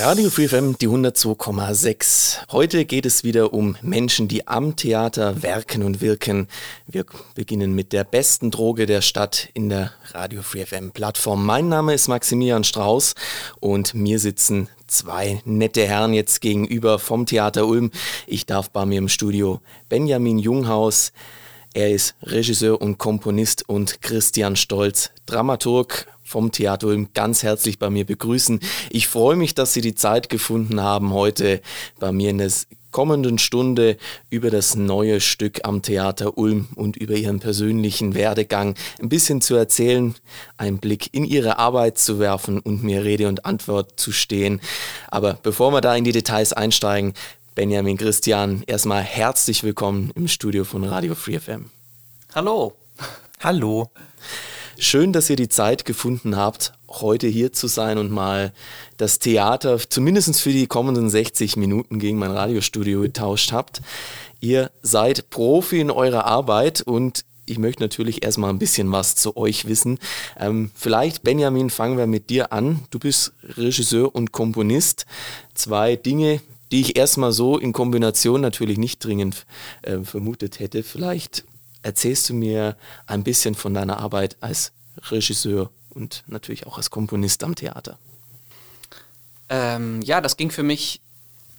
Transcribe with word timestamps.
Radio 0.00 0.30
Free 0.30 0.46
FM, 0.46 0.78
die 0.78 0.86
102,6. 0.86 2.52
Heute 2.52 2.84
geht 2.84 3.04
es 3.04 3.24
wieder 3.24 3.52
um 3.52 3.76
Menschen, 3.82 4.28
die 4.28 4.46
am 4.46 4.76
Theater 4.76 5.42
werken 5.42 5.82
und 5.82 6.00
wirken. 6.00 6.46
Wir 6.86 7.04
beginnen 7.34 7.74
mit 7.74 7.92
der 7.92 8.04
besten 8.04 8.52
Droge 8.52 8.86
der 8.86 9.00
Stadt 9.00 9.48
in 9.54 9.68
der 9.68 9.92
Radio 10.12 10.42
Free 10.42 10.64
FM 10.64 10.92
Plattform. 10.92 11.44
Mein 11.44 11.68
Name 11.68 11.94
ist 11.94 12.06
Maximilian 12.06 12.62
Strauß 12.62 13.16
und 13.58 13.94
mir 13.94 14.20
sitzen 14.20 14.68
zwei 14.86 15.42
nette 15.44 15.84
Herren 15.84 16.14
jetzt 16.14 16.40
gegenüber 16.40 17.00
vom 17.00 17.26
Theater 17.26 17.66
Ulm. 17.66 17.90
Ich 18.28 18.46
darf 18.46 18.70
bei 18.70 18.86
mir 18.86 18.98
im 18.98 19.08
Studio 19.08 19.60
Benjamin 19.88 20.38
Junghaus. 20.38 21.12
Er 21.74 21.90
ist 21.90 22.14
Regisseur 22.22 22.80
und 22.80 22.98
Komponist 22.98 23.68
und 23.68 24.00
Christian 24.00 24.54
Stolz, 24.54 25.10
Dramaturg 25.26 26.06
vom 26.28 26.52
Theater 26.52 26.88
Ulm 26.88 27.08
ganz 27.14 27.42
herzlich 27.42 27.78
bei 27.78 27.90
mir 27.90 28.04
begrüßen. 28.04 28.60
Ich 28.90 29.08
freue 29.08 29.36
mich, 29.36 29.54
dass 29.54 29.72
Sie 29.72 29.80
die 29.80 29.94
Zeit 29.94 30.28
gefunden 30.28 30.80
haben, 30.80 31.12
heute 31.12 31.62
bei 31.98 32.12
mir 32.12 32.30
in 32.30 32.38
der 32.38 32.50
kommenden 32.90 33.38
Stunde 33.38 33.96
über 34.30 34.50
das 34.50 34.74
neue 34.74 35.20
Stück 35.20 35.60
am 35.64 35.82
Theater 35.82 36.38
Ulm 36.38 36.68
und 36.74 36.96
über 36.96 37.14
Ihren 37.14 37.40
persönlichen 37.40 38.14
Werdegang 38.14 38.74
ein 39.00 39.08
bisschen 39.08 39.40
zu 39.40 39.54
erzählen, 39.54 40.14
einen 40.56 40.78
Blick 40.78 41.12
in 41.12 41.24
Ihre 41.24 41.58
Arbeit 41.58 41.98
zu 41.98 42.18
werfen 42.18 42.58
und 42.60 42.82
mir 42.82 43.04
Rede 43.04 43.28
und 43.28 43.44
Antwort 43.44 43.98
zu 44.00 44.12
stehen. 44.12 44.60
Aber 45.10 45.38
bevor 45.42 45.72
wir 45.72 45.80
da 45.80 45.94
in 45.96 46.04
die 46.04 46.12
Details 46.12 46.52
einsteigen, 46.52 47.14
Benjamin 47.54 47.96
Christian, 47.96 48.62
erstmal 48.66 49.02
herzlich 49.02 49.64
willkommen 49.64 50.12
im 50.14 50.28
Studio 50.28 50.64
von 50.64 50.84
Radio 50.84 51.14
Free 51.14 51.38
FM. 51.38 51.70
Hallo. 52.34 52.74
Hallo. 53.40 53.90
Schön, 54.80 55.12
dass 55.12 55.28
ihr 55.28 55.34
die 55.34 55.48
Zeit 55.48 55.84
gefunden 55.84 56.36
habt, 56.36 56.72
heute 56.88 57.26
hier 57.26 57.52
zu 57.52 57.66
sein 57.66 57.98
und 57.98 58.12
mal 58.12 58.52
das 58.96 59.18
Theater 59.18 59.76
zumindest 59.88 60.40
für 60.40 60.52
die 60.52 60.68
kommenden 60.68 61.10
60 61.10 61.56
Minuten 61.56 61.98
gegen 61.98 62.16
mein 62.16 62.30
Radiostudio 62.30 63.00
getauscht 63.00 63.50
habt. 63.50 63.82
Ihr 64.38 64.70
seid 64.80 65.30
Profi 65.30 65.80
in 65.80 65.90
eurer 65.90 66.26
Arbeit 66.26 66.82
und 66.82 67.24
ich 67.44 67.58
möchte 67.58 67.82
natürlich 67.82 68.22
erstmal 68.22 68.50
ein 68.50 68.60
bisschen 68.60 68.92
was 68.92 69.16
zu 69.16 69.36
euch 69.36 69.66
wissen. 69.66 69.98
Ähm, 70.38 70.70
vielleicht, 70.76 71.24
Benjamin, 71.24 71.70
fangen 71.70 71.98
wir 71.98 72.06
mit 72.06 72.30
dir 72.30 72.52
an. 72.52 72.84
Du 72.90 73.00
bist 73.00 73.32
Regisseur 73.56 74.14
und 74.14 74.30
Komponist. 74.30 75.06
Zwei 75.54 75.96
Dinge, 75.96 76.40
die 76.70 76.82
ich 76.82 76.96
erstmal 76.96 77.32
so 77.32 77.58
in 77.58 77.72
Kombination 77.72 78.40
natürlich 78.40 78.78
nicht 78.78 79.04
dringend 79.04 79.44
äh, 79.82 79.98
vermutet 80.04 80.60
hätte. 80.60 80.84
Vielleicht 80.84 81.44
erzählst 81.82 82.28
du 82.28 82.34
mir 82.34 82.76
ein 83.06 83.24
bisschen 83.24 83.54
von 83.54 83.74
deiner 83.74 83.98
Arbeit 83.98 84.36
als 84.40 84.72
Regisseur 85.10 85.70
und 85.90 86.24
natürlich 86.26 86.66
auch 86.66 86.76
als 86.76 86.90
Komponist 86.90 87.42
am 87.44 87.54
Theater. 87.54 87.98
Ähm, 89.48 90.02
ja, 90.02 90.20
das 90.20 90.36
ging 90.36 90.50
für 90.50 90.62
mich 90.62 91.00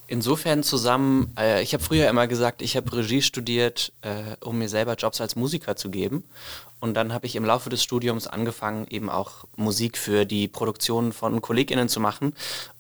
insofern 0.08 0.64
zusammen. 0.64 1.34
Äh, 1.38 1.62
ich 1.64 1.74
habe 1.74 1.84
früher 1.84 2.10
immer 2.10 2.28
gesagt, 2.28 2.62
ich 2.62 2.76
habe 2.76 2.96
Regie 2.96 3.22
studiert, 3.22 3.92
äh, 4.02 4.36
um 4.42 4.58
mir 4.58 4.70
selber 4.70 4.96
Jobs 4.96 5.22
als 5.22 5.36
Musiker 5.36 5.76
zu 5.76 5.90
geben. 5.90 6.24
Und 6.80 6.94
dann 6.94 7.14
habe 7.14 7.26
ich 7.26 7.36
im 7.36 7.44
Laufe 7.44 7.70
des 7.70 7.84
Studiums 7.84 8.28
angefangen, 8.28 8.88
eben 8.90 9.10
auch 9.10 9.46
Musik 9.58 9.98
für 9.98 10.26
die 10.26 10.48
Produktion 10.48 11.12
von 11.12 11.42
KollegInnen 11.42 11.90
zu 11.90 12.00
machen. 12.00 12.34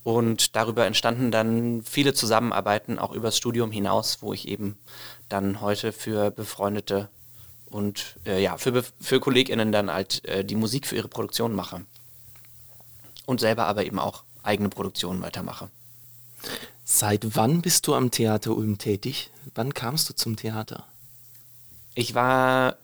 Und 0.03 0.55
darüber 0.55 0.85
entstanden 0.85 1.31
dann 1.31 1.83
viele 1.83 2.13
Zusammenarbeiten, 2.13 2.97
auch 2.97 3.11
übers 3.11 3.37
Studium 3.37 3.71
hinaus, 3.71 4.19
wo 4.21 4.33
ich 4.33 4.47
eben 4.47 4.77
dann 5.27 5.61
heute 5.61 5.91
für 5.91 6.31
befreundete 6.31 7.09
und 7.71 8.17
äh, 8.25 8.41
ja, 8.41 8.57
für, 8.57 8.83
für 8.99 9.19
KollegInnen 9.19 9.71
dann 9.71 9.91
halt 9.91 10.25
äh, 10.25 10.43
die 10.43 10.55
Musik 10.55 10.87
für 10.87 10.95
ihre 10.95 11.07
Produktion 11.07 11.55
mache. 11.55 11.81
Und 13.25 13.39
selber 13.39 13.65
aber 13.67 13.85
eben 13.85 13.99
auch 13.99 14.23
eigene 14.43 14.69
Produktionen 14.69 15.21
weitermache. 15.21 15.69
Seit 16.83 17.35
wann 17.35 17.61
bist 17.61 17.85
du 17.85 17.93
am 17.93 18.09
Theater 18.09 18.55
Ulm 18.55 18.77
tätig? 18.77 19.29
Wann 19.53 19.73
kamst 19.73 20.09
du 20.09 20.15
zum 20.15 20.35
Theater? 20.35 20.85
Ich 21.93 22.15
war 22.15 22.77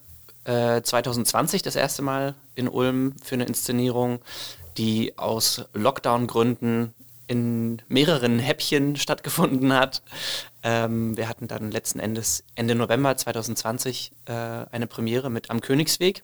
äh, 0.43 0.81
2020 0.81 1.63
das 1.63 1.75
erste 1.75 2.01
Mal 2.01 2.35
in 2.53 2.67
Ulm 2.67 3.15
für 3.23 3.35
eine 3.35 3.45
Inszenierung, 3.45 4.19
die 4.77 5.17
aus 5.17 5.63
Lockdown-Gründen 5.73 6.93
in 7.27 7.81
mehreren 7.87 8.39
Häppchen 8.39 8.95
stattgefunden 8.95 9.73
hat. 9.73 10.01
Ähm, 10.65 11.15
wir 11.15 11.29
hatten 11.29 11.47
dann 11.47 11.69
letzten 11.69 11.99
Endes 11.99 12.43
Ende 12.55 12.73
November 12.73 13.15
2020 13.15 14.11
äh, 14.25 14.31
eine 14.31 14.87
Premiere 14.87 15.29
mit 15.29 15.51
Am 15.51 15.61
Königsweg 15.61 16.23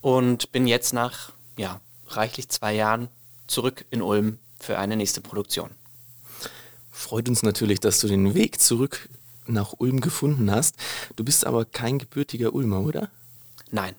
und 0.00 0.52
bin 0.52 0.66
jetzt 0.66 0.94
nach 0.94 1.32
ja, 1.58 1.82
reichlich 2.06 2.48
zwei 2.48 2.72
Jahren 2.72 3.08
zurück 3.46 3.84
in 3.90 4.00
Ulm 4.00 4.38
für 4.58 4.78
eine 4.78 4.96
nächste 4.96 5.20
Produktion. 5.20 5.68
Freut 6.90 7.28
uns 7.28 7.42
natürlich, 7.42 7.78
dass 7.78 8.00
du 8.00 8.08
den 8.08 8.32
Weg 8.32 8.58
zurück 8.58 9.10
nach 9.46 9.74
Ulm 9.76 10.00
gefunden 10.00 10.50
hast. 10.50 10.74
Du 11.14 11.24
bist 11.24 11.46
aber 11.46 11.66
kein 11.66 11.98
gebürtiger 11.98 12.54
Ulmer, 12.54 12.80
oder? 12.80 13.10
Nein, 13.70 13.94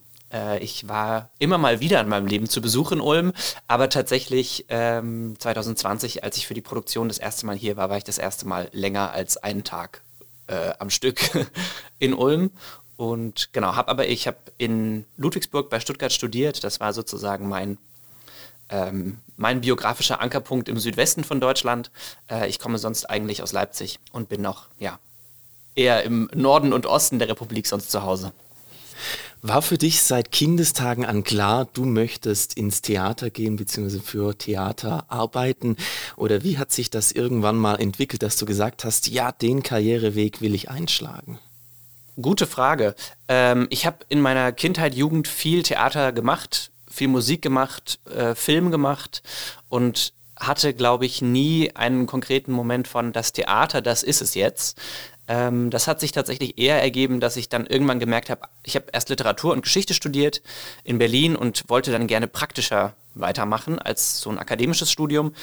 ich 0.61 0.87
war 0.87 1.29
immer 1.39 1.57
mal 1.57 1.79
wieder 1.79 1.99
in 2.01 2.07
meinem 2.07 2.27
Leben 2.27 2.47
zu 2.47 2.61
Besuch 2.61 2.91
in 2.91 3.01
Ulm, 3.01 3.33
aber 3.67 3.89
tatsächlich 3.89 4.65
ähm, 4.69 5.35
2020, 5.39 6.23
als 6.23 6.37
ich 6.37 6.45
für 6.45 6.53
die 6.53 6.61
Produktion 6.61 7.07
das 7.07 7.17
erste 7.17 7.45
Mal 7.45 7.55
hier 7.55 7.77
war, 7.77 7.89
war 7.89 7.97
ich 7.97 8.03
das 8.03 8.17
erste 8.19 8.47
Mal 8.47 8.69
länger 8.71 9.11
als 9.11 9.37
einen 9.37 9.63
Tag 9.63 10.01
äh, 10.47 10.73
am 10.79 10.89
Stück 10.89 11.19
in 11.99 12.13
Ulm. 12.13 12.51
Und 12.97 13.53
genau, 13.53 13.75
habe 13.75 13.89
aber 13.89 14.07
ich 14.07 14.27
habe 14.27 14.37
in 14.57 15.05
Ludwigsburg 15.17 15.69
bei 15.69 15.79
Stuttgart 15.79 16.11
studiert. 16.11 16.63
Das 16.63 16.79
war 16.79 16.93
sozusagen 16.93 17.47
mein 17.47 17.77
ähm, 18.69 19.17
mein 19.37 19.61
biografischer 19.61 20.21
Ankerpunkt 20.21 20.69
im 20.69 20.77
Südwesten 20.77 21.23
von 21.23 21.39
Deutschland. 21.39 21.91
Äh, 22.29 22.49
ich 22.49 22.59
komme 22.59 22.77
sonst 22.77 23.09
eigentlich 23.09 23.41
aus 23.41 23.53
Leipzig 23.53 23.99
und 24.11 24.29
bin 24.29 24.41
noch 24.41 24.67
ja 24.77 24.99
eher 25.75 26.03
im 26.03 26.29
Norden 26.33 26.73
und 26.73 26.85
Osten 26.85 27.19
der 27.19 27.29
Republik 27.29 27.67
sonst 27.67 27.89
zu 27.89 28.03
Hause. 28.03 28.33
War 29.41 29.61
für 29.61 29.77
dich 29.77 30.01
seit 30.01 30.33
Kindestagen 30.33 31.05
an 31.05 31.23
klar, 31.23 31.65
du 31.71 31.85
möchtest 31.85 32.55
ins 32.57 32.81
Theater 32.81 33.29
gehen 33.29 33.55
bzw. 33.55 33.99
für 33.99 34.37
Theater 34.37 35.05
arbeiten? 35.07 35.77
Oder 36.17 36.43
wie 36.43 36.57
hat 36.57 36.73
sich 36.73 36.89
das 36.89 37.13
irgendwann 37.13 37.55
mal 37.55 37.75
entwickelt, 37.75 38.21
dass 38.21 38.35
du 38.35 38.45
gesagt 38.45 38.83
hast, 38.83 39.07
ja, 39.07 39.31
den 39.31 39.63
Karriereweg 39.63 40.41
will 40.41 40.53
ich 40.53 40.69
einschlagen? 40.69 41.39
Gute 42.21 42.47
Frage. 42.47 42.95
Ähm, 43.29 43.67
ich 43.69 43.85
habe 43.85 43.99
in 44.09 44.19
meiner 44.19 44.51
Kindheit, 44.51 44.93
Jugend 44.93 45.29
viel 45.29 45.63
Theater 45.63 46.11
gemacht, 46.11 46.69
viel 46.91 47.07
Musik 47.07 47.41
gemacht, 47.41 47.97
äh, 48.13 48.35
Film 48.35 48.71
gemacht 48.71 49.23
und 49.69 50.11
hatte, 50.35 50.73
glaube 50.73 51.05
ich, 51.05 51.21
nie 51.21 51.71
einen 51.75 52.07
konkreten 52.07 52.51
Moment 52.51 52.89
von 52.89 53.13
das 53.13 53.31
Theater, 53.31 53.81
das 53.81 54.03
ist 54.03 54.21
es 54.21 54.35
jetzt. 54.35 54.77
Ähm, 55.29 55.69
das 55.69 55.87
hat 55.87 55.99
sich 55.99 56.11
tatsächlich 56.11 56.57
eher 56.57 56.81
ergeben, 56.81 57.19
dass 57.19 57.37
ich 57.37 57.49
dann 57.49 57.67
irgendwann 57.67 57.99
gemerkt 57.99 58.31
habe, 58.31 58.41
ich 58.63 58.75
habe 58.75 58.87
erst 58.91 59.09
Literatur 59.09 59.53
und 59.53 59.61
Geschichte 59.61 59.93
studiert 59.93 60.41
in 60.83 60.97
Berlin 60.97 61.35
und 61.35 61.63
wollte 61.69 61.91
dann 61.91 62.07
gerne 62.07 62.27
praktischer 62.27 62.95
weitermachen 63.13 63.77
als 63.79 64.19
so 64.19 64.31
ein 64.31 64.39
akademisches 64.39 64.91
Studium. 64.91 65.33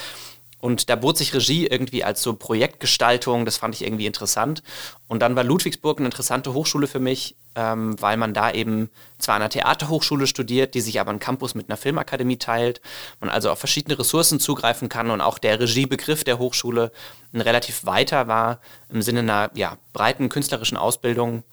Und 0.61 0.89
da 0.89 0.97
bot 0.97 1.19
sich 1.19 1.35
Regie 1.35 1.67
irgendwie 1.67 2.03
als 2.03 2.23
so 2.23 2.35
Projektgestaltung, 2.35 3.45
das 3.45 3.59
fand 3.59 3.75
ich 3.75 3.85
irgendwie 3.85 4.07
interessant. 4.07 4.63
Und 5.07 5.21
dann 5.21 5.37
war 5.37 5.45
Ludwigsburg 5.45 5.99
eine 5.99 6.07
interessante 6.07 6.55
Hochschule 6.55 6.87
für 6.87 6.99
mich, 6.99 7.37
ähm, 7.55 8.01
weil 8.01 8.17
man 8.17 8.35
da 8.35 8.51
eben 8.51 8.91
zwar 9.19 9.37
an 9.37 9.43
einer 9.43 9.51
Theaterhochschule 9.51 10.27
studiert, 10.27 10.75
die 10.75 10.81
sich 10.81 10.99
aber 10.99 11.11
einen 11.11 11.21
Campus 11.21 11.55
mit 11.55 11.69
einer 11.69 11.77
Filmakademie 11.77 12.39
teilt, 12.39 12.81
man 13.21 13.31
also 13.31 13.51
auf 13.51 13.59
verschiedene 13.59 13.99
Ressourcen 13.99 14.41
zugreifen 14.41 14.89
kann 14.89 15.11
und 15.11 15.21
auch 15.21 15.39
der 15.39 15.61
Regiebegriff 15.61 16.25
der 16.25 16.39
Hochschule 16.39 16.91
ein 17.33 17.41
relativ 17.43 17.85
weiter 17.85 18.27
war 18.27 18.61
im 18.91 19.03
Sinne 19.03 19.21
einer 19.21 19.51
ja, 19.55 19.77
breiten 19.93 20.29
künstlerischen 20.29 20.77
Ausbildung 20.77 21.45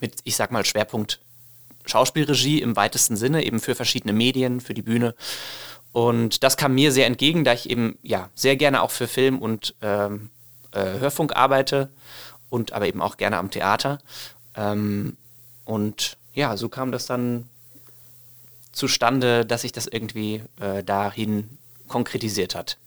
mit, 0.00 0.14
ich 0.24 0.36
sag 0.36 0.50
mal, 0.50 0.64
Schwerpunkt 0.64 1.20
Schauspielregie 1.84 2.60
im 2.62 2.76
weitesten 2.76 3.16
Sinne, 3.16 3.44
eben 3.44 3.60
für 3.60 3.74
verschiedene 3.74 4.12
Medien, 4.12 4.60
für 4.60 4.74
die 4.74 4.82
Bühne. 4.82 5.14
Und 5.92 6.42
das 6.42 6.56
kam 6.56 6.74
mir 6.74 6.90
sehr 6.90 7.06
entgegen, 7.06 7.44
da 7.44 7.52
ich 7.52 7.68
eben 7.68 7.98
ja 8.02 8.30
sehr 8.34 8.56
gerne 8.56 8.82
auch 8.82 8.90
für 8.90 9.06
Film 9.06 9.38
und 9.38 9.74
ähm, 9.82 10.30
äh, 10.72 10.98
Hörfunk 10.98 11.36
arbeite 11.36 11.90
und 12.48 12.72
aber 12.72 12.86
eben 12.86 13.02
auch 13.02 13.18
gerne 13.18 13.36
am 13.36 13.50
Theater. 13.50 13.98
Ähm, 14.56 15.16
und 15.64 16.16
ja, 16.34 16.56
so 16.56 16.68
kam 16.68 16.92
das 16.92 17.06
dann 17.06 17.48
zustande, 18.72 19.44
dass 19.44 19.62
sich 19.62 19.72
das 19.72 19.86
irgendwie 19.86 20.42
äh, 20.60 20.82
dahin 20.82 21.48
konkretisiert 21.88 22.54
hat. 22.54 22.78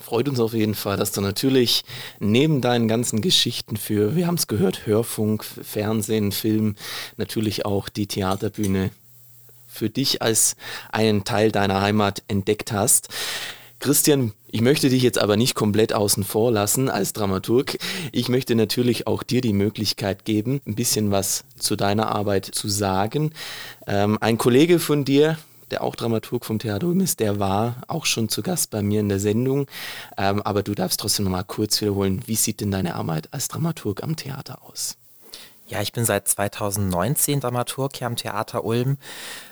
Freut 0.00 0.28
uns 0.28 0.40
auf 0.40 0.52
jeden 0.52 0.74
Fall, 0.74 0.96
dass 0.96 1.12
du 1.12 1.20
natürlich 1.20 1.84
neben 2.18 2.60
deinen 2.60 2.88
ganzen 2.88 3.20
Geschichten 3.20 3.76
für, 3.76 4.14
wir 4.16 4.26
haben 4.26 4.36
es 4.36 4.46
gehört, 4.46 4.86
Hörfunk, 4.86 5.44
Fernsehen, 5.44 6.32
Film, 6.32 6.76
natürlich 7.16 7.64
auch 7.66 7.88
die 7.88 8.06
Theaterbühne 8.06 8.90
für 9.78 9.90
dich 9.90 10.20
als 10.20 10.56
einen 10.90 11.24
Teil 11.24 11.52
deiner 11.52 11.80
Heimat 11.80 12.22
entdeckt 12.28 12.72
hast. 12.72 13.08
Christian, 13.80 14.32
ich 14.50 14.60
möchte 14.60 14.88
dich 14.88 15.02
jetzt 15.02 15.18
aber 15.18 15.36
nicht 15.36 15.54
komplett 15.54 15.92
außen 15.92 16.24
vor 16.24 16.50
lassen 16.50 16.88
als 16.88 17.12
Dramaturg. 17.12 17.78
Ich 18.10 18.28
möchte 18.28 18.56
natürlich 18.56 19.06
auch 19.06 19.22
dir 19.22 19.40
die 19.40 19.52
Möglichkeit 19.52 20.24
geben, 20.24 20.60
ein 20.66 20.74
bisschen 20.74 21.12
was 21.12 21.44
zu 21.56 21.76
deiner 21.76 22.08
Arbeit 22.08 22.44
zu 22.44 22.68
sagen. 22.68 23.32
Ähm, 23.86 24.18
ein 24.20 24.36
Kollege 24.36 24.80
von 24.80 25.04
dir, 25.04 25.38
der 25.70 25.84
auch 25.84 25.94
Dramaturg 25.94 26.44
vom 26.44 26.58
Theater 26.58 26.88
Ulm 26.88 27.00
ist, 27.00 27.20
der 27.20 27.38
war 27.38 27.82
auch 27.86 28.04
schon 28.04 28.28
zu 28.28 28.42
Gast 28.42 28.70
bei 28.70 28.82
mir 28.82 28.98
in 28.98 29.08
der 29.08 29.20
Sendung. 29.20 29.66
Ähm, 30.16 30.42
aber 30.42 30.64
du 30.64 30.74
darfst 30.74 30.98
trotzdem 30.98 31.26
noch 31.26 31.32
mal 31.32 31.44
kurz 31.44 31.80
wiederholen, 31.80 32.22
wie 32.26 32.36
sieht 32.36 32.60
denn 32.60 32.72
deine 32.72 32.96
Arbeit 32.96 33.28
als 33.32 33.46
Dramaturg 33.46 34.02
am 34.02 34.16
Theater 34.16 34.62
aus? 34.64 34.96
Ja, 35.68 35.82
ich 35.82 35.92
bin 35.92 36.06
seit 36.06 36.26
2019 36.26 37.40
Dramaturg 37.40 37.94
hier 37.96 38.06
am 38.06 38.16
Theater 38.16 38.64
Ulm. 38.64 38.96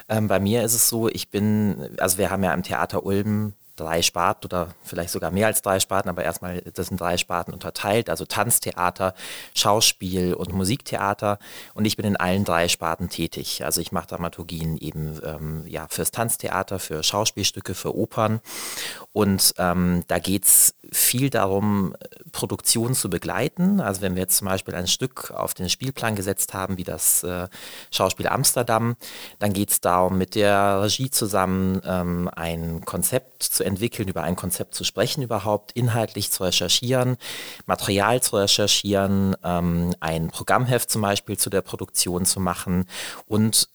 Ähm, 0.09 0.29
bei 0.29 0.41
mir 0.41 0.63
ist 0.63 0.75
es 0.75 0.89
so, 0.89 1.09
ich 1.09 1.31
bin, 1.31 1.91
also 1.99 2.17
wir 2.17 2.31
haben 2.31 2.43
ja 2.43 2.55
am 2.55 2.63
Theater 2.63 3.05
Ulm 3.05 3.53
drei 3.77 4.03
Sparten 4.03 4.47
oder 4.47 4.69
vielleicht 4.83 5.11
sogar 5.11 5.31
mehr 5.31 5.47
als 5.47 5.63
drei 5.63 5.81
Sparten, 5.81 6.09
aber 6.09 6.25
erstmal, 6.25 6.61
das 6.61 6.89
sind 6.89 7.01
drei 7.01 7.17
Sparten 7.17 7.53
unterteilt, 7.53 8.11
also 8.11 8.25
Tanztheater, 8.25 9.15
Schauspiel 9.55 10.35
und 10.35 10.53
Musiktheater. 10.53 11.39
Und 11.75 11.85
ich 11.85 11.97
bin 11.97 12.07
in 12.07 12.17
allen 12.17 12.45
drei 12.45 12.69
Sparten 12.69 13.09
tätig. 13.09 13.65
Also 13.65 13.81
ich 13.81 13.93
mache 13.93 14.09
Dramaturgien 14.09 14.77
eben 14.79 15.21
ähm, 15.25 15.65
ja, 15.67 15.87
fürs 15.89 16.11
Tanztheater, 16.11 16.79
für 16.79 17.03
Schauspielstücke, 17.03 17.75
für 17.75 17.97
Opern. 17.97 18.41
Und 19.13 19.55
ähm, 19.59 20.05
da 20.09 20.19
geht 20.19 20.45
es 20.45 20.75
viel 20.93 21.31
darum, 21.31 21.95
Produktion 22.33 22.95
zu 22.95 23.11
begleiten. 23.11 23.81
Also 23.81 24.03
wenn 24.03 24.15
wir 24.15 24.23
jetzt 24.23 24.37
zum 24.37 24.47
Beispiel 24.49 24.75
ein 24.75 24.87
Stück 24.87 25.31
auf 25.31 25.55
den 25.55 25.69
Spielplan 25.69 26.15
gesetzt 26.15 26.55
haben, 26.55 26.77
wie 26.77 26.85
das 26.85 27.23
äh, 27.23 27.49
Schauspiel 27.91 28.29
Amsterdam, 28.29 28.97
dann 29.39 29.53
geht 29.53 29.71
es 29.71 29.81
darum, 29.81 30.19
mit 30.19 30.35
der 30.35 30.83
Regie 30.83 31.11
zusammen 31.11 31.81
ähm, 31.85 32.31
ein 32.35 32.85
Konzept 32.85 33.43
zu 33.43 33.65
entwickeln, 33.67 34.09
über 34.09 34.23
ein 34.23 34.37
Konzept 34.37 34.75
zu 34.75 34.85
sprechen 34.85 35.23
überhaupt, 35.23 35.73
inhaltlich 35.73 36.31
zu 36.31 36.45
recherchieren, 36.45 37.17
Material 37.67 38.23
zu 38.23 38.37
recherchieren, 38.37 39.37
ähm, 39.45 39.95
ein 40.01 40.29
Programmheft 40.29 40.91
zum 40.91 41.03
Beispiel 41.03 41.37
zu 41.37 41.51
der 41.51 41.63
Produktion 41.63 42.25
zu 42.25 42.41
machen 42.41 42.87
und 43.27 43.69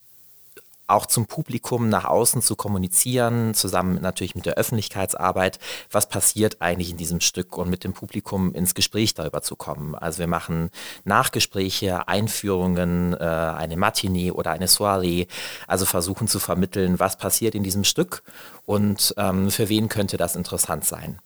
auch 0.86 1.06
zum 1.06 1.26
Publikum 1.26 1.88
nach 1.88 2.04
außen 2.04 2.42
zu 2.42 2.56
kommunizieren, 2.56 3.54
zusammen 3.54 4.00
natürlich 4.00 4.34
mit 4.34 4.46
der 4.46 4.54
Öffentlichkeitsarbeit, 4.54 5.58
was 5.90 6.08
passiert 6.08 6.56
eigentlich 6.60 6.90
in 6.90 6.96
diesem 6.96 7.20
Stück 7.20 7.56
und 7.56 7.70
mit 7.70 7.84
dem 7.84 7.92
Publikum 7.92 8.54
ins 8.54 8.74
Gespräch 8.74 9.14
darüber 9.14 9.42
zu 9.42 9.56
kommen. 9.56 9.94
Also 9.94 10.18
wir 10.18 10.26
machen 10.26 10.70
Nachgespräche, 11.04 12.08
Einführungen, 12.08 13.14
äh, 13.14 13.16
eine 13.18 13.76
Matinee 13.76 14.30
oder 14.30 14.50
eine 14.50 14.68
Soiree, 14.68 15.26
also 15.66 15.86
versuchen 15.86 16.28
zu 16.28 16.38
vermitteln, 16.38 17.00
was 17.00 17.16
passiert 17.16 17.54
in 17.54 17.62
diesem 17.62 17.84
Stück 17.84 18.22
und 18.66 19.14
ähm, 19.16 19.50
für 19.50 19.68
wen 19.68 19.88
könnte 19.88 20.16
das 20.16 20.36
interessant 20.36 20.84
sein. 20.84 21.18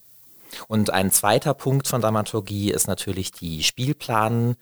Und 0.68 0.90
ein 0.90 1.10
zweiter 1.10 1.54
Punkt 1.54 1.88
von 1.88 2.00
Dramaturgie 2.00 2.70
ist 2.70 2.86
natürlich 2.86 3.32
die 3.32 3.62
Spielplan, 3.62 4.56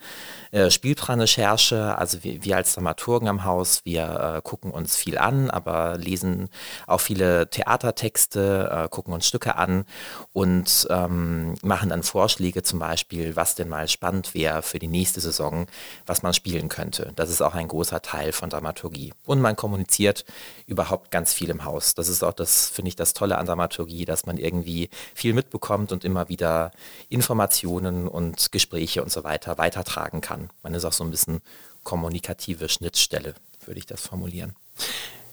äh, 0.50 0.70
Spielplanrecherche. 0.70 1.96
Also 1.96 2.24
wir, 2.24 2.44
wir, 2.44 2.56
als 2.56 2.74
Dramaturgen 2.74 3.28
am 3.28 3.44
Haus, 3.44 3.80
wir 3.84 4.36
äh, 4.36 4.42
gucken 4.42 4.70
uns 4.70 4.96
viel 4.96 5.18
an, 5.18 5.50
aber 5.50 5.96
lesen 5.98 6.48
auch 6.86 7.00
viele 7.00 7.48
Theatertexte, 7.50 8.84
äh, 8.84 8.88
gucken 8.88 9.14
uns 9.14 9.26
Stücke 9.26 9.56
an 9.56 9.84
und 10.32 10.86
ähm, 10.90 11.54
machen 11.62 11.90
dann 11.90 12.02
Vorschläge 12.02 12.62
zum 12.62 12.78
Beispiel, 12.78 13.36
was 13.36 13.54
denn 13.54 13.68
mal 13.68 13.88
spannend 13.88 14.34
wäre 14.34 14.62
für 14.62 14.78
die 14.78 14.88
nächste 14.88 15.20
Saison, 15.20 15.66
was 16.06 16.22
man 16.22 16.34
spielen 16.34 16.68
könnte. 16.68 17.12
Das 17.16 17.30
ist 17.30 17.42
auch 17.42 17.54
ein 17.54 17.68
großer 17.68 18.02
Teil 18.02 18.32
von 18.32 18.50
Dramaturgie. 18.50 19.12
Und 19.26 19.40
man 19.40 19.56
kommuniziert 19.56 20.24
überhaupt 20.66 21.10
ganz 21.10 21.32
viel 21.32 21.50
im 21.50 21.64
Haus. 21.64 21.94
Das 21.94 22.08
ist 22.08 22.22
auch 22.24 22.32
das, 22.32 22.70
finde 22.70 22.88
ich, 22.88 22.96
das 22.96 23.12
Tolle 23.12 23.38
an 23.38 23.46
Dramaturgie, 23.46 24.04
dass 24.04 24.26
man 24.26 24.38
irgendwie 24.38 24.88
viel 25.14 25.34
mitbekommt 25.34 25.73
kommt 25.74 25.90
und 25.90 26.04
immer 26.04 26.28
wieder 26.28 26.70
Informationen 27.08 28.06
und 28.06 28.52
Gespräche 28.52 29.02
und 29.02 29.10
so 29.10 29.24
weiter 29.24 29.58
weitertragen 29.58 30.20
kann. 30.20 30.50
Man 30.62 30.72
ist 30.72 30.84
auch 30.84 30.92
so 30.92 31.02
ein 31.02 31.10
bisschen 31.10 31.40
kommunikative 31.82 32.68
Schnittstelle, 32.68 33.34
würde 33.66 33.80
ich 33.80 33.86
das 33.86 34.00
formulieren. 34.00 34.54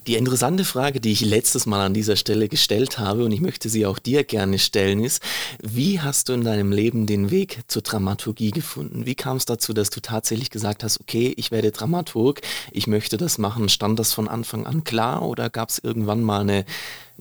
Die 0.07 0.15
interessante 0.15 0.65
Frage, 0.65 0.99
die 0.99 1.11
ich 1.11 1.21
letztes 1.21 1.67
Mal 1.67 1.85
an 1.85 1.93
dieser 1.93 2.15
Stelle 2.15 2.49
gestellt 2.49 2.97
habe 2.97 3.23
und 3.23 3.31
ich 3.31 3.39
möchte 3.39 3.69
sie 3.69 3.85
auch 3.85 3.99
dir 3.99 4.23
gerne 4.23 4.57
stellen, 4.57 5.03
ist, 5.03 5.21
wie 5.61 6.01
hast 6.01 6.27
du 6.27 6.33
in 6.33 6.43
deinem 6.43 6.71
Leben 6.71 7.05
den 7.05 7.29
Weg 7.29 7.59
zur 7.67 7.83
Dramaturgie 7.83 8.49
gefunden? 8.49 9.05
Wie 9.05 9.13
kam 9.13 9.37
es 9.37 9.45
dazu, 9.45 9.73
dass 9.73 9.91
du 9.91 9.99
tatsächlich 9.99 10.49
gesagt 10.49 10.83
hast, 10.83 11.01
okay, 11.01 11.35
ich 11.37 11.51
werde 11.51 11.69
Dramaturg, 11.69 12.41
ich 12.71 12.87
möchte 12.87 13.17
das 13.17 13.37
machen? 13.37 13.69
Stand 13.69 13.99
das 13.99 14.11
von 14.11 14.27
Anfang 14.27 14.65
an 14.65 14.83
klar 14.83 15.21
oder 15.21 15.51
gab 15.51 15.69
es 15.69 15.77
irgendwann 15.77 16.23
mal 16.23 16.41
eine, 16.41 16.65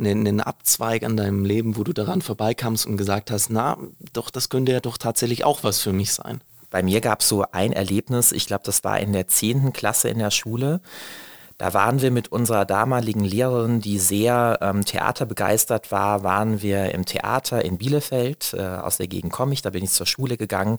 einen 0.07 0.41
Abzweig 0.41 1.03
an 1.05 1.17
deinem 1.17 1.45
Leben, 1.45 1.77
wo 1.77 1.85
du 1.85 1.93
daran 1.93 2.23
vorbeikamst 2.23 2.87
und 2.87 2.97
gesagt 2.97 3.31
hast, 3.31 3.51
na, 3.51 3.77
doch, 4.13 4.31
das 4.31 4.49
könnte 4.49 4.73
ja 4.73 4.81
doch 4.81 4.99
tatsächlich 4.99 5.45
auch 5.45 5.63
was 5.63 5.81
für 5.81 5.93
mich 5.93 6.13
sein? 6.13 6.41
Bei 6.71 6.83
mir 6.83 7.01
gab 7.01 7.21
es 7.21 7.29
so 7.29 7.45
ein 7.51 7.73
Erlebnis, 7.73 8.33
ich 8.33 8.47
glaube, 8.47 8.63
das 8.65 8.85
war 8.85 9.01
in 9.01 9.13
der 9.13 9.27
10. 9.27 9.73
Klasse 9.73 10.09
in 10.09 10.19
der 10.19 10.31
Schule. 10.31 10.81
Da 11.61 11.75
waren 11.75 12.01
wir 12.01 12.11
mit 12.11 12.33
unserer 12.33 12.65
damaligen 12.65 13.23
Lehrerin, 13.23 13.81
die 13.81 13.99
sehr 13.99 14.57
ähm, 14.63 14.83
theaterbegeistert 14.83 15.93
war, 15.93 16.23
waren 16.23 16.63
wir 16.63 16.95
im 16.95 17.05
Theater 17.05 17.63
in 17.63 17.77
Bielefeld. 17.77 18.55
Äh, 18.55 18.63
aus 18.63 18.97
der 18.97 19.09
Gegend 19.09 19.31
komme 19.31 19.53
ich, 19.53 19.61
da 19.61 19.69
bin 19.69 19.85
ich 19.85 19.91
zur 19.91 20.07
Schule 20.07 20.39
gegangen. 20.39 20.79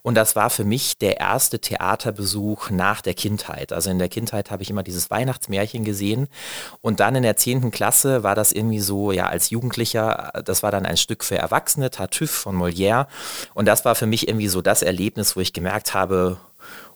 Und 0.00 0.14
das 0.14 0.34
war 0.34 0.48
für 0.48 0.64
mich 0.64 0.96
der 0.96 1.20
erste 1.20 1.58
Theaterbesuch 1.58 2.70
nach 2.70 3.02
der 3.02 3.12
Kindheit. 3.12 3.74
Also 3.74 3.90
in 3.90 3.98
der 3.98 4.08
Kindheit 4.08 4.50
habe 4.50 4.62
ich 4.62 4.70
immer 4.70 4.82
dieses 4.82 5.10
Weihnachtsmärchen 5.10 5.84
gesehen. 5.84 6.28
Und 6.80 7.00
dann 7.00 7.14
in 7.14 7.24
der 7.24 7.36
10. 7.36 7.70
Klasse 7.70 8.22
war 8.22 8.34
das 8.34 8.52
irgendwie 8.52 8.80
so, 8.80 9.12
ja, 9.12 9.26
als 9.26 9.50
Jugendlicher, 9.50 10.32
das 10.46 10.62
war 10.62 10.70
dann 10.70 10.86
ein 10.86 10.96
Stück 10.96 11.24
für 11.24 11.36
Erwachsene, 11.36 11.90
Tartuffe 11.90 12.32
von 12.32 12.56
Molière. 12.56 13.06
Und 13.52 13.66
das 13.66 13.84
war 13.84 13.94
für 13.94 14.06
mich 14.06 14.28
irgendwie 14.28 14.48
so 14.48 14.62
das 14.62 14.80
Erlebnis, 14.80 15.36
wo 15.36 15.40
ich 15.40 15.52
gemerkt 15.52 15.92
habe, 15.92 16.38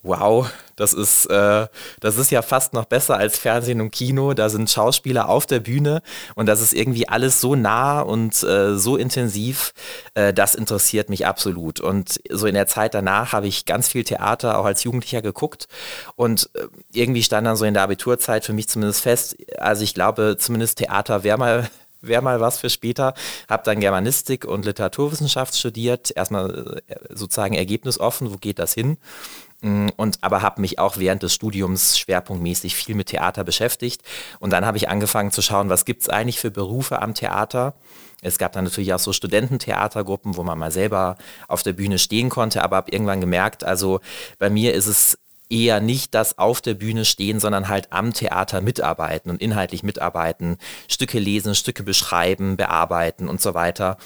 wow, 0.06 0.50
das 0.76 0.92
ist, 0.92 1.26
äh, 1.26 1.66
das 2.00 2.18
ist 2.18 2.30
ja 2.30 2.42
fast 2.42 2.74
noch 2.74 2.84
besser 2.84 3.16
als 3.16 3.38
Fernsehen 3.38 3.80
und 3.80 3.90
Kino. 3.90 4.34
Da 4.34 4.48
sind 4.48 4.70
Schauspieler 4.70 5.28
auf 5.28 5.46
der 5.46 5.60
Bühne 5.60 6.02
und 6.34 6.46
das 6.46 6.60
ist 6.60 6.74
irgendwie 6.74 7.08
alles 7.08 7.40
so 7.40 7.54
nah 7.54 8.00
und 8.00 8.42
äh, 8.42 8.76
so 8.76 8.96
intensiv. 8.96 9.72
Äh, 10.14 10.32
das 10.34 10.54
interessiert 10.54 11.08
mich 11.08 11.26
absolut. 11.26 11.80
Und 11.80 12.20
so 12.30 12.46
in 12.46 12.54
der 12.54 12.66
Zeit 12.66 12.94
danach 12.94 13.32
habe 13.32 13.46
ich 13.46 13.64
ganz 13.64 13.88
viel 13.88 14.04
Theater 14.04 14.58
auch 14.58 14.66
als 14.66 14.84
Jugendlicher 14.84 15.22
geguckt 15.22 15.66
und 16.14 16.50
äh, 16.54 16.66
irgendwie 16.92 17.22
stand 17.22 17.46
dann 17.46 17.56
so 17.56 17.64
in 17.64 17.74
der 17.74 17.82
Abiturzeit 17.82 18.44
für 18.44 18.52
mich 18.52 18.68
zumindest 18.68 19.00
fest, 19.00 19.36
also 19.58 19.82
ich 19.82 19.94
glaube, 19.94 20.36
zumindest 20.38 20.78
Theater 20.78 21.24
wäre 21.24 21.38
mal 21.38 21.70
wäre 22.02 22.22
mal 22.22 22.40
was 22.40 22.58
für 22.58 22.70
später. 22.70 23.14
Habe 23.48 23.62
dann 23.64 23.80
Germanistik 23.80 24.44
und 24.44 24.64
Literaturwissenschaft 24.64 25.56
studiert. 25.56 26.12
Erstmal 26.14 26.82
äh, 26.86 26.94
sozusagen 27.10 27.54
ergebnisoffen, 27.54 28.32
wo 28.32 28.36
geht 28.36 28.58
das 28.58 28.74
hin? 28.74 28.98
Mm, 29.66 29.88
und 29.96 30.18
aber 30.20 30.42
habe 30.42 30.60
mich 30.60 30.78
auch 30.78 30.96
während 30.96 31.24
des 31.24 31.34
Studiums 31.34 31.98
schwerpunktmäßig 31.98 32.76
viel 32.76 32.94
mit 32.94 33.08
Theater 33.08 33.42
beschäftigt. 33.42 34.00
Und 34.38 34.50
dann 34.50 34.64
habe 34.64 34.76
ich 34.76 34.88
angefangen 34.88 35.32
zu 35.32 35.42
schauen, 35.42 35.68
was 35.68 35.84
gibt 35.84 36.02
es 36.02 36.08
eigentlich 36.08 36.38
für 36.38 36.52
Berufe 36.52 37.02
am 37.02 37.14
Theater. 37.14 37.74
Es 38.22 38.38
gab 38.38 38.52
dann 38.52 38.64
natürlich 38.64 38.94
auch 38.94 39.00
so 39.00 39.12
Studententheatergruppen, 39.12 40.36
wo 40.36 40.44
man 40.44 40.56
mal 40.56 40.70
selber 40.70 41.16
auf 41.48 41.64
der 41.64 41.72
Bühne 41.72 41.98
stehen 41.98 42.28
konnte, 42.30 42.62
aber 42.62 42.76
habe 42.76 42.92
irgendwann 42.92 43.20
gemerkt, 43.20 43.64
also 43.64 44.00
bei 44.38 44.50
mir 44.50 44.72
ist 44.72 44.86
es 44.86 45.18
eher 45.50 45.80
nicht 45.80 46.14
das 46.14 46.38
auf 46.38 46.60
der 46.60 46.74
Bühne 46.74 47.04
stehen, 47.04 47.40
sondern 47.40 47.68
halt 47.68 47.92
am 47.92 48.12
Theater 48.12 48.60
mitarbeiten 48.60 49.30
und 49.30 49.42
inhaltlich 49.42 49.82
mitarbeiten, 49.82 50.58
Stücke 50.88 51.18
lesen, 51.18 51.56
Stücke 51.56 51.82
beschreiben, 51.82 52.56
bearbeiten 52.56 53.28
und 53.28 53.40
so 53.40 53.54
weiter. 53.54 53.96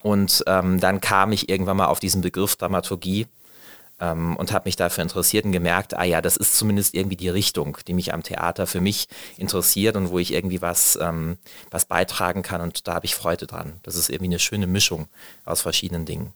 Und 0.00 0.44
ähm, 0.46 0.80
dann 0.80 1.00
kam 1.00 1.32
ich 1.32 1.48
irgendwann 1.48 1.76
mal 1.76 1.86
auf 1.86 2.00
diesen 2.00 2.22
Begriff 2.22 2.56
Dramaturgie 2.56 3.26
ähm, 4.00 4.36
und 4.36 4.52
habe 4.52 4.66
mich 4.66 4.76
dafür 4.76 5.02
interessiert 5.02 5.44
und 5.44 5.52
gemerkt, 5.52 5.94
ah 5.94 6.04
ja, 6.04 6.20
das 6.20 6.36
ist 6.36 6.56
zumindest 6.56 6.94
irgendwie 6.94 7.16
die 7.16 7.28
Richtung, 7.28 7.78
die 7.86 7.94
mich 7.94 8.12
am 8.12 8.22
Theater 8.22 8.66
für 8.66 8.80
mich 8.80 9.08
interessiert 9.36 9.96
und 9.96 10.10
wo 10.10 10.18
ich 10.18 10.32
irgendwie 10.32 10.62
was, 10.62 10.98
ähm, 11.00 11.38
was 11.70 11.84
beitragen 11.84 12.42
kann 12.42 12.60
und 12.60 12.86
da 12.88 12.94
habe 12.94 13.06
ich 13.06 13.14
Freude 13.14 13.46
dran. 13.46 13.80
Das 13.82 13.94
ist 13.94 14.10
irgendwie 14.10 14.30
eine 14.30 14.38
schöne 14.38 14.66
Mischung 14.66 15.08
aus 15.44 15.62
verschiedenen 15.62 16.04
Dingen. 16.04 16.32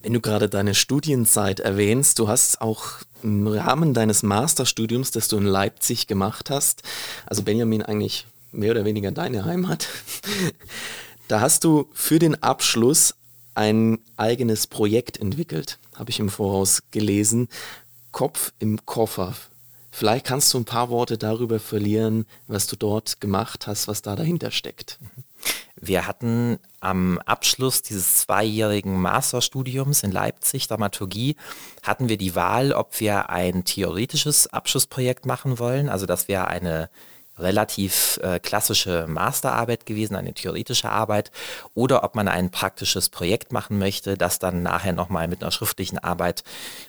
Wenn 0.00 0.12
du 0.12 0.20
gerade 0.20 0.48
deine 0.48 0.74
Studienzeit 0.74 1.60
erwähnst, 1.60 2.18
du 2.18 2.28
hast 2.28 2.60
auch 2.60 2.84
im 3.22 3.46
Rahmen 3.46 3.94
deines 3.94 4.22
Masterstudiums, 4.22 5.10
das 5.10 5.28
du 5.28 5.36
in 5.36 5.46
Leipzig 5.46 6.06
gemacht 6.06 6.50
hast, 6.50 6.82
also 7.26 7.42
Benjamin 7.42 7.82
eigentlich 7.82 8.26
mehr 8.50 8.72
oder 8.72 8.84
weniger 8.84 9.12
deine 9.12 9.44
Heimat, 9.44 9.88
da 11.28 11.40
hast 11.40 11.64
du 11.64 11.88
für 11.92 12.18
den 12.18 12.42
Abschluss 12.42 13.14
ein 13.54 13.98
eigenes 14.16 14.66
Projekt 14.66 15.18
entwickelt, 15.18 15.78
habe 15.96 16.10
ich 16.10 16.18
im 16.20 16.28
Voraus 16.28 16.82
gelesen. 16.90 17.48
Kopf 18.10 18.52
im 18.58 18.84
Koffer. 18.86 19.34
Vielleicht 19.90 20.26
kannst 20.26 20.52
du 20.54 20.58
ein 20.58 20.64
paar 20.64 20.88
Worte 20.88 21.18
darüber 21.18 21.60
verlieren, 21.60 22.26
was 22.46 22.66
du 22.66 22.76
dort 22.76 23.20
gemacht 23.20 23.66
hast, 23.66 23.88
was 23.88 24.00
da 24.00 24.16
dahinter 24.16 24.50
steckt. 24.50 24.98
Wir 25.76 26.06
hatten 26.06 26.58
am 26.80 27.18
Abschluss 27.26 27.82
dieses 27.82 28.18
zweijährigen 28.18 29.00
Masterstudiums 29.00 30.02
in 30.02 30.12
Leipzig, 30.12 30.68
Dramaturgie, 30.68 31.36
hatten 31.82 32.08
wir 32.08 32.16
die 32.16 32.34
Wahl, 32.34 32.72
ob 32.72 33.00
wir 33.00 33.30
ein 33.30 33.64
theoretisches 33.64 34.46
Abschlussprojekt 34.46 35.26
machen 35.26 35.58
wollen, 35.58 35.88
also 35.88 36.06
dass 36.06 36.28
wir 36.28 36.46
eine 36.46 36.88
relativ 37.38 38.18
äh, 38.22 38.38
klassische 38.38 39.06
Masterarbeit 39.08 39.86
gewesen, 39.86 40.16
eine 40.16 40.34
theoretische 40.34 40.90
Arbeit, 40.90 41.30
oder 41.74 42.04
ob 42.04 42.14
man 42.14 42.28
ein 42.28 42.50
praktisches 42.50 43.08
Projekt 43.08 43.52
machen 43.52 43.78
möchte, 43.78 44.16
das 44.16 44.38
dann 44.38 44.62
nachher 44.62 44.92
nochmal 44.92 45.28
mit 45.28 45.42
einer 45.42 45.50
schriftlichen 45.50 45.98
Arbeit 45.98 46.44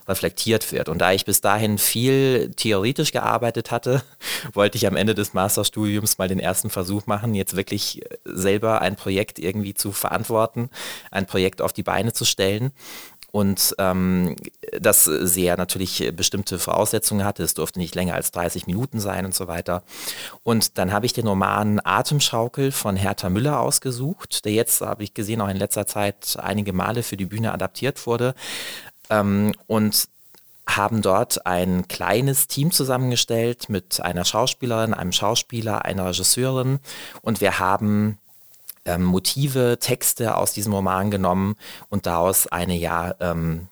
reflektiert 0.08 0.72
wird. 0.72 0.90
Und 0.90 1.00
da 1.00 1.12
ich 1.12 1.26
bis 1.26 1.42
dahin 1.42 1.78
viel 1.78 2.52
theoretisch 2.56 3.12
gearbeitet 3.12 3.72
hatte, 3.72 4.04
wollte 4.54 4.78
ich 4.78 4.88
am 4.88 4.96
Ende 4.96 5.16
des 5.16 5.34
Masterstudiums 5.34 6.18
mal 6.18 6.28
den 6.28 6.40
ersten 6.40 6.70
Versuch 6.70 7.08
machen, 7.08 7.36
jetzt 7.36 7.56
wirklich 7.56 8.04
äh, 8.04 8.18
selber 8.26 8.82
ein 8.82 8.96
Projekt 8.96 9.40
irgendwie 9.40 9.74
zu 9.74 9.92
verantworten, 9.92 10.70
ein 11.12 11.26
Projekt 11.26 11.62
auf 11.62 11.74
die 11.74 11.84
Beine 11.84 12.14
zu 12.14 12.26
stellen 12.26 12.72
und 13.34 13.76
ähm, 13.80 14.36
das 14.80 15.06
sehr 15.06 15.58
natürlich 15.58 16.14
bestimmte 16.16 16.60
Voraussetzungen 16.60 17.26
hatte. 17.26 17.42
Es 17.42 17.56
durfte 17.56 17.80
nicht 17.80 17.96
länger 17.96 18.14
als 18.14 18.30
30 18.30 18.68
Minuten 18.68 19.00
sein 19.00 19.26
und 19.26 19.34
so 19.34 19.48
weiter. 19.48 19.82
Und 20.44 20.78
dann 20.78 20.94
habe 20.94 21.08
ich 21.08 21.14
den 21.14 21.26
Roman 21.26 21.82
Atemschaukel 21.84 22.72
von 22.72 22.96
Hertha 22.96 23.32
Müller 23.32 23.60
ausgesucht, 23.60 24.46
der 24.46 24.52
jetzt, 24.52 24.82
habe 24.82 25.04
ich 25.04 25.16
gesehen, 25.16 25.42
auch 25.42 25.50
in 25.50 25.58
letzter 25.58 25.88
Zeit 25.88 26.38
einige 26.40 26.74
Male 26.74 27.02
für 27.02 27.18
die 27.18 27.26
Bühne 27.26 27.54
adaptiert 27.54 28.06
wurde. 28.06 28.36
Ähm, 29.10 29.54
und 29.66 30.10
haben 30.68 31.02
dort 31.02 31.48
ein 31.48 31.88
kleines 31.88 32.48
Team 32.48 32.72
zusammengestellt 32.72 33.68
mit 33.68 34.00
einer 34.00 34.26
Schauspielerin, 34.26 34.94
einem 34.94 35.12
Schauspieler, 35.12 35.86
einer 35.86 36.06
Regisseurin 36.06 36.80
und 37.22 37.42
wir 37.42 37.58
haben 37.60 38.20
ähm, 38.86 39.04
Motive, 39.04 39.78
Texte 39.80 40.38
aus 40.38 40.54
diesem 40.54 40.74
Roman 40.74 41.12
genommen 41.12 41.56
und 41.90 42.06
daraus 42.06 42.48
eine 42.48 42.76
ja 42.76 43.16
ähm, 43.20 43.68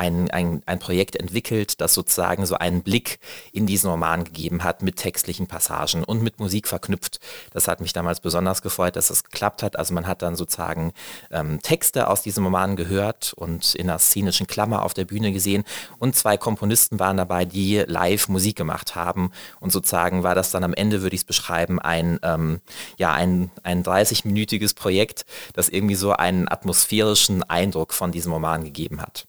ein, 0.00 0.30
ein, 0.30 0.62
ein 0.64 0.78
Projekt 0.78 1.14
entwickelt, 1.14 1.78
das 1.82 1.92
sozusagen 1.92 2.46
so 2.46 2.54
einen 2.54 2.82
Blick 2.82 3.18
in 3.52 3.66
diesen 3.66 3.90
Roman 3.90 4.24
gegeben 4.24 4.64
hat 4.64 4.82
mit 4.82 4.96
textlichen 4.96 5.46
Passagen 5.46 6.04
und 6.04 6.22
mit 6.22 6.40
Musik 6.40 6.68
verknüpft. 6.68 7.20
Das 7.52 7.68
hat 7.68 7.82
mich 7.82 7.92
damals 7.92 8.20
besonders 8.20 8.62
gefreut, 8.62 8.96
dass 8.96 9.10
es 9.10 9.24
geklappt 9.24 9.62
hat. 9.62 9.76
Also 9.76 9.92
man 9.92 10.06
hat 10.06 10.22
dann 10.22 10.36
sozusagen 10.36 10.94
ähm, 11.30 11.60
Texte 11.60 12.08
aus 12.08 12.22
diesem 12.22 12.44
Roman 12.44 12.76
gehört 12.76 13.34
und 13.34 13.74
in 13.74 13.90
einer 13.90 13.98
szenischen 13.98 14.46
Klammer 14.46 14.84
auf 14.84 14.94
der 14.94 15.04
Bühne 15.04 15.32
gesehen 15.32 15.64
und 15.98 16.16
zwei 16.16 16.38
Komponisten 16.38 16.98
waren 16.98 17.18
dabei, 17.18 17.44
die 17.44 17.84
live 17.86 18.28
Musik 18.28 18.56
gemacht 18.56 18.94
haben 18.94 19.32
und 19.60 19.70
sozusagen 19.70 20.22
war 20.22 20.34
das 20.34 20.50
dann 20.50 20.64
am 20.64 20.72
Ende, 20.72 21.02
würde 21.02 21.14
ich 21.14 21.22
es 21.22 21.26
beschreiben, 21.26 21.78
ein, 21.78 22.18
ähm, 22.22 22.62
ja, 22.96 23.12
ein, 23.12 23.50
ein 23.64 23.84
30-minütiges 23.84 24.74
Projekt, 24.74 25.26
das 25.52 25.68
irgendwie 25.68 25.94
so 25.94 26.12
einen 26.12 26.48
atmosphärischen 26.48 27.42
Eindruck 27.42 27.92
von 27.92 28.12
diesem 28.12 28.32
Roman 28.32 28.64
gegeben 28.64 29.02
hat. 29.02 29.26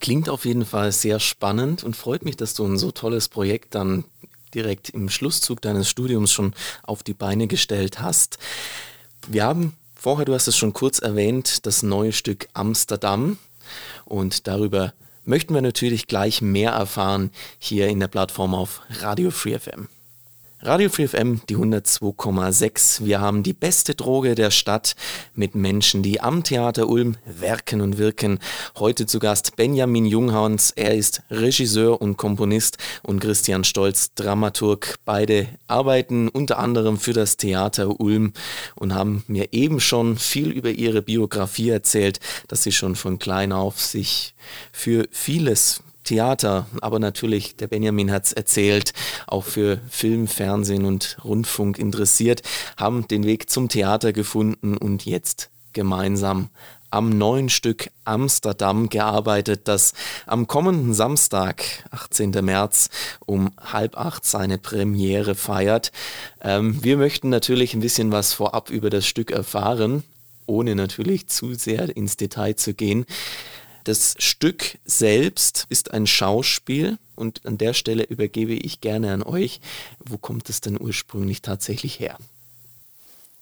Klingt 0.00 0.28
auf 0.28 0.44
jeden 0.44 0.64
Fall 0.64 0.92
sehr 0.92 1.20
spannend 1.20 1.82
und 1.84 1.96
freut 1.96 2.24
mich, 2.24 2.36
dass 2.36 2.54
du 2.54 2.64
ein 2.66 2.78
so 2.78 2.90
tolles 2.90 3.28
Projekt 3.28 3.74
dann 3.74 4.04
direkt 4.54 4.90
im 4.90 5.08
Schlusszug 5.08 5.60
deines 5.60 5.88
Studiums 5.88 6.32
schon 6.32 6.54
auf 6.82 7.02
die 7.02 7.14
Beine 7.14 7.46
gestellt 7.46 8.00
hast. 8.00 8.38
Wir 9.26 9.44
haben 9.44 9.74
vorher, 9.94 10.24
du 10.24 10.34
hast 10.34 10.48
es 10.48 10.56
schon 10.56 10.72
kurz 10.72 10.98
erwähnt, 10.98 11.66
das 11.66 11.82
neue 11.82 12.12
Stück 12.12 12.48
Amsterdam 12.52 13.38
und 14.04 14.46
darüber 14.46 14.92
möchten 15.24 15.54
wir 15.54 15.62
natürlich 15.62 16.06
gleich 16.06 16.40
mehr 16.40 16.70
erfahren 16.70 17.30
hier 17.58 17.88
in 17.88 18.00
der 18.00 18.08
Plattform 18.08 18.54
auf 18.54 18.82
Radio 19.00 19.30
Free 19.30 19.58
FM. 19.58 19.88
Radio 20.62 20.88
Free 20.88 21.06
FM, 21.06 21.42
die 21.50 21.56
102,6. 21.56 23.04
Wir 23.04 23.20
haben 23.20 23.42
die 23.42 23.52
beste 23.52 23.94
Droge 23.94 24.34
der 24.34 24.50
Stadt 24.50 24.96
mit 25.34 25.54
Menschen, 25.54 26.02
die 26.02 26.22
am 26.22 26.44
Theater 26.44 26.88
Ulm 26.88 27.18
werken 27.26 27.82
und 27.82 27.98
wirken. 27.98 28.38
Heute 28.78 29.04
zu 29.04 29.18
Gast 29.18 29.56
Benjamin 29.56 30.06
Junghans. 30.06 30.70
Er 30.70 30.94
ist 30.94 31.22
Regisseur 31.30 32.00
und 32.00 32.16
Komponist 32.16 32.78
und 33.02 33.20
Christian 33.20 33.64
Stolz, 33.64 34.14
Dramaturg. 34.14 34.96
Beide 35.04 35.46
arbeiten 35.66 36.30
unter 36.30 36.58
anderem 36.58 36.96
für 36.96 37.12
das 37.12 37.36
Theater 37.36 38.00
Ulm 38.00 38.32
und 38.76 38.94
haben 38.94 39.24
mir 39.28 39.52
eben 39.52 39.78
schon 39.78 40.16
viel 40.16 40.50
über 40.50 40.70
ihre 40.70 41.02
Biografie 41.02 41.68
erzählt, 41.68 42.18
dass 42.48 42.62
sie 42.62 42.72
schon 42.72 42.96
von 42.96 43.18
klein 43.18 43.52
auf 43.52 43.78
sich 43.78 44.34
für 44.72 45.06
vieles 45.10 45.82
Theater, 46.06 46.66
aber 46.80 46.98
natürlich, 46.98 47.56
der 47.56 47.66
Benjamin 47.66 48.10
hat 48.10 48.24
es 48.24 48.32
erzählt, 48.32 48.92
auch 49.26 49.44
für 49.44 49.80
Film, 49.90 50.26
Fernsehen 50.26 50.84
und 50.86 51.18
Rundfunk 51.22 51.78
interessiert, 51.78 52.42
haben 52.76 53.06
den 53.08 53.24
Weg 53.24 53.50
zum 53.50 53.68
Theater 53.68 54.12
gefunden 54.12 54.76
und 54.76 55.04
jetzt 55.04 55.50
gemeinsam 55.74 56.48
am 56.90 57.10
neuen 57.10 57.48
Stück 57.48 57.90
Amsterdam 58.04 58.88
gearbeitet, 58.88 59.62
das 59.64 59.92
am 60.26 60.46
kommenden 60.46 60.94
Samstag, 60.94 61.62
18. 61.90 62.30
März, 62.42 62.88
um 63.26 63.50
halb 63.60 63.98
acht 63.98 64.24
seine 64.24 64.56
Premiere 64.56 65.34
feiert. 65.34 65.92
Ähm, 66.40 66.82
wir 66.82 66.96
möchten 66.96 67.28
natürlich 67.28 67.74
ein 67.74 67.80
bisschen 67.80 68.12
was 68.12 68.32
vorab 68.32 68.70
über 68.70 68.88
das 68.88 69.06
Stück 69.06 69.30
erfahren, 69.30 70.04
ohne 70.46 70.74
natürlich 70.74 71.26
zu 71.26 71.54
sehr 71.54 71.94
ins 71.96 72.16
Detail 72.16 72.54
zu 72.56 72.72
gehen. 72.72 73.04
Das 73.86 74.16
Stück 74.18 74.78
selbst 74.84 75.66
ist 75.68 75.92
ein 75.92 76.08
Schauspiel 76.08 76.98
und 77.14 77.46
an 77.46 77.56
der 77.56 77.72
Stelle 77.72 78.02
übergebe 78.02 78.52
ich 78.52 78.80
gerne 78.80 79.12
an 79.12 79.22
euch. 79.22 79.60
Wo 80.00 80.18
kommt 80.18 80.50
es 80.50 80.60
denn 80.60 80.76
ursprünglich 80.80 81.40
tatsächlich 81.40 82.00
her? 82.00 82.18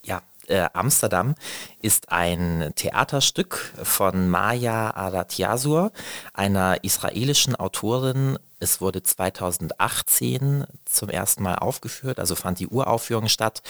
Ja, 0.04 0.20
äh, 0.46 0.68
Amsterdam 0.74 1.34
ist 1.80 2.12
ein 2.12 2.72
Theaterstück 2.76 3.72
von 3.82 4.28
Maya 4.28 4.90
Aratiasur, 4.90 5.92
einer 6.34 6.84
israelischen 6.84 7.56
Autorin. 7.56 8.38
Es 8.60 8.82
wurde 8.82 9.02
2018 9.02 10.66
zum 10.84 11.08
ersten 11.08 11.42
Mal 11.42 11.54
aufgeführt, 11.54 12.18
also 12.18 12.34
fand 12.34 12.58
die 12.58 12.68
Uraufführung 12.68 13.28
statt 13.28 13.62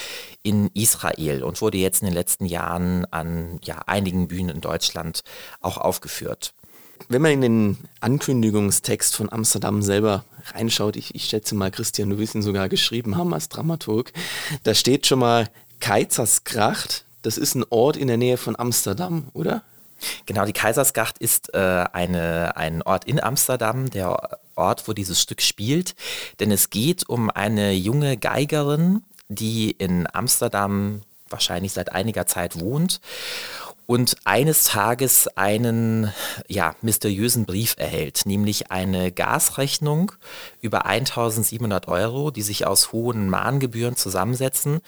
in 0.42 0.72
Israel 0.74 1.44
und 1.44 1.60
wurde 1.60 1.78
jetzt 1.78 2.02
in 2.02 2.06
den 2.06 2.14
letzten 2.14 2.46
Jahren 2.46 3.04
an 3.12 3.60
ja, 3.62 3.78
einigen 3.86 4.26
Bühnen 4.26 4.56
in 4.56 4.60
Deutschland 4.60 5.22
auch 5.60 5.78
aufgeführt. 5.78 6.52
Wenn 7.08 7.22
man 7.22 7.32
in 7.32 7.40
den 7.40 7.78
Ankündigungstext 8.00 9.14
von 9.16 9.30
Amsterdam 9.30 9.82
selber 9.82 10.24
reinschaut, 10.54 10.96
ich, 10.96 11.14
ich 11.14 11.24
schätze 11.24 11.54
mal, 11.54 11.70
Christian, 11.70 12.10
du 12.10 12.18
wirst 12.18 12.34
ihn 12.34 12.42
sogar 12.42 12.68
geschrieben 12.68 13.16
haben 13.16 13.34
als 13.34 13.48
Dramaturg, 13.48 14.12
da 14.62 14.74
steht 14.74 15.06
schon 15.06 15.18
mal 15.18 15.48
Keizersgracht. 15.80 17.04
Das 17.22 17.38
ist 17.38 17.54
ein 17.54 17.64
Ort 17.70 17.96
in 17.96 18.08
der 18.08 18.16
Nähe 18.16 18.36
von 18.36 18.58
Amsterdam, 18.58 19.28
oder? 19.32 19.62
Genau, 20.26 20.44
die 20.44 20.52
Kaisersgracht 20.52 21.18
ist 21.18 21.54
äh, 21.54 21.84
eine, 21.92 22.56
ein 22.56 22.82
Ort 22.82 23.04
in 23.04 23.22
Amsterdam, 23.22 23.90
der 23.90 24.38
Ort, 24.54 24.88
wo 24.88 24.92
dieses 24.92 25.20
Stück 25.20 25.40
spielt. 25.40 25.94
Denn 26.40 26.50
es 26.50 26.70
geht 26.70 27.08
um 27.08 27.30
eine 27.30 27.72
junge 27.72 28.16
Geigerin, 28.16 29.02
die 29.28 29.70
in 29.70 30.06
Amsterdam 30.12 31.02
wahrscheinlich 31.30 31.72
seit 31.72 31.92
einiger 31.92 32.26
Zeit 32.26 32.60
wohnt 32.60 33.00
und 33.86 34.16
eines 34.24 34.64
Tages 34.64 35.28
einen 35.36 36.12
ja, 36.48 36.74
mysteriösen 36.80 37.44
Brief 37.44 37.74
erhält, 37.78 38.22
nämlich 38.24 38.70
eine 38.70 39.12
Gasrechnung 39.12 40.12
über 40.60 40.86
1700 40.86 41.88
Euro, 41.88 42.30
die 42.30 42.42
sich 42.42 42.66
aus 42.66 42.92
hohen 42.92 43.28
Mahngebühren 43.28 43.96
zusammensetzen. 43.96 44.80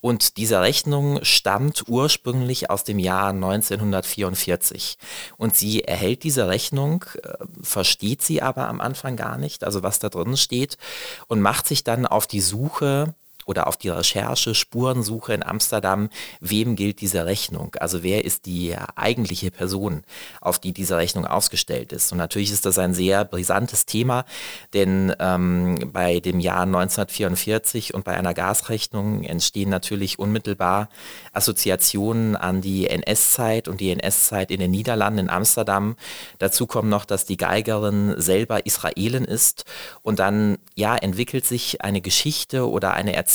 Und 0.00 0.36
diese 0.36 0.60
Rechnung 0.60 1.18
stammt 1.22 1.88
ursprünglich 1.88 2.70
aus 2.70 2.84
dem 2.84 2.98
Jahr 2.98 3.30
1944. 3.30 4.98
Und 5.36 5.56
sie 5.56 5.82
erhält 5.84 6.22
diese 6.22 6.48
Rechnung, 6.48 7.04
äh, 7.22 7.32
versteht 7.62 8.22
sie 8.22 8.40
aber 8.40 8.68
am 8.68 8.80
Anfang 8.80 9.16
gar 9.16 9.36
nicht, 9.36 9.64
also 9.64 9.82
was 9.82 9.98
da 9.98 10.08
drin 10.08 10.36
steht, 10.36 10.78
und 11.26 11.40
macht 11.40 11.66
sich 11.66 11.82
dann 11.82 12.06
auf 12.06 12.26
die 12.26 12.40
Suche 12.40 13.14
oder 13.46 13.66
auf 13.66 13.76
die 13.76 13.88
Recherche, 13.88 14.54
Spurensuche 14.54 15.34
in 15.34 15.42
Amsterdam, 15.42 16.08
wem 16.40 16.76
gilt 16.76 17.00
diese 17.00 17.26
Rechnung? 17.26 17.74
Also 17.78 18.02
wer 18.02 18.24
ist 18.24 18.46
die 18.46 18.76
eigentliche 18.96 19.50
Person, 19.50 20.02
auf 20.40 20.58
die 20.58 20.72
diese 20.72 20.96
Rechnung 20.96 21.26
ausgestellt 21.26 21.92
ist? 21.92 22.12
Und 22.12 22.18
natürlich 22.18 22.50
ist 22.50 22.66
das 22.66 22.78
ein 22.78 22.94
sehr 22.94 23.24
brisantes 23.24 23.86
Thema, 23.86 24.24
denn 24.72 25.14
ähm, 25.18 25.90
bei 25.92 26.20
dem 26.20 26.40
Jahr 26.40 26.62
1944 26.62 27.94
und 27.94 28.04
bei 28.04 28.14
einer 28.14 28.34
Gasrechnung 28.34 29.22
entstehen 29.24 29.70
natürlich 29.70 30.18
unmittelbar 30.18 30.88
Assoziationen 31.32 32.36
an 32.36 32.60
die 32.60 32.88
NS-Zeit 32.88 33.68
und 33.68 33.80
die 33.80 33.90
NS-Zeit 33.90 34.50
in 34.50 34.60
den 34.60 34.70
Niederlanden, 34.70 35.18
in 35.20 35.30
Amsterdam. 35.30 35.96
Dazu 36.38 36.66
kommt 36.66 36.88
noch, 36.88 37.04
dass 37.04 37.24
die 37.24 37.36
Geigerin 37.36 38.14
selber 38.16 38.66
Israelin 38.66 39.24
ist 39.24 39.64
und 40.02 40.18
dann 40.18 40.58
ja 40.74 40.96
entwickelt 40.96 41.46
sich 41.46 41.82
eine 41.82 42.00
Geschichte 42.00 42.68
oder 42.68 42.94
eine 42.94 43.14
Erzählung, 43.14 43.33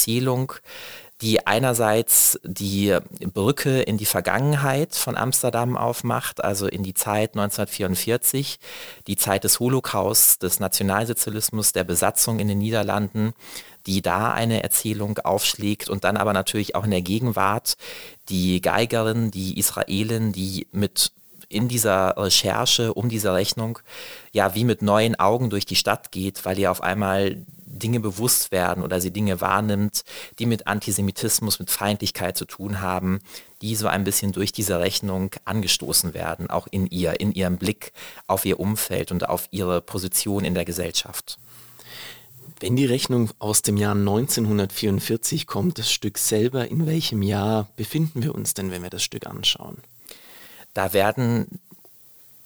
die 1.21 1.45
einerseits 1.45 2.39
die 2.43 2.97
Brücke 3.33 3.81
in 3.81 3.97
die 3.97 4.05
Vergangenheit 4.05 4.95
von 4.95 5.17
Amsterdam 5.17 5.75
aufmacht, 5.75 6.43
also 6.43 6.65
in 6.67 6.81
die 6.81 6.93
Zeit 6.93 7.31
1944, 7.31 8.59
die 9.07 9.17
Zeit 9.17 9.43
des 9.43 9.59
Holocaust, 9.59 10.43
des 10.43 10.61
Nationalsozialismus, 10.61 11.73
der 11.73 11.83
Besatzung 11.83 12.39
in 12.39 12.47
den 12.47 12.59
Niederlanden, 12.59 13.33
die 13.85 14.01
da 14.01 14.31
eine 14.31 14.63
Erzählung 14.63 15.17
aufschlägt 15.19 15.89
und 15.89 16.05
dann 16.05 16.15
aber 16.15 16.31
natürlich 16.31 16.75
auch 16.75 16.85
in 16.85 16.91
der 16.91 17.01
Gegenwart 17.01 17.75
die 18.29 18.61
Geigerin, 18.61 19.31
die 19.31 19.57
Israelin, 19.57 20.31
die 20.31 20.67
mit 20.71 21.11
in 21.49 21.67
dieser 21.67 22.15
Recherche 22.15 22.93
um 22.93 23.09
diese 23.09 23.33
Rechnung 23.33 23.79
ja 24.31 24.53
wie 24.53 24.63
mit 24.63 24.83
neuen 24.83 25.19
Augen 25.19 25.49
durch 25.49 25.65
die 25.65 25.75
Stadt 25.75 26.11
geht, 26.11 26.45
weil 26.45 26.59
ihr 26.59 26.69
auf 26.69 26.81
einmal 26.81 27.37
Dinge 27.69 27.99
bewusst 27.99 28.51
werden 28.51 28.83
oder 28.83 28.99
sie 28.99 29.11
Dinge 29.11 29.41
wahrnimmt, 29.41 30.03
die 30.39 30.45
mit 30.45 30.67
Antisemitismus, 30.67 31.59
mit 31.59 31.69
Feindlichkeit 31.69 32.37
zu 32.37 32.45
tun 32.45 32.81
haben, 32.81 33.19
die 33.61 33.75
so 33.75 33.87
ein 33.87 34.03
bisschen 34.03 34.31
durch 34.31 34.51
diese 34.51 34.79
Rechnung 34.79 35.31
angestoßen 35.45 36.13
werden, 36.13 36.49
auch 36.49 36.67
in 36.71 36.87
ihr, 36.87 37.19
in 37.19 37.31
ihrem 37.31 37.57
Blick 37.57 37.93
auf 38.27 38.45
ihr 38.45 38.59
Umfeld 38.59 39.11
und 39.11 39.29
auf 39.29 39.47
ihre 39.51 39.81
Position 39.81 40.43
in 40.43 40.53
der 40.53 40.65
Gesellschaft. 40.65 41.37
Wenn 42.59 42.75
die 42.75 42.85
Rechnung 42.85 43.29
aus 43.39 43.61
dem 43.61 43.77
Jahr 43.77 43.95
1944 43.95 45.47
kommt, 45.47 45.77
das 45.77 45.91
Stück 45.91 46.17
selber, 46.17 46.67
in 46.67 46.85
welchem 46.85 47.21
Jahr 47.21 47.69
befinden 47.77 48.21
wir 48.21 48.35
uns 48.35 48.53
denn, 48.53 48.71
wenn 48.71 48.83
wir 48.83 48.89
das 48.89 49.03
Stück 49.03 49.27
anschauen? 49.27 49.77
Da 50.73 50.91
werden 50.91 51.59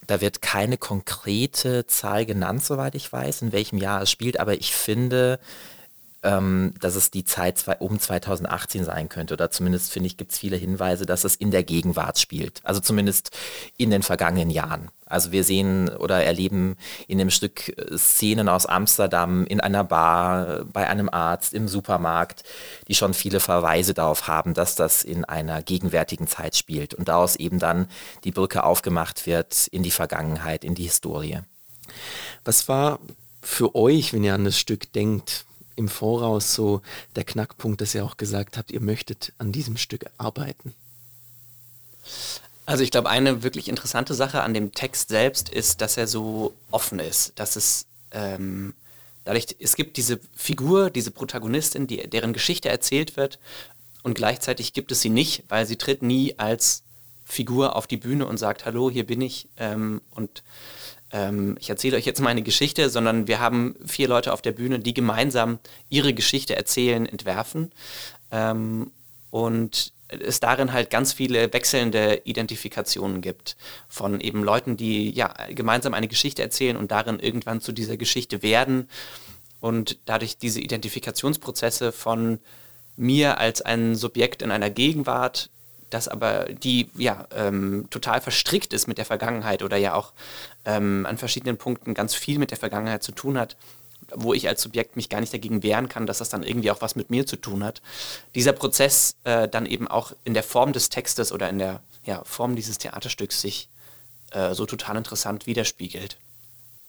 da 0.08 0.22
wird 0.22 0.42
keine 0.42 0.78
konkrete 0.78 1.86
Zahl 1.88 2.26
genannt, 2.26 2.64
soweit 2.64 2.96
ich 2.96 3.12
weiß, 3.12 3.42
in 3.42 3.52
welchem 3.52 3.78
Jahr 3.78 4.02
es 4.02 4.12
spielt, 4.12 4.40
aber 4.40 4.54
ich 4.54 4.74
finde, 4.74 5.40
ähm, 6.24 6.74
dass 6.80 6.96
es 6.96 7.12
die 7.12 7.26
Zeit 7.26 7.58
zwei, 7.58 7.76
um 7.78 8.00
2018 8.00 8.86
sein 8.86 9.10
könnte. 9.10 9.34
Oder 9.34 9.52
zumindest 9.52 9.92
finde 9.92 10.08
ich, 10.08 10.18
gibt 10.18 10.32
es 10.32 10.40
viele 10.40 10.56
Hinweise, 10.56 11.06
dass 11.06 11.24
es 11.24 11.36
in 11.36 11.52
der 11.52 11.64
Gegenwart 11.64 12.18
spielt. 12.20 12.62
Also 12.64 12.80
zumindest 12.80 13.32
in 13.78 13.90
den 13.90 14.04
vergangenen 14.04 14.50
Jahren. 14.50 14.90
Also 15.06 15.32
wir 15.32 15.44
sehen 15.44 15.90
oder 15.90 16.24
erleben 16.24 16.76
in 17.08 17.20
dem 17.20 17.30
Stück 17.30 17.78
äh, 17.78 17.98
Szenen 17.98 18.50
aus 18.50 18.66
Amsterdam 18.66 19.46
in 19.46 19.60
einer 19.60 19.84
Bar, 19.84 20.66
bei 20.66 20.88
einem 20.88 21.10
Arzt, 21.10 21.54
im 21.54 21.68
Supermarkt, 21.68 22.44
die 22.88 22.96
schon 22.96 23.14
viele 23.14 23.40
Verweise 23.40 23.94
darauf 23.94 24.28
haben, 24.28 24.54
dass 24.54 24.76
das 24.76 25.04
in 25.04 25.26
einer 25.26 25.62
gegenwärtigen 25.62 26.28
Zeit 26.28 26.56
spielt 26.56 26.94
und 26.94 27.10
daraus 27.10 27.36
eben 27.36 27.60
dann 27.60 27.88
die 28.24 28.32
Brücke 28.32 28.64
aufgemacht 28.64 29.28
wird 29.28 29.68
in 29.68 29.84
die 29.84 29.92
Vergangenheit, 29.92 30.64
in 30.64 30.74
die 30.74 30.84
Historie. 30.84 31.42
Was 32.46 32.68
war 32.68 33.00
für 33.42 33.76
euch, 33.76 34.14
wenn 34.14 34.24
ihr 34.24 34.34
an 34.34 34.46
das 34.46 34.58
Stück 34.58 34.92
denkt, 34.94 35.46
im 35.76 35.90
Voraus 35.90 36.54
so 36.54 36.82
der 37.16 37.24
Knackpunkt, 37.24 37.82
dass 37.82 37.96
ihr 37.96 38.06
auch 38.06 38.18
gesagt 38.18 38.58
habt, 38.58 38.72
ihr 38.72 38.82
möchtet 38.82 39.34
an 39.38 39.52
diesem 39.52 39.78
Stück 39.78 40.06
arbeiten? 40.18 40.74
Also 42.66 42.84
ich 42.84 42.92
glaube, 42.92 43.10
eine 43.10 43.44
wirklich 43.44 43.68
interessante 43.68 44.14
Sache 44.14 44.42
an 44.42 44.54
dem 44.54 44.74
Text 44.74 45.10
selbst 45.10 45.50
ist, 45.50 45.82
dass 45.82 45.98
er 45.98 46.08
so 46.08 46.54
offen 46.72 47.00
ist, 47.00 47.34
dass 47.36 47.56
es 47.56 47.86
ähm, 48.12 48.74
dadurch, 49.26 49.48
es 49.60 49.76
gibt 49.76 49.98
diese 49.98 50.20
Figur, 50.36 50.90
diese 50.90 51.12
Protagonistin, 51.12 51.88
die, 51.88 52.10
deren 52.10 52.34
Geschichte 52.34 52.70
erzählt 52.70 53.18
wird 53.18 53.40
und 54.04 54.16
gleichzeitig 54.16 54.74
gibt 54.74 54.92
es 54.92 55.02
sie 55.02 55.10
nicht, 55.10 55.44
weil 55.50 55.66
sie 55.66 55.76
tritt 55.76 56.04
nie 56.04 56.36
als 56.38 56.84
Figur 57.26 57.76
auf 57.76 57.88
die 57.88 57.98
Bühne 57.98 58.26
und 58.26 58.38
sagt, 58.38 58.66
hallo, 58.66 58.90
hier 58.90 59.06
bin 59.06 59.22
ich 59.22 59.48
ähm, 59.58 60.02
und 60.12 60.44
ähm, 61.14 61.56
ich 61.60 61.70
erzähle 61.70 61.96
euch 61.96 62.06
jetzt 62.06 62.20
meine 62.20 62.42
Geschichte, 62.42 62.90
sondern 62.90 63.28
wir 63.28 63.40
haben 63.40 63.76
vier 63.86 64.08
Leute 64.08 64.34
auf 64.34 64.42
der 64.42 64.52
Bühne, 64.52 64.80
die 64.80 64.94
gemeinsam 64.94 65.60
ihre 65.90 66.14
Geschichte 66.14 66.56
erzählen, 66.56 67.06
entwerfen. 67.06 67.72
Ähm, 68.32 68.92
und 69.30 69.94
es 70.10 70.40
darin 70.40 70.74
halt 70.74 70.90
ganz 70.90 71.14
viele 71.14 71.54
wechselnde 71.54 72.22
Identifikationen 72.26 73.22
gibt 73.22 73.56
von 73.88 74.20
eben 74.20 74.44
Leuten, 74.44 74.76
die 74.76 75.12
ja 75.12 75.34
gemeinsam 75.50 75.94
eine 75.94 76.08
Geschichte 76.08 76.42
erzählen 76.42 76.78
und 76.78 76.92
darin 76.92 77.20
irgendwann 77.20 77.62
zu 77.62 77.72
dieser 77.72 77.98
Geschichte 77.98 78.44
werden 78.44 78.90
und 79.60 79.98
dadurch 80.06 80.38
diese 80.38 80.60
Identifikationsprozesse 80.60 81.92
von 81.92 82.40
mir 82.96 83.40
als 83.40 83.62
ein 83.62 83.96
Subjekt 83.96 84.42
in 84.42 84.52
einer 84.52 84.70
Gegenwart 84.70 85.50
das 85.94 86.08
aber 86.08 86.46
die 86.46 86.90
ja 86.96 87.28
ähm, 87.36 87.88
total 87.90 88.22
verstrickt 88.22 88.74
ist 88.74 88.88
mit 88.88 88.98
der 88.98 89.06
Vergangenheit 89.06 89.64
oder 89.64 89.78
ja 89.78 89.94
auch 89.96 90.14
ähm, 90.66 91.06
an 91.08 91.18
verschiedenen 91.18 91.58
Punkten 91.58 91.94
ganz 91.94 92.16
viel 92.16 92.40
mit 92.40 92.52
der 92.52 92.58
Vergangenheit 92.58 93.04
zu 93.04 93.12
tun 93.12 93.38
hat, 93.38 93.56
wo 94.14 94.34
ich 94.34 94.48
als 94.48 94.62
Subjekt 94.62 94.96
mich 94.96 95.10
gar 95.10 95.22
nicht 95.22 95.34
dagegen 95.34 95.64
wehren 95.64 95.90
kann, 95.90 96.06
dass 96.06 96.18
das 96.18 96.30
dann 96.30 96.44
irgendwie 96.44 96.72
auch 96.72 96.82
was 96.82 96.96
mit 96.96 97.10
mir 97.10 97.26
zu 97.26 97.36
tun 97.36 97.64
hat. 97.64 97.82
Dieser 98.36 98.54
Prozess 98.54 99.16
äh, 99.24 99.48
dann 99.48 99.66
eben 99.66 99.88
auch 99.88 100.14
in 100.24 100.34
der 100.34 100.44
Form 100.44 100.74
des 100.74 100.90
Textes 100.90 101.32
oder 101.32 101.50
in 101.50 101.60
der 101.60 101.82
ja, 102.06 102.24
Form 102.24 102.56
dieses 102.56 102.78
Theaterstücks 102.78 103.42
sich 103.42 103.70
äh, 104.32 104.54
so 104.54 104.66
total 104.66 104.98
interessant 104.98 105.48
widerspiegelt. 105.48 106.18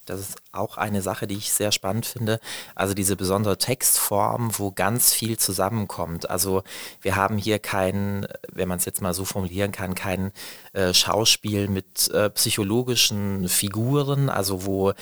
Das 0.07 0.21
ist 0.21 0.37
auch 0.53 0.77
eine 0.77 1.03
Sache, 1.03 1.27
die 1.27 1.37
ich 1.37 1.53
sehr 1.53 1.73
spannend 1.73 2.07
finde. 2.07 2.41
Also 2.75 2.95
diese 2.95 3.17
besondere 3.17 3.59
Textform, 3.59 4.51
wo 4.59 4.71
ganz 4.71 5.13
viel 5.13 5.39
zusammenkommt. 5.39 6.29
Also 6.29 6.63
wir 7.01 7.17
haben 7.17 7.39
hier 7.39 7.59
kein, 7.59 8.27
wenn 8.53 8.69
man 8.69 8.79
es 8.79 8.85
jetzt 8.85 9.01
mal 9.01 9.15
so 9.15 9.25
formulieren 9.25 9.73
kann, 9.73 9.95
kein 9.95 10.33
äh, 10.73 10.93
Schauspiel 10.93 11.69
mit 11.69 12.11
äh, 12.11 12.31
psychologischen 12.31 13.49
Figuren, 13.49 14.29
also 14.29 14.67
wo 14.67 14.93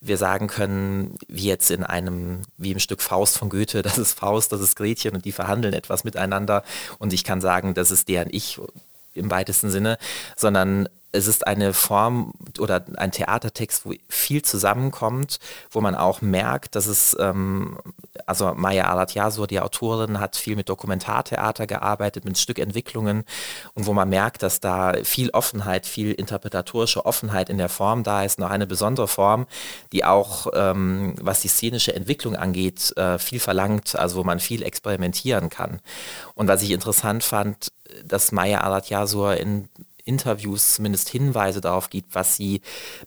wir 0.00 0.16
sagen 0.16 0.46
können, 0.46 1.16
wie 1.28 1.46
jetzt 1.46 1.70
in 1.70 1.82
einem, 1.84 2.42
wie 2.56 2.72
im 2.72 2.78
Stück 2.78 3.02
Faust 3.02 3.38
von 3.38 3.48
Goethe, 3.48 3.82
das 3.82 3.98
ist 3.98 4.18
Faust, 4.18 4.52
das 4.52 4.60
ist 4.60 4.76
Gretchen 4.76 5.14
und 5.14 5.24
die 5.24 5.32
verhandeln 5.32 5.74
etwas 5.74 6.04
miteinander 6.04 6.62
und 6.98 7.12
ich 7.12 7.24
kann 7.24 7.40
sagen, 7.40 7.74
das 7.74 7.90
ist 7.90 8.08
deren 8.08 8.28
Ich 8.30 8.60
im 9.14 9.30
weitesten 9.30 9.70
Sinne, 9.70 9.98
sondern 10.36 10.88
es 11.12 11.26
ist 11.26 11.46
eine 11.46 11.74
Form 11.74 12.32
oder 12.58 12.84
ein 12.96 13.12
Theatertext, 13.12 13.84
wo 13.84 13.92
viel 14.08 14.42
zusammenkommt, 14.42 15.38
wo 15.70 15.82
man 15.82 15.94
auch 15.94 16.22
merkt, 16.22 16.74
dass 16.74 16.86
es, 16.86 17.14
ähm, 17.20 17.78
also 18.24 18.54
Maya 18.54 18.90
Alat-Yasur, 18.90 19.46
die 19.46 19.60
Autorin, 19.60 20.20
hat 20.20 20.36
viel 20.36 20.56
mit 20.56 20.70
Dokumentartheater 20.70 21.66
gearbeitet, 21.66 22.24
mit 22.24 22.38
Stückentwicklungen 22.38 23.24
und 23.74 23.86
wo 23.86 23.92
man 23.92 24.08
merkt, 24.08 24.42
dass 24.42 24.60
da 24.60 24.94
viel 25.04 25.28
Offenheit, 25.30 25.86
viel 25.86 26.12
interpretatorische 26.12 27.04
Offenheit 27.04 27.50
in 27.50 27.58
der 27.58 27.68
Form 27.68 28.04
da 28.04 28.24
ist, 28.24 28.38
noch 28.38 28.50
eine 28.50 28.66
besondere 28.66 29.08
Form, 29.08 29.46
die 29.92 30.06
auch, 30.06 30.46
ähm, 30.54 31.14
was 31.20 31.42
die 31.42 31.48
szenische 31.48 31.94
Entwicklung 31.94 32.36
angeht, 32.36 32.96
äh, 32.96 33.18
viel 33.18 33.40
verlangt, 33.40 33.96
also 33.96 34.16
wo 34.16 34.24
man 34.24 34.40
viel 34.40 34.62
experimentieren 34.62 35.50
kann. 35.50 35.80
Und 36.34 36.48
was 36.48 36.62
ich 36.62 36.70
interessant 36.70 37.22
fand, 37.22 37.70
dass 38.02 38.32
Maya 38.32 38.62
Alat-Yasur 38.62 39.36
in 39.36 39.68
Interviews 40.04 40.74
zumindest 40.74 41.08
Hinweise 41.08 41.60
darauf 41.60 41.90
gibt, 41.90 42.14
was 42.14 42.36
sie 42.36 42.60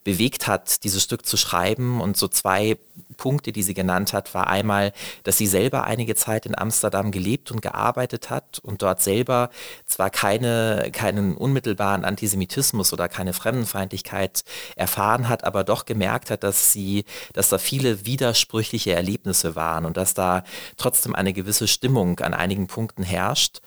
bewegt 0.03 0.47
hat, 0.47 0.83
dieses 0.83 1.03
Stück 1.03 1.25
zu 1.25 1.37
schreiben. 1.37 2.01
Und 2.01 2.17
so 2.17 2.27
zwei 2.27 2.77
Punkte, 3.17 3.51
die 3.51 3.63
sie 3.63 3.73
genannt 3.73 4.13
hat, 4.13 4.33
war 4.33 4.47
einmal, 4.47 4.93
dass 5.23 5.37
sie 5.37 5.47
selber 5.47 5.85
einige 5.85 6.15
Zeit 6.15 6.45
in 6.45 6.57
Amsterdam 6.57 7.11
gelebt 7.11 7.51
und 7.51 7.61
gearbeitet 7.61 8.29
hat 8.29 8.59
und 8.59 8.81
dort 8.81 9.01
selber 9.01 9.49
zwar 9.85 10.09
keine, 10.09 10.89
keinen 10.91 11.35
unmittelbaren 11.35 12.05
Antisemitismus 12.05 12.93
oder 12.93 13.07
keine 13.07 13.33
Fremdenfeindlichkeit 13.33 14.43
erfahren 14.75 15.29
hat, 15.29 15.43
aber 15.43 15.63
doch 15.63 15.85
gemerkt 15.85 16.29
hat, 16.29 16.43
dass 16.43 16.71
sie, 16.71 17.05
dass 17.33 17.49
da 17.49 17.57
viele 17.57 18.05
widersprüchliche 18.05 18.93
Erlebnisse 18.93 19.55
waren 19.55 19.85
und 19.85 19.97
dass 19.97 20.13
da 20.13 20.43
trotzdem 20.77 21.15
eine 21.15 21.33
gewisse 21.33 21.67
Stimmung 21.67 22.19
an 22.19 22.33
einigen 22.33 22.67
Punkten 22.67 23.03
herrscht 23.03 23.61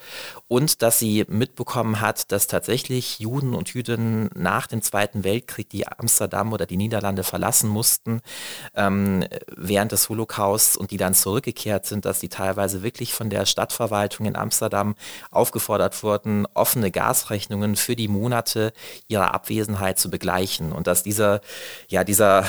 und 0.49 0.83
dass 0.83 0.99
sie 0.99 1.25
mitbekommen 1.29 2.01
hat, 2.01 2.33
dass 2.33 2.47
tatsächlich 2.47 3.19
Juden 3.19 3.55
und 3.55 3.75
Jüdinnen 3.75 4.31
nach 4.35 4.67
dem 4.67 4.83
Zweiten 4.83 5.25
Weltkrieg, 5.25 5.69
die 5.71 5.87
Amsterdam 5.87 6.53
oder 6.53 6.67
die 6.67 6.77
Niederlande 6.77 7.25
verlassen 7.25 7.69
mussten, 7.69 8.21
ähm, 8.75 9.18
während 9.57 9.93
des 9.93 10.09
Holocausts 10.09 10.77
und 10.77 10.91
die 10.91 10.97
dann 10.97 11.15
zurückgekehrt 11.15 11.87
sind, 11.87 12.05
dass 12.05 12.21
die 12.21 12.29
teilweise 12.29 12.83
wirklich 12.83 13.15
von 13.15 13.31
der 13.31 13.47
Stadtverwaltung 13.47 14.27
in 14.27 14.37
Amsterdam 14.37 14.95
aufgefordert 15.31 16.03
wurden, 16.03 16.47
offene 16.55 16.91
Gasrechnungen 16.91 17.77
für 17.77 17.97
die 17.97 18.09
Monate 18.09 18.73
ihrer 19.09 19.35
Abwesenheit 19.35 19.99
zu 19.99 20.11
begleichen. 20.11 20.73
Und 20.73 20.87
dass 20.87 21.03
dieser, 21.03 21.41
ja, 21.89 22.05
dieser 22.05 22.45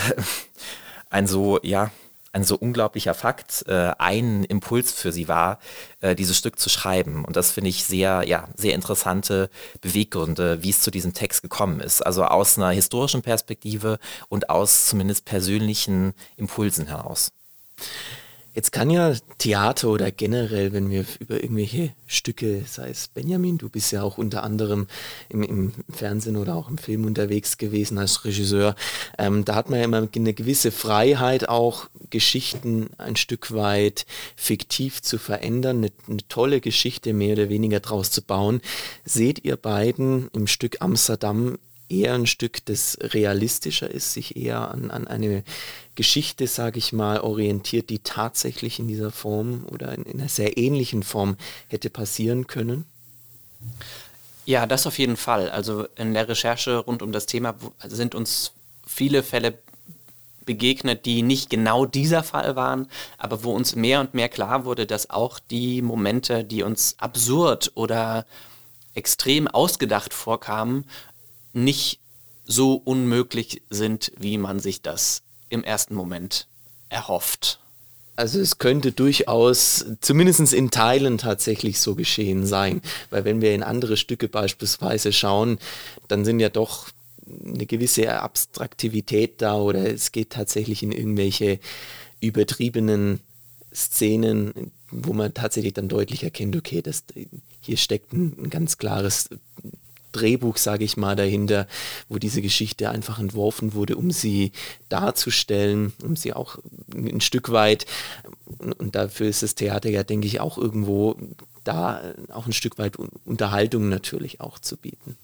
ein 1.09 1.27
so, 1.27 1.59
ja, 1.63 1.91
ein 2.31 2.43
so 2.43 2.55
unglaublicher 2.55 3.13
Fakt, 3.13 3.65
äh, 3.67 3.91
ein 3.97 4.43
Impuls 4.43 4.91
für 4.91 5.11
sie 5.11 5.27
war, 5.27 5.59
äh, 6.01 6.15
dieses 6.15 6.37
Stück 6.37 6.59
zu 6.59 6.69
schreiben. 6.69 7.25
Und 7.25 7.35
das 7.35 7.51
finde 7.51 7.69
ich 7.69 7.83
sehr, 7.83 8.23
ja, 8.25 8.47
sehr 8.55 8.75
interessante 8.75 9.49
Beweggründe, 9.81 10.61
wie 10.63 10.69
es 10.69 10.81
zu 10.81 10.91
diesem 10.91 11.13
Text 11.13 11.41
gekommen 11.41 11.79
ist. 11.79 12.01
Also 12.01 12.23
aus 12.25 12.57
einer 12.57 12.69
historischen 12.69 13.21
Perspektive 13.21 13.99
und 14.29 14.49
aus 14.49 14.85
zumindest 14.85 15.25
persönlichen 15.25 16.13
Impulsen 16.37 16.87
heraus. 16.87 17.31
Jetzt 18.55 18.71
kann 18.71 18.89
ja 18.89 19.13
Theater 19.37 19.89
oder 19.89 20.11
generell, 20.11 20.73
wenn 20.73 20.89
wir 20.89 21.05
über 21.19 21.41
irgendwelche 21.41 21.91
Stücke, 22.07 22.63
sei 22.65 22.89
es 22.89 23.07
Benjamin, 23.07 23.57
du 23.59 23.69
bist 23.69 23.91
ja 23.91 24.01
auch 24.01 24.17
unter 24.17 24.43
anderem 24.43 24.87
im, 25.29 25.43
im 25.43 25.71
Fernsehen 25.91 26.35
oder 26.35 26.55
auch 26.55 26.69
im 26.69 26.79
Film 26.79 27.05
unterwegs 27.05 27.57
gewesen 27.57 27.99
als 27.99 28.25
Regisseur, 28.25 28.75
ähm, 29.17 29.45
da 29.45 29.55
hat 29.55 29.69
man 29.69 29.79
ja 29.79 29.85
immer 29.85 30.07
eine 30.13 30.33
gewisse 30.33 30.71
Freiheit, 30.71 31.47
auch 31.47 31.89
Geschichten 32.09 32.89
ein 32.97 33.15
Stück 33.15 33.53
weit 33.53 34.07
fiktiv 34.35 35.01
zu 35.03 35.19
verändern, 35.19 35.77
eine, 35.77 35.91
eine 36.07 36.27
tolle 36.27 36.59
Geschichte 36.59 37.13
mehr 37.13 37.33
oder 37.33 37.49
weniger 37.49 37.79
draus 37.79 38.09
zu 38.09 38.23
bauen. 38.23 38.61
Seht 39.05 39.45
ihr 39.45 39.57
beiden 39.57 40.29
im 40.33 40.47
Stück 40.47 40.77
Amsterdam 40.81 41.59
eher 41.89 42.13
ein 42.13 42.27
Stück, 42.27 42.63
das 42.65 42.97
realistischer 43.01 43.89
ist, 43.89 44.13
sich 44.13 44.35
eher 44.35 44.71
an, 44.71 44.91
an 44.91 45.07
eine 45.07 45.43
Geschichte, 45.99 46.47
sage 46.47 46.79
ich 46.79 46.93
mal, 46.93 47.19
orientiert, 47.19 47.89
die 47.89 47.99
tatsächlich 47.99 48.79
in 48.79 48.87
dieser 48.87 49.11
Form 49.11 49.65
oder 49.69 49.93
in, 49.93 50.03
in 50.03 50.21
einer 50.21 50.29
sehr 50.29 50.57
ähnlichen 50.57 51.03
Form 51.03 51.35
hätte 51.67 51.89
passieren 51.89 52.47
können? 52.47 52.85
Ja, 54.45 54.65
das 54.65 54.87
auf 54.87 54.97
jeden 54.97 55.17
Fall. 55.17 55.49
Also 55.49 55.87
in 55.97 56.13
der 56.13 56.29
Recherche 56.29 56.77
rund 56.77 57.01
um 57.01 57.11
das 57.11 57.25
Thema 57.25 57.53
sind 57.85 58.15
uns 58.15 58.53
viele 58.87 59.23
Fälle 59.23 59.55
begegnet, 60.45 61.05
die 61.05 61.21
nicht 61.21 61.49
genau 61.49 61.85
dieser 61.85 62.23
Fall 62.23 62.55
waren, 62.55 62.89
aber 63.17 63.43
wo 63.43 63.51
uns 63.51 63.75
mehr 63.75 63.99
und 63.99 64.13
mehr 64.13 64.29
klar 64.29 64.63
wurde, 64.63 64.85
dass 64.85 65.09
auch 65.09 65.37
die 65.51 65.81
Momente, 65.81 66.45
die 66.45 66.63
uns 66.63 66.95
absurd 66.99 67.73
oder 67.75 68.25
extrem 68.93 69.49
ausgedacht 69.49 70.13
vorkamen, 70.13 70.85
nicht 71.51 71.99
so 72.45 72.81
unmöglich 72.85 73.61
sind, 73.69 74.13
wie 74.17 74.37
man 74.37 74.61
sich 74.61 74.81
das 74.81 75.23
im 75.49 75.63
ersten 75.63 75.95
Moment 75.95 76.47
erhofft. 76.89 77.59
Also 78.15 78.39
es 78.39 78.57
könnte 78.57 78.91
durchaus 78.91 79.85
zumindest 80.01 80.53
in 80.53 80.71
Teilen 80.71 81.17
tatsächlich 81.17 81.79
so 81.79 81.95
geschehen 81.95 82.45
sein, 82.45 82.81
weil 83.09 83.23
wenn 83.23 83.41
wir 83.41 83.55
in 83.55 83.63
andere 83.63 83.95
Stücke 83.95 84.27
beispielsweise 84.27 85.13
schauen, 85.13 85.57
dann 86.09 86.25
sind 86.25 86.41
ja 86.41 86.49
doch 86.49 86.89
eine 87.45 87.65
gewisse 87.65 88.11
Abstraktivität 88.21 89.41
da 89.41 89.55
oder 89.55 89.89
es 89.89 90.11
geht 90.11 90.31
tatsächlich 90.31 90.83
in 90.83 90.91
irgendwelche 90.91 91.59
übertriebenen 92.19 93.21
Szenen, 93.73 94.71
wo 94.91 95.13
man 95.13 95.33
tatsächlich 95.33 95.73
dann 95.73 95.87
deutlich 95.87 96.23
erkennt, 96.23 96.55
okay, 96.55 96.81
das, 96.81 97.03
hier 97.61 97.77
steckt 97.77 98.13
ein, 98.13 98.35
ein 98.37 98.49
ganz 98.49 98.77
klares 98.77 99.29
Drehbuch, 100.11 100.57
sage 100.57 100.83
ich 100.83 100.97
mal, 100.97 101.15
dahinter, 101.15 101.67
wo 102.07 102.17
diese 102.17 102.41
Geschichte 102.41 102.89
einfach 102.89 103.19
entworfen 103.19 103.73
wurde, 103.73 103.95
um 103.95 104.11
sie 104.11 104.51
darzustellen, 104.89 105.93
um 106.03 106.15
sie 106.15 106.33
auch 106.33 106.57
ein 106.93 107.21
Stück 107.21 107.51
weit, 107.51 107.85
und 108.77 108.95
dafür 108.95 109.27
ist 109.27 109.43
das 109.43 109.55
Theater 109.55 109.89
ja, 109.89 110.03
denke 110.03 110.27
ich, 110.27 110.39
auch 110.39 110.57
irgendwo 110.57 111.15
da, 111.63 112.01
auch 112.29 112.45
ein 112.45 112.53
Stück 112.53 112.77
weit 112.77 112.97
Unterhaltung 113.25 113.89
natürlich 113.89 114.41
auch 114.41 114.59
zu 114.59 114.77
bieten. 114.77 115.17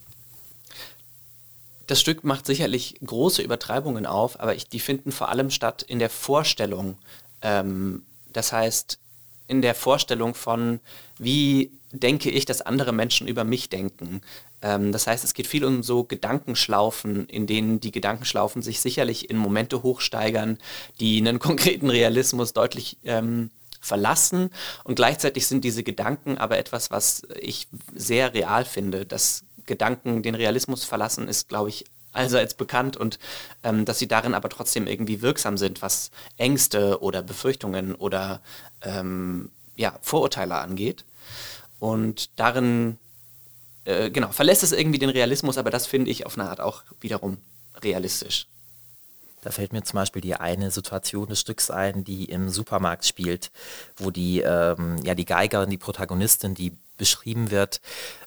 Das 1.87 2.01
Stück 2.01 2.23
macht 2.23 2.45
sicherlich 2.45 2.99
große 3.05 3.41
Übertreibungen 3.41 4.05
auf, 4.05 4.39
aber 4.39 4.55
ich, 4.55 4.67
die 4.67 4.79
finden 4.79 5.11
vor 5.11 5.29
allem 5.29 5.51
statt 5.51 5.83
in 5.83 5.99
der 5.99 6.09
Vorstellung. 6.09 6.97
Ähm, 7.41 8.03
das 8.33 8.51
heißt, 8.51 8.97
in 9.47 9.61
der 9.61 9.75
Vorstellung 9.75 10.33
von, 10.35 10.79
wie 11.17 11.71
denke 11.91 12.29
ich, 12.29 12.45
dass 12.45 12.61
andere 12.61 12.91
Menschen 12.91 13.27
über 13.27 13.43
mich 13.43 13.69
denken. 13.69 14.21
Ähm, 14.61 14.91
das 14.91 15.07
heißt, 15.07 15.23
es 15.23 15.33
geht 15.33 15.47
viel 15.47 15.65
um 15.65 15.83
so 15.83 16.03
Gedankenschlaufen, 16.03 17.27
in 17.27 17.47
denen 17.47 17.79
die 17.79 17.91
Gedankenschlaufen 17.91 18.61
sich 18.61 18.79
sicherlich 18.79 19.29
in 19.29 19.37
Momente 19.37 19.83
hochsteigern, 19.83 20.57
die 20.99 21.17
einen 21.17 21.39
konkreten 21.39 21.89
Realismus 21.89 22.53
deutlich 22.53 22.97
ähm, 23.03 23.49
verlassen. 23.79 24.49
Und 24.83 24.95
gleichzeitig 24.95 25.47
sind 25.47 25.63
diese 25.63 25.83
Gedanken 25.83 26.37
aber 26.37 26.57
etwas, 26.57 26.91
was 26.91 27.23
ich 27.39 27.67
sehr 27.93 28.33
real 28.33 28.65
finde. 28.65 29.05
Dass 29.05 29.43
Gedanken 29.65 30.21
den 30.21 30.35
Realismus 30.35 30.83
verlassen, 30.83 31.27
ist, 31.27 31.49
glaube 31.49 31.69
ich, 31.69 31.85
allseits 32.15 32.53
bekannt 32.53 32.97
und 32.97 33.19
ähm, 33.63 33.85
dass 33.85 33.99
sie 33.99 34.07
darin 34.07 34.33
aber 34.33 34.49
trotzdem 34.49 34.87
irgendwie 34.87 35.21
wirksam 35.21 35.57
sind, 35.57 35.81
was 35.81 36.11
Ängste 36.37 37.01
oder 37.01 37.21
Befürchtungen 37.21 37.95
oder 37.95 38.41
ähm, 38.81 39.51
ja, 39.75 39.97
Vorurteile 40.01 40.55
angeht. 40.55 41.03
Und 41.79 42.29
darin, 42.39 42.97
äh, 43.83 44.09
genau, 44.09 44.31
verlässt 44.31 44.63
es 44.63 44.71
irgendwie 44.71 44.99
den 44.99 45.09
Realismus, 45.09 45.57
aber 45.57 45.69
das 45.69 45.87
finde 45.87 46.11
ich 46.11 46.25
auf 46.25 46.37
eine 46.37 46.49
Art 46.49 46.61
auch 46.61 46.83
wiederum 47.01 47.37
realistisch. 47.83 48.47
Da 49.41 49.51
fällt 49.51 49.73
mir 49.73 49.83
zum 49.83 49.97
Beispiel 49.97 50.23
die 50.23 50.33
eine 50.33 50.71
Situation 50.71 51.27
des 51.27 51.39
Stücks 51.39 51.69
ein, 51.69 52.03
die 52.03 52.25
im 52.25 52.49
Supermarkt 52.49 53.05
spielt, 53.05 53.51
wo 53.97 54.09
die, 54.09 54.39
ähm, 54.39 54.97
ja, 55.03 55.13
die 55.13 55.25
Geigerin, 55.25 55.69
die 55.69 55.77
Protagonistin, 55.77 56.55
die 56.55 56.71
beschrieben 56.97 57.51
wird, 57.51 57.81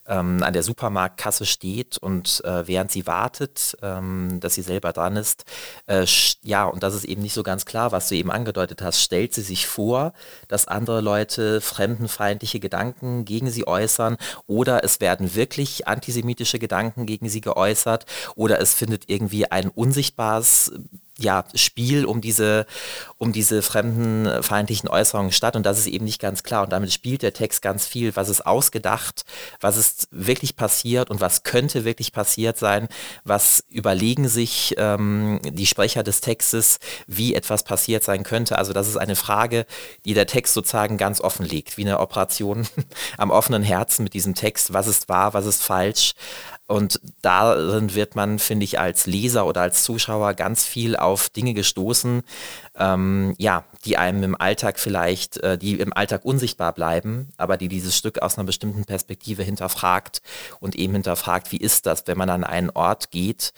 ähm, 0.07 0.42
an 0.42 0.52
der 0.52 0.62
Supermarktkasse 0.62 1.46
steht 1.46 1.98
und 1.98 2.42
äh, 2.44 2.66
während 2.66 2.90
sie 2.90 3.07
wartet, 3.07 3.76
ähm, 3.83 4.38
dass 4.40 4.54
sie 4.54 4.62
selber 4.62 4.92
dran 4.92 5.16
ist, 5.16 5.44
äh, 5.87 6.07
ja, 6.42 6.64
und 6.64 6.83
das 6.83 6.94
ist 6.94 7.04
eben 7.04 7.22
nicht 7.22 7.35
so 7.35 7.42
ganz 7.42 7.66
klar, 7.66 7.92
was 7.92 8.09
du 8.09 8.14
eben 8.14 8.31
angedeutet 8.31 8.83
hast, 8.83 9.02
stellt 9.02 9.35
sie 9.35 9.42
sich 9.42 9.66
vor, 9.66 10.12
dass 10.48 10.66
andere 10.66 11.00
Leute 11.00 11.61
fremdenfeindliche 11.61 12.61
Gedanken 12.61 13.24
gegen 13.24 13.50
sie 13.50 13.66
äußern 13.66 14.16
oder 14.46 14.83
es 14.83 15.00
werden 15.00 15.35
wirklich 15.35 15.87
antisemitische 15.87 16.59
Gedanken 16.59 17.07
gegen 17.07 17.28
sie 17.28 17.40
geäußert 17.40 18.07
oder 18.35 18.61
es 18.61 18.74
findet 18.74 19.04
irgendwie 19.09 19.50
ein 19.50 19.68
unsichtbares 19.68 20.72
ja, 21.20 21.44
Spiel 21.54 22.04
um 22.04 22.20
diese, 22.20 22.64
um 23.18 23.33
diese 23.33 23.62
fremdenfeindlichen 23.62 24.88
Äußerungen 24.88 25.33
statt. 25.33 25.57
Und 25.57 25.66
das 25.66 25.78
ist 25.78 25.88
eben 25.88 26.04
nicht 26.04 26.20
ganz 26.20 26.44
klar. 26.44 26.62
Und 26.62 26.70
damit 26.70 26.92
spielt 26.92 27.22
der 27.22 27.33
Text 27.33 27.61
ganz 27.61 27.87
viel. 27.87 28.14
Was 28.14 28.28
ist 28.28 28.46
ausgedacht? 28.46 29.24
Was 29.61 29.76
ist 29.76 30.09
wirklich 30.12 30.54
passiert? 30.54 31.11
Und 31.11 31.20
was 31.20 31.42
könnte 31.42 31.85
wirklich 31.85 32.12
passiert 32.12 32.57
sein? 32.57 32.88
Was 33.24 33.64
überlegen 33.68 34.28
sich 34.28 34.76
ähm, 34.78 35.40
die 35.42 35.66
Sprecher 35.66 36.04
des 36.04 36.20
Textes, 36.20 36.78
wie 37.09 37.35
etwas 37.35 37.64
passiert 37.64 38.04
sein 38.04 38.22
könnte? 38.22 38.57
Also 38.57 38.72
das 38.72 38.87
ist 38.87 38.96
eine 38.96 39.16
Frage, 39.16 39.66
die 40.04 40.14
der 40.14 40.26
Text 40.26 40.54
sozusagen 40.54 40.98
ganz 40.98 41.20
offen 41.20 41.44
legt, 41.44 41.76
wie 41.76 41.83
eine 41.83 41.98
Operation 41.98 42.68
am 43.18 43.33
offenen 43.33 43.64
Herzen 43.64 44.04
mit 44.04 44.14
diesem 44.14 44.37
Text. 44.37 44.72
Was 44.72 44.87
ist 44.87 45.09
wahr? 45.09 45.35
Was 45.35 45.46
ist 45.46 45.64
falsch? 45.64 46.14
Und 46.68 47.00
darin 47.22 47.94
wird 47.94 48.14
man, 48.14 48.38
finde 48.38 48.64
ich, 48.64 48.78
als 48.78 49.07
Leser 49.07 49.46
oder 49.46 49.62
als 49.62 49.85
Zuschauer 49.85 50.35
ganz 50.35 50.66
viel 50.66 50.96
auf 50.96 51.31
Dinge 51.31 51.54
gestoßen, 51.54 52.22
ähm, 52.76 53.35
ja, 53.38 53.64
die 53.87 53.96
einem 53.96 54.22
im 54.22 54.38
Alltag 54.38 54.78
vielleicht, 54.78 55.38
äh, 55.38 55.57
die 55.57 55.81
im 55.81 55.94
Alltag 55.94 56.26
unsichtbar 56.26 56.74
bleiben, 56.74 57.31
aber 57.38 57.57
die 57.57 57.68
dieses 57.68 57.96
Stück 57.96 58.20
aus 58.20 58.37
einer 58.37 58.44
bestimmten 58.44 58.85
Perspektive 58.85 59.42
hinterfragt 59.42 60.20
und 60.61 60.76
eben 60.76 60.92
hinterfragt, 60.92 61.52
wie 61.52 61.57
ist 61.57 61.87
das, 61.87 62.07
wenn 62.07 62.18
man 62.18 62.28
an 62.28 62.44
einen 62.44 62.68
Ort 62.68 63.11
geht, 63.11 63.54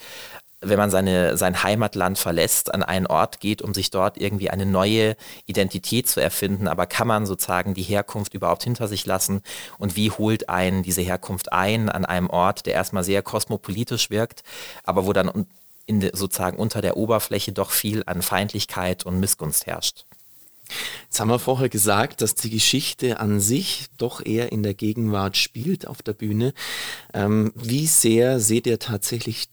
wenn 0.60 0.78
man 0.78 0.90
seine, 0.90 1.36
sein 1.36 1.62
Heimatland 1.62 2.18
verlässt, 2.18 2.72
an 2.74 2.82
einen 2.82 3.06
Ort 3.06 3.40
geht, 3.40 3.62
um 3.62 3.72
sich 3.72 3.90
dort 3.90 4.18
irgendwie 4.18 4.50
eine 4.50 4.66
neue 4.66 5.16
Identität 5.46 6.08
zu 6.08 6.20
erfinden, 6.20 6.68
aber 6.68 6.86
kann 6.86 7.08
man 7.08 7.26
sozusagen 7.26 7.74
die 7.74 7.82
Herkunft 7.82 8.34
überhaupt 8.34 8.64
hinter 8.64 8.86
sich 8.86 9.06
lassen 9.06 9.42
und 9.78 9.96
wie 9.96 10.10
holt 10.10 10.48
einen 10.48 10.82
diese 10.82 11.00
Herkunft 11.00 11.52
ein 11.52 11.88
an 11.88 12.04
einem 12.04 12.28
Ort, 12.28 12.66
der 12.66 12.74
erstmal 12.74 13.04
sehr 13.04 13.22
kosmopolitisch 13.22 14.10
wirkt, 14.10 14.42
aber 14.84 15.06
wo 15.06 15.12
dann 15.12 15.46
in 15.86 16.08
sozusagen 16.12 16.58
unter 16.58 16.82
der 16.82 16.96
Oberfläche 16.96 17.52
doch 17.52 17.70
viel 17.70 18.02
an 18.06 18.22
Feindlichkeit 18.22 19.04
und 19.04 19.18
Missgunst 19.18 19.66
herrscht. 19.66 20.04
Jetzt 21.04 21.18
haben 21.18 21.30
wir 21.30 21.40
vorher 21.40 21.68
gesagt, 21.68 22.22
dass 22.22 22.36
die 22.36 22.50
Geschichte 22.50 23.18
an 23.18 23.40
sich 23.40 23.86
doch 23.98 24.24
eher 24.24 24.52
in 24.52 24.62
der 24.62 24.74
Gegenwart 24.74 25.36
spielt 25.36 25.88
auf 25.88 26.02
der 26.02 26.12
Bühne. 26.12 26.54
Ähm, 27.12 27.52
wie 27.56 27.88
sehr 27.88 28.38
seht 28.38 28.68
ihr 28.68 28.78
tatsächlich 28.78 29.48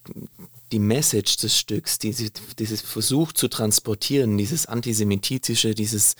die 0.71 0.79
Message 0.79 1.37
des 1.37 1.57
Stücks, 1.57 1.99
diese, 1.99 2.29
dieses 2.59 2.81
Versuch 2.81 3.31
zu 3.31 3.47
transportieren, 3.47 4.37
dieses 4.37 4.65
antisemitische, 4.65 5.73
dieses 5.73 6.15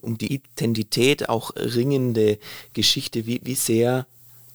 um 0.00 0.18
die 0.18 0.34
Identität 0.34 1.28
auch 1.28 1.50
ringende 1.56 2.38
Geschichte, 2.72 3.26
wie, 3.26 3.40
wie 3.44 3.54
sehr 3.54 4.06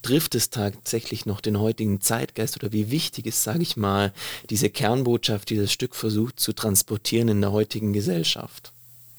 trifft 0.02 0.36
es 0.36 0.50
tatsächlich 0.50 1.26
noch 1.26 1.42
den 1.42 1.60
heutigen 1.60 2.02
Zeitgeist 2.02 2.58
oder 2.58 2.72
wie 2.72 2.92
wichtig 2.92 3.26
ist, 3.26 3.44
sage 3.44 3.62
ich 3.62 3.78
mal, 3.78 4.14
diese 4.50 4.70
Kernbotschaft, 4.70 5.50
die 5.50 5.58
das 5.58 5.72
Stück 5.72 5.96
versucht 5.96 6.40
zu 6.40 6.54
transportieren 6.54 7.30
in 7.30 7.42
der 7.42 7.52
heutigen 7.52 7.94
Gesellschaft? 7.94 8.72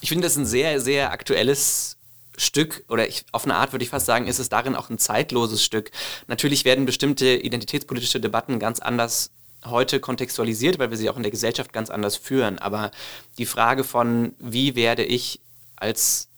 Ich 0.03 0.11
finde 0.11 0.27
das 0.27 0.37
ein 0.37 0.46
sehr, 0.46 0.81
sehr 0.81 1.11
aktuelles 1.11 1.96
Stück, 2.37 2.85
oder 2.88 3.09
ich, 3.09 3.24
auf 3.33 3.44
eine 3.44 3.55
Art 3.55 3.72
würde 3.72 3.85
ich 3.85 3.90
fast 3.90 4.07
sagen, 4.07 4.27
ist 4.27 4.38
es 4.38 4.48
darin 4.48 4.74
auch 4.74 4.90
ein 4.90 4.98
zeitloses 4.98 5.64
Stück. 5.64 5.90
Natürlich 6.27 6.64
werden 6.64 6.85
bestimmte 6.85 7.37
identitätspolitische 7.37 8.20
Debatten 8.20 8.59
ganz 8.59 8.81
anders 8.81 9.31
heute 9.66 10.00
kontextualisiert, 10.00 10.79
weil 10.79 10.90
wir 10.90 10.96
sie 10.96 11.11
auch 11.11 11.16
in 11.16 11.22
der 11.22 11.31
Gesellschaft 11.31 11.72
ganz 11.72 11.90
anders 11.90 12.16
führen. 12.16 12.59
Aber 12.59 12.90
die 13.38 13.46
Frage 13.46 13.85
von, 13.85 14.35
wie 14.38 14.77
werde 14.77 15.05
ich 15.05 15.40
als 15.77 16.29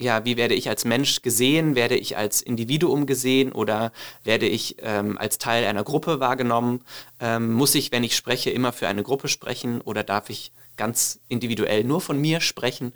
ja, 0.00 0.24
wie 0.24 0.38
werde 0.38 0.54
ich 0.54 0.70
als 0.70 0.86
Mensch 0.86 1.20
gesehen? 1.20 1.74
Werde 1.74 1.94
ich 1.94 2.16
als 2.16 2.40
Individuum 2.40 3.04
gesehen 3.04 3.52
oder 3.52 3.92
werde 4.24 4.46
ich 4.46 4.76
ähm, 4.80 5.18
als 5.18 5.36
Teil 5.36 5.66
einer 5.66 5.84
Gruppe 5.84 6.20
wahrgenommen? 6.20 6.80
Ähm, 7.20 7.52
muss 7.52 7.74
ich, 7.74 7.92
wenn 7.92 8.02
ich 8.02 8.16
spreche, 8.16 8.48
immer 8.48 8.72
für 8.72 8.88
eine 8.88 9.02
Gruppe 9.02 9.28
sprechen 9.28 9.82
oder 9.82 10.02
darf 10.02 10.30
ich 10.30 10.52
ganz 10.78 11.18
individuell 11.28 11.84
nur 11.84 12.00
von 12.00 12.18
mir 12.18 12.40
sprechen 12.40 12.94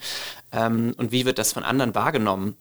ähm, 0.50 0.94
und 0.96 1.12
wie 1.12 1.26
wird 1.26 1.38
das 1.38 1.52
von 1.52 1.62
anderen 1.62 1.94
wahrgenommen? 1.94 2.56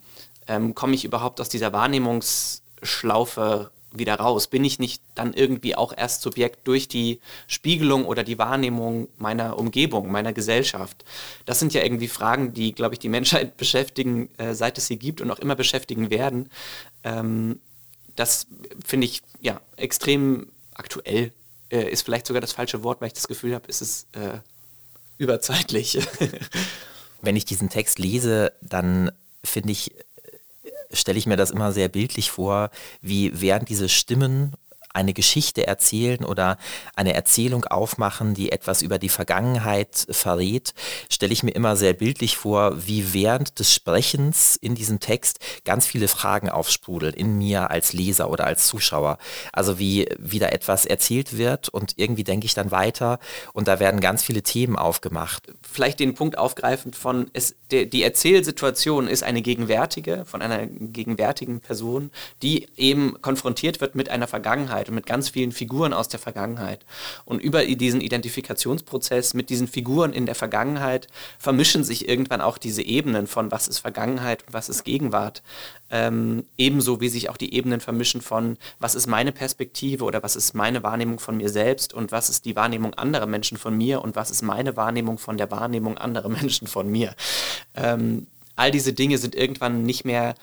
Ähm, 0.47 0.75
Komme 0.75 0.95
ich 0.95 1.05
überhaupt 1.05 1.39
aus 1.39 1.47
dieser 1.47 1.71
Wahrnehmungsschlaufe 1.71 3.71
wieder 3.93 4.15
raus? 4.15 4.47
Bin 4.47 4.63
ich 4.63 4.79
nicht 4.79 5.01
dann 5.15 5.33
irgendwie 5.33 5.75
auch 5.75 5.93
erst 5.95 6.21
Subjekt 6.21 6.67
durch 6.67 6.87
die 6.87 7.19
Spiegelung 7.47 8.05
oder 8.05 8.23
die 8.23 8.37
Wahrnehmung 8.37 9.07
meiner 9.17 9.57
Umgebung, 9.57 10.11
meiner 10.11 10.33
Gesellschaft? 10.33 11.05
Das 11.45 11.59
sind 11.59 11.73
ja 11.73 11.83
irgendwie 11.83 12.07
Fragen, 12.07 12.53
die, 12.53 12.73
glaube 12.73 12.95
ich, 12.95 12.99
die 12.99 13.09
Menschheit 13.09 13.57
beschäftigen, 13.57 14.29
äh, 14.37 14.53
seit 14.53 14.77
es 14.77 14.87
sie 14.87 14.97
gibt 14.97 15.21
und 15.21 15.31
auch 15.31 15.39
immer 15.39 15.55
beschäftigen 15.55 16.09
werden. 16.09 16.49
Ähm, 17.03 17.59
das 18.15 18.47
finde 18.85 19.05
ich 19.05 19.21
ja 19.41 19.59
extrem 19.77 20.47
aktuell. 20.73 21.31
Äh, 21.69 21.89
ist 21.89 22.03
vielleicht 22.03 22.27
sogar 22.27 22.41
das 22.41 22.53
falsche 22.53 22.83
Wort, 22.83 23.01
weil 23.01 23.07
ich 23.07 23.13
das 23.13 23.27
Gefühl 23.27 23.55
habe, 23.55 23.67
ist 23.67 23.81
es 23.81 24.07
äh, 24.13 24.39
überzeitlich. 25.17 25.99
Wenn 27.21 27.35
ich 27.35 27.45
diesen 27.45 27.69
Text 27.69 27.99
lese, 27.99 28.51
dann 28.61 29.11
finde 29.43 29.71
ich 29.71 29.91
stelle 30.93 31.17
ich 31.17 31.25
mir 31.25 31.37
das 31.37 31.51
immer 31.51 31.71
sehr 31.71 31.89
bildlich 31.89 32.31
vor, 32.31 32.69
wie 33.01 33.31
während 33.33 33.69
diese 33.69 33.89
Stimmen 33.89 34.53
eine 34.93 35.13
Geschichte 35.13 35.67
erzählen 35.67 36.23
oder 36.23 36.57
eine 36.95 37.13
Erzählung 37.13 37.65
aufmachen, 37.65 38.33
die 38.33 38.51
etwas 38.51 38.81
über 38.81 38.99
die 38.99 39.09
Vergangenheit 39.09 40.07
verrät, 40.09 40.73
stelle 41.09 41.33
ich 41.33 41.43
mir 41.43 41.51
immer 41.51 41.75
sehr 41.75 41.93
bildlich 41.93 42.37
vor, 42.37 42.87
wie 42.87 43.13
während 43.13 43.59
des 43.59 43.73
Sprechens 43.73 44.55
in 44.55 44.75
diesem 44.75 44.99
Text 44.99 45.39
ganz 45.65 45.87
viele 45.87 46.07
Fragen 46.07 46.49
aufsprudeln 46.49 47.13
in 47.13 47.37
mir 47.37 47.71
als 47.71 47.93
Leser 47.93 48.29
oder 48.29 48.45
als 48.45 48.67
Zuschauer. 48.67 49.17
Also 49.51 49.79
wie 49.79 50.07
wieder 50.17 50.53
etwas 50.53 50.85
erzählt 50.85 51.37
wird 51.37 51.69
und 51.69 51.93
irgendwie 51.97 52.23
denke 52.23 52.45
ich 52.45 52.53
dann 52.53 52.71
weiter 52.71 53.19
und 53.53 53.67
da 53.67 53.79
werden 53.79 53.99
ganz 53.99 54.23
viele 54.23 54.43
Themen 54.43 54.75
aufgemacht. 54.75 55.51
Vielleicht 55.61 55.99
den 55.99 56.13
Punkt 56.13 56.37
aufgreifend 56.37 56.95
von, 56.95 57.29
es, 57.33 57.55
die, 57.71 57.89
die 57.89 58.03
Erzählsituation 58.03 59.07
ist 59.07 59.23
eine 59.23 59.41
gegenwärtige, 59.41 60.25
von 60.25 60.41
einer 60.41 60.67
gegenwärtigen 60.67 61.61
Person, 61.61 62.11
die 62.41 62.67
eben 62.77 63.19
konfrontiert 63.21 63.81
wird 63.81 63.95
mit 63.95 64.09
einer 64.09 64.27
Vergangenheit 64.27 64.82
Vergangenheit 64.83 64.89
und 64.89 64.95
mit 64.95 65.05
ganz 65.05 65.29
vielen 65.29 65.51
Figuren 65.51 65.93
aus 65.93 66.07
der 66.07 66.19
Vergangenheit. 66.19 66.85
Und 67.25 67.41
über 67.41 67.65
diesen 67.65 68.01
Identifikationsprozess 68.01 69.33
mit 69.33 69.49
diesen 69.49 69.67
Figuren 69.67 70.13
in 70.13 70.25
der 70.25 70.35
Vergangenheit 70.35 71.07
vermischen 71.39 71.83
sich 71.83 72.07
irgendwann 72.07 72.41
auch 72.41 72.57
diese 72.57 72.81
Ebenen 72.81 73.27
von 73.27 73.51
was 73.51 73.67
ist 73.67 73.79
Vergangenheit 73.79 74.43
und 74.47 74.53
was 74.53 74.69
ist 74.69 74.83
Gegenwart. 74.83 75.41
Ähm, 75.89 76.45
ebenso 76.57 76.99
wie 77.01 77.09
sich 77.09 77.29
auch 77.29 77.37
die 77.37 77.53
Ebenen 77.53 77.79
vermischen 77.79 78.21
von 78.21 78.57
was 78.79 78.95
ist 78.95 79.07
meine 79.07 79.31
Perspektive 79.31 80.05
oder 80.05 80.23
was 80.23 80.35
ist 80.35 80.53
meine 80.55 80.81
Wahrnehmung 80.83 81.19
von 81.19 81.37
mir 81.37 81.49
selbst 81.49 81.93
und 81.93 82.11
was 82.11 82.29
ist 82.29 82.45
die 82.45 82.55
Wahrnehmung 82.55 82.93
anderer 82.95 83.27
Menschen 83.27 83.57
von 83.57 83.77
mir 83.77 84.01
und 84.01 84.15
was 84.15 84.31
ist 84.31 84.41
meine 84.41 84.75
Wahrnehmung 84.75 85.17
von 85.17 85.37
der 85.37 85.51
Wahrnehmung 85.51 85.97
anderer 85.97 86.29
Menschen 86.29 86.67
von 86.67 86.89
mir. 86.89 87.15
Ähm, 87.75 88.27
all 88.55 88.71
diese 88.71 88.93
Dinge 88.93 89.17
sind 89.17 89.35
irgendwann 89.35 89.83
nicht 89.83 90.05
mehr 90.05 90.35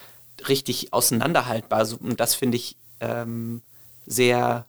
richtig 0.48 0.92
auseinanderhaltbar. 0.92 1.86
Und 2.00 2.18
das 2.18 2.34
finde 2.34 2.56
ich 2.56 2.76
ähm, 3.00 3.62
sehr 4.06 4.66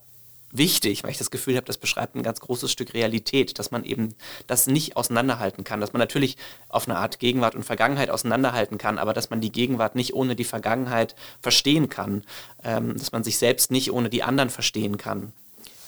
wichtig, 0.52 1.04
weil 1.04 1.12
ich 1.12 1.18
das 1.18 1.32
Gefühl 1.32 1.56
habe, 1.56 1.66
das 1.66 1.78
beschreibt 1.78 2.16
ein 2.16 2.24
ganz 2.24 2.40
großes 2.40 2.72
Stück 2.72 2.94
Realität, 2.94 3.58
dass 3.60 3.72
man 3.72 3.84
eben 3.84 4.16
das 4.48 4.68
nicht 4.68 4.98
auseinanderhalten 4.98 5.64
kann, 5.64 5.80
dass 5.80 5.94
man 5.94 6.00
natürlich 6.00 6.38
auf 6.70 6.88
eine 6.88 6.98
Art 6.98 7.20
Gegenwart 7.20 7.56
und 7.56 7.64
Vergangenheit 7.64 8.10
auseinanderhalten 8.10 8.78
kann, 8.78 8.98
aber 8.98 9.14
dass 9.14 9.30
man 9.30 9.42
die 9.42 9.52
Gegenwart 9.52 9.96
nicht 9.96 10.14
ohne 10.14 10.36
die 10.36 10.44
Vergangenheit 10.44 11.16
verstehen 11.42 11.90
kann, 11.90 12.24
ähm, 12.64 12.98
dass 12.98 13.12
man 13.12 13.24
sich 13.24 13.38
selbst 13.38 13.72
nicht 13.72 13.92
ohne 13.92 14.10
die 14.10 14.24
anderen 14.24 14.50
verstehen 14.50 14.98
kann. 14.98 15.34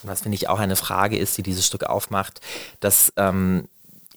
Was 0.03 0.21
finde 0.21 0.35
ich 0.35 0.49
auch 0.49 0.59
eine 0.59 0.75
Frage 0.75 1.17
ist, 1.17 1.37
die 1.37 1.43
dieses 1.43 1.65
Stück 1.65 1.85
aufmacht, 1.85 2.41
dass 2.79 3.13
ähm, 3.15 3.69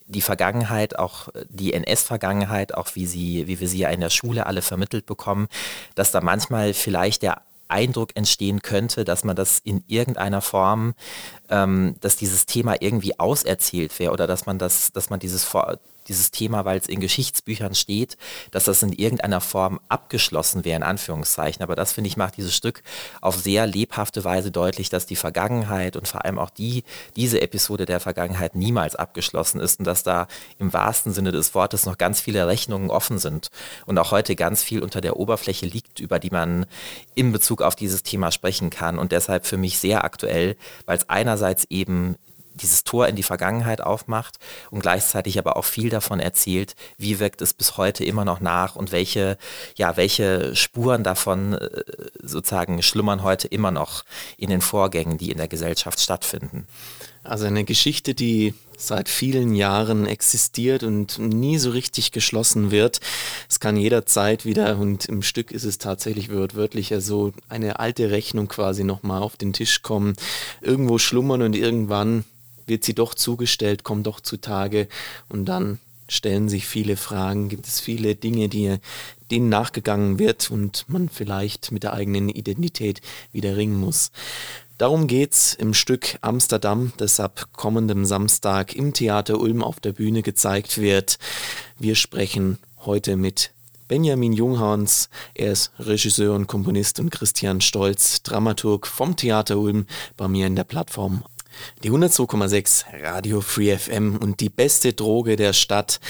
die 0.08 0.20
Vergangenheit, 0.20 0.98
auch 0.98 1.28
die 1.48 1.72
NS-Vergangenheit, 1.72 2.74
auch 2.74 2.90
wie 2.94 3.06
sie, 3.06 3.46
wie 3.46 3.60
wir 3.60 3.68
sie 3.68 3.78
ja 3.78 3.88
in 3.90 4.00
der 4.00 4.10
Schule 4.10 4.46
alle 4.46 4.62
vermittelt 4.62 5.06
bekommen, 5.06 5.48
dass 5.94 6.12
da 6.12 6.20
manchmal 6.20 6.74
vielleicht 6.74 7.22
der 7.22 7.42
Eindruck 7.68 8.10
entstehen 8.14 8.62
könnte, 8.62 9.04
dass 9.04 9.24
man 9.24 9.36
das 9.36 9.58
in 9.58 9.84
irgendeiner 9.86 10.40
Form, 10.40 10.94
ähm, 11.48 11.96
dass 12.00 12.16
dieses 12.16 12.46
Thema 12.46 12.76
irgendwie 12.80 13.18
auserzählt 13.18 13.98
wäre 13.98 14.12
oder 14.12 14.26
dass 14.26 14.46
man 14.46 14.58
das, 14.58 14.92
dass 14.92 15.10
man 15.10 15.20
dieses 15.20 15.44
dieses 16.08 16.30
Thema, 16.30 16.64
weil 16.64 16.78
es 16.78 16.88
in 16.88 17.00
Geschichtsbüchern 17.00 17.74
steht, 17.74 18.16
dass 18.50 18.64
das 18.64 18.82
in 18.82 18.92
irgendeiner 18.92 19.40
Form 19.40 19.80
abgeschlossen 19.88 20.64
wäre, 20.64 20.76
in 20.76 20.82
Anführungszeichen. 20.82 21.62
Aber 21.62 21.76
das, 21.76 21.92
finde 21.92 22.08
ich, 22.08 22.16
macht 22.16 22.36
dieses 22.36 22.54
Stück 22.54 22.82
auf 23.20 23.36
sehr 23.36 23.66
lebhafte 23.66 24.24
Weise 24.24 24.50
deutlich, 24.50 24.88
dass 24.88 25.06
die 25.06 25.16
Vergangenheit 25.16 25.96
und 25.96 26.08
vor 26.08 26.24
allem 26.24 26.38
auch 26.38 26.50
die, 26.50 26.84
diese 27.16 27.40
Episode 27.40 27.86
der 27.86 28.00
Vergangenheit 28.00 28.54
niemals 28.54 28.96
abgeschlossen 28.96 29.60
ist 29.60 29.78
und 29.78 29.84
dass 29.84 30.02
da 30.02 30.26
im 30.58 30.72
wahrsten 30.72 31.12
Sinne 31.12 31.32
des 31.32 31.54
Wortes 31.54 31.86
noch 31.86 31.98
ganz 31.98 32.20
viele 32.20 32.46
Rechnungen 32.46 32.90
offen 32.90 33.18
sind 33.18 33.50
und 33.86 33.98
auch 33.98 34.10
heute 34.10 34.36
ganz 34.36 34.62
viel 34.62 34.82
unter 34.82 35.00
der 35.00 35.16
Oberfläche 35.16 35.66
liegt, 35.66 36.00
über 36.00 36.18
die 36.18 36.30
man 36.30 36.66
in 37.14 37.32
Bezug 37.32 37.62
auf 37.62 37.76
dieses 37.76 38.02
Thema 38.02 38.30
sprechen 38.30 38.70
kann 38.70 38.98
und 38.98 39.12
deshalb 39.12 39.46
für 39.46 39.56
mich 39.56 39.78
sehr 39.78 40.04
aktuell, 40.04 40.56
weil 40.84 40.98
es 40.98 41.08
einerseits 41.08 41.64
eben 41.70 42.16
dieses 42.56 42.84
Tor 42.84 43.08
in 43.08 43.16
die 43.16 43.22
Vergangenheit 43.22 43.80
aufmacht 43.80 44.38
und 44.70 44.80
gleichzeitig 44.80 45.38
aber 45.38 45.56
auch 45.56 45.64
viel 45.64 45.90
davon 45.90 46.20
erzählt, 46.20 46.74
wie 46.98 47.18
wirkt 47.18 47.42
es 47.42 47.54
bis 47.54 47.76
heute 47.76 48.04
immer 48.04 48.24
noch 48.24 48.40
nach 48.40 48.76
und 48.76 48.92
welche, 48.92 49.38
ja, 49.76 49.96
welche 49.96 50.54
Spuren 50.56 51.04
davon 51.04 51.54
äh, 51.54 51.82
sozusagen 52.22 52.82
schlummern 52.82 53.22
heute 53.22 53.48
immer 53.48 53.70
noch 53.70 54.04
in 54.36 54.50
den 54.50 54.60
Vorgängen, 54.60 55.18
die 55.18 55.30
in 55.30 55.38
der 55.38 55.48
Gesellschaft 55.48 56.00
stattfinden. 56.00 56.66
Also 57.22 57.46
eine 57.46 57.64
Geschichte, 57.64 58.14
die 58.14 58.54
seit 58.76 59.08
vielen 59.08 59.54
Jahren 59.54 60.06
existiert 60.06 60.82
und 60.82 61.18
nie 61.18 61.58
so 61.58 61.70
richtig 61.70 62.12
geschlossen 62.12 62.70
wird. 62.70 63.00
Es 63.48 63.58
kann 63.58 63.76
jederzeit 63.76 64.44
wieder, 64.44 64.78
und 64.78 65.06
im 65.06 65.22
Stück 65.22 65.50
ist 65.50 65.64
es 65.64 65.78
tatsächlich 65.78 66.30
wörtlicher 66.30 67.00
so, 67.00 67.32
eine 67.48 67.78
alte 67.78 68.10
Rechnung 68.10 68.48
quasi 68.48 68.84
nochmal 68.84 69.22
auf 69.22 69.36
den 69.36 69.52
Tisch 69.52 69.82
kommen, 69.82 70.14
irgendwo 70.60 70.98
schlummern 70.98 71.42
und 71.42 71.56
irgendwann 71.56 72.24
wird 72.66 72.84
sie 72.84 72.94
doch 72.94 73.14
zugestellt, 73.14 73.84
kommt 73.84 74.06
doch 74.06 74.20
zutage 74.20 74.88
und 75.28 75.46
dann 75.46 75.78
stellen 76.08 76.48
sich 76.48 76.66
viele 76.66 76.96
Fragen, 76.96 77.48
gibt 77.48 77.66
es 77.66 77.80
viele 77.80 78.14
Dinge, 78.14 78.48
die, 78.48 78.76
denen 79.30 79.48
nachgegangen 79.48 80.18
wird 80.18 80.50
und 80.50 80.84
man 80.88 81.08
vielleicht 81.08 81.72
mit 81.72 81.82
der 81.82 81.94
eigenen 81.94 82.28
Identität 82.28 83.00
wieder 83.32 83.56
ringen 83.56 83.78
muss. 83.80 84.12
Darum 84.78 85.06
geht's 85.06 85.54
im 85.54 85.72
Stück 85.72 86.18
Amsterdam, 86.20 86.92
das 86.98 87.18
ab 87.18 87.48
kommendem 87.52 88.04
Samstag 88.04 88.74
im 88.74 88.92
Theater 88.92 89.40
Ulm 89.40 89.62
auf 89.62 89.80
der 89.80 89.92
Bühne 89.92 90.22
gezeigt 90.22 90.78
wird. 90.78 91.18
Wir 91.78 91.94
sprechen 91.94 92.58
heute 92.84 93.16
mit 93.16 93.50
Benjamin 93.88 94.32
Junghans, 94.32 95.08
er 95.34 95.52
ist 95.52 95.72
Regisseur 95.78 96.34
und 96.34 96.46
Komponist 96.46 97.00
und 97.00 97.10
Christian 97.10 97.60
Stolz, 97.60 98.22
Dramaturg 98.22 98.86
vom 98.86 99.16
Theater 99.16 99.58
Ulm, 99.58 99.86
bei 100.16 100.28
mir 100.28 100.46
in 100.46 100.56
der 100.56 100.64
Plattform 100.64 101.24
die 101.82 101.90
102,6 101.90 102.84
Radio 103.02 103.40
Free 103.40 103.76
FM 103.76 104.16
und 104.16 104.40
die 104.40 104.48
beste 104.48 104.92
Droge 104.92 105.36
der 105.36 105.52
Stadt. 105.52 106.00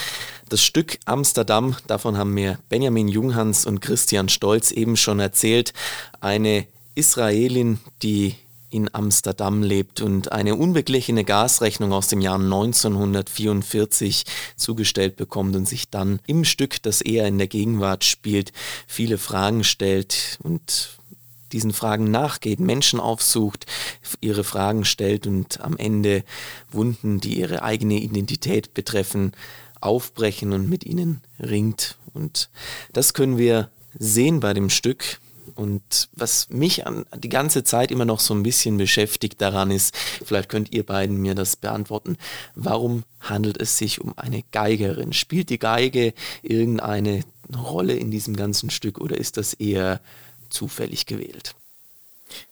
Das 0.48 0.62
Stück 0.62 0.98
Amsterdam, 1.04 1.76
davon 1.86 2.16
haben 2.16 2.34
mir 2.34 2.58
Benjamin 2.68 3.08
Junghans 3.08 3.66
und 3.66 3.80
Christian 3.80 4.28
Stolz 4.28 4.70
eben 4.70 4.96
schon 4.96 5.20
erzählt. 5.20 5.72
Eine 6.20 6.66
Israelin, 6.94 7.80
die 8.02 8.36
in 8.70 8.92
Amsterdam 8.92 9.62
lebt 9.62 10.00
und 10.00 10.32
eine 10.32 10.54
unbeglichene 10.54 11.24
Gasrechnung 11.24 11.92
aus 11.92 12.08
dem 12.08 12.20
Jahr 12.20 12.38
1944 12.38 14.24
zugestellt 14.56 15.16
bekommt 15.16 15.56
und 15.56 15.66
sich 15.66 15.88
dann 15.88 16.20
im 16.26 16.44
Stück, 16.44 16.82
das 16.82 17.00
eher 17.00 17.26
in 17.26 17.38
der 17.38 17.46
Gegenwart 17.46 18.04
spielt, 18.04 18.52
viele 18.86 19.18
Fragen 19.18 19.64
stellt 19.64 20.38
und 20.42 20.96
diesen 21.52 21.72
Fragen 21.72 22.10
nachgeht, 22.10 22.60
Menschen 22.60 23.00
aufsucht, 23.00 23.66
ihre 24.20 24.44
Fragen 24.44 24.84
stellt 24.84 25.26
und 25.26 25.60
am 25.60 25.76
Ende 25.76 26.24
Wunden, 26.70 27.20
die 27.20 27.38
ihre 27.38 27.62
eigene 27.62 28.00
Identität 28.00 28.74
betreffen, 28.74 29.32
aufbrechen 29.80 30.52
und 30.52 30.68
mit 30.68 30.84
ihnen 30.84 31.22
ringt. 31.40 31.96
Und 32.14 32.48
das 32.92 33.14
können 33.14 33.38
wir 33.38 33.68
sehen 33.98 34.40
bei 34.40 34.54
dem 34.54 34.70
Stück. 34.70 35.20
Und 35.54 36.08
was 36.12 36.50
mich 36.50 36.86
an, 36.86 37.06
die 37.16 37.30
ganze 37.30 37.64
Zeit 37.64 37.90
immer 37.90 38.04
noch 38.04 38.20
so 38.20 38.34
ein 38.34 38.42
bisschen 38.42 38.76
beschäftigt 38.76 39.40
daran 39.40 39.70
ist, 39.70 39.96
vielleicht 40.24 40.50
könnt 40.50 40.72
ihr 40.72 40.84
beiden 40.84 41.16
mir 41.16 41.34
das 41.34 41.56
beantworten, 41.56 42.18
warum 42.54 43.04
handelt 43.20 43.58
es 43.60 43.78
sich 43.78 44.00
um 44.00 44.12
eine 44.18 44.42
Geigerin? 44.52 45.14
Spielt 45.14 45.48
die 45.48 45.58
Geige 45.58 46.12
irgendeine 46.42 47.22
Rolle 47.54 47.94
in 47.94 48.10
diesem 48.10 48.36
ganzen 48.36 48.70
Stück 48.70 48.98
oder 48.98 49.16
ist 49.16 49.36
das 49.38 49.54
eher 49.54 50.00
zufällig 50.50 51.06
gewählt. 51.06 51.54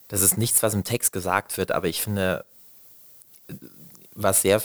Das 0.09 0.23
ist 0.23 0.39
nichts, 0.39 0.63
was 0.63 0.75
im 0.75 0.85
Text 0.85 1.13
gesagt 1.13 1.57
wird, 1.57 1.73
aber 1.73 1.89
ich 1.89 2.03
finde, 2.03 2.45
was 4.15 4.43
sehr 4.43 4.63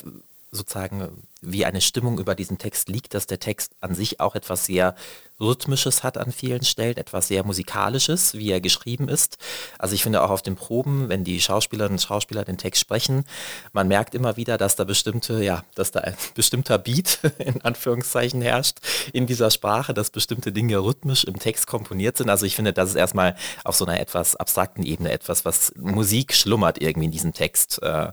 sozusagen 0.51 1.23
wie 1.41 1.65
eine 1.65 1.81
Stimmung 1.81 2.19
über 2.19 2.35
diesen 2.35 2.57
Text 2.57 2.89
liegt, 2.89 3.13
dass 3.13 3.27
der 3.27 3.39
Text 3.39 3.71
an 3.81 3.95
sich 3.95 4.19
auch 4.19 4.35
etwas 4.35 4.65
sehr 4.65 4.95
Rhythmisches 5.39 6.04
hat 6.04 6.17
an 6.17 6.32
vielen 6.32 6.63
Stellen, 6.63 6.97
etwas 6.97 7.28
sehr 7.28 7.43
Musikalisches, 7.43 8.34
wie 8.34 8.52
er 8.52 8.62
geschrieben 8.62 9.08
ist. 9.08 9.38
Also 9.78 9.95
ich 9.95 10.04
finde 10.04 10.21
auch 10.21 10.30
auf 10.30 10.41
den 10.41 10.56
Proben, 10.56 11.10
wenn 11.10 11.23
die 11.23 11.41
Schauspielerinnen 11.41 11.95
und 11.95 12.02
Schauspieler 12.02 12.45
den 12.45 12.58
Text 12.58 12.82
sprechen, 12.82 13.25
man 13.73 13.88
merkt 13.88 14.15
immer 14.15 14.38
wieder, 14.38 14.58
dass 14.58 14.75
da 14.75 14.84
bestimmte, 14.84 15.43
ja, 15.43 15.63
dass 15.75 15.91
da 15.91 16.02
ein 16.02 16.15
bestimmter 16.36 16.78
Beat 16.78 17.19
in 17.38 17.62
Anführungszeichen 17.62 18.41
herrscht 18.41 18.78
in 19.13 19.28
dieser 19.28 19.52
Sprache, 19.52 19.93
dass 19.93 20.10
bestimmte 20.10 20.52
Dinge 20.52 20.78
rhythmisch 20.78 21.23
im 21.23 21.39
Text 21.39 21.67
komponiert 21.67 22.17
sind. 22.17 22.30
Also 22.30 22.45
ich 22.45 22.56
finde, 22.56 22.73
das 22.73 22.89
ist 22.89 22.95
erstmal 22.95 23.36
auf 23.63 23.75
so 23.75 23.86
einer 23.86 23.99
etwas 23.99 24.36
abstrakten 24.36 24.84
Ebene 24.84 25.12
etwas, 25.12 25.45
was 25.45 25.73
Musik 25.75 26.34
schlummert 26.34 26.82
irgendwie 26.82 27.06
in 27.06 27.12
diesem 27.12 27.34
Text. 27.34 27.82
Äh, 27.82 28.12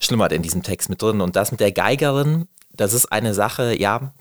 schlummert 0.00 0.32
in 0.32 0.42
diesem 0.42 0.62
Text 0.62 0.88
mit 0.88 1.02
drin. 1.02 1.20
Und 1.20 1.36
das 1.36 1.50
mit 1.50 1.60
der 1.60 1.72
Geigerin, 1.72 2.48
das 2.72 2.92
ist 2.92 3.06
eine 3.06 3.34
Sache, 3.34 3.78
ja, 3.78 4.12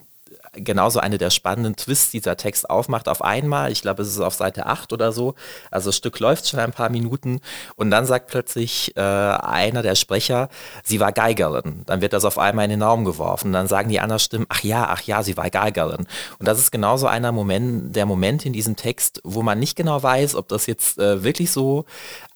genauso 0.54 1.00
eine 1.00 1.18
der 1.18 1.30
spannenden 1.30 1.76
Twists 1.76 2.12
dieser 2.12 2.38
Text 2.38 2.70
aufmacht 2.70 3.08
auf 3.08 3.24
einmal. 3.24 3.72
Ich 3.72 3.82
glaube, 3.82 4.02
es 4.02 4.10
ist 4.10 4.20
auf 4.20 4.36
Seite 4.36 4.66
8 4.66 4.94
oder 4.94 5.12
so. 5.12 5.36
Also 5.72 5.90
das 5.90 5.98
Stück 5.98 6.20
läuft 6.20 6.48
schon 6.48 6.60
ein 6.60 6.72
paar 6.72 6.90
Minuten 6.90 7.42
und 7.76 7.92
dann 7.92 8.06
sagt 8.06 8.28
plötzlich 8.28 8.96
äh, 8.96 9.02
einer 9.02 9.82
der 9.82 9.96
Sprecher, 9.96 10.50
sie 10.84 11.00
war 11.00 11.12
Geigerin. 11.12 11.84
Dann 11.86 12.02
wird 12.02 12.14
das 12.14 12.26
auf 12.26 12.38
einmal 12.38 12.66
in 12.66 12.72
den 12.72 12.84
Raum 12.84 13.06
geworfen. 13.06 13.54
Dann 13.54 13.68
sagen 13.68 13.90
die 13.90 14.00
anderen 14.00 14.20
Stimmen, 14.20 14.46
ach 14.50 14.64
ja, 14.64 14.88
ach 14.90 15.02
ja, 15.02 15.24
sie 15.24 15.38
war 15.38 15.50
Geigerin. 15.50 16.08
Und 16.40 16.48
das 16.48 16.60
ist 16.60 16.72
genauso 16.72 17.08
einer 17.08 17.32
Moment, 17.32 17.96
der 17.96 18.06
Moment 18.06 18.46
in 18.46 18.54
diesem 18.54 18.76
Text, 18.76 19.22
wo 19.24 19.42
man 19.42 19.60
nicht 19.60 19.76
genau 19.76 20.02
weiß, 20.02 20.36
ob 20.36 20.48
das 20.48 20.68
jetzt 20.68 21.00
äh, 21.00 21.24
wirklich 21.24 21.52
so 21.52 21.86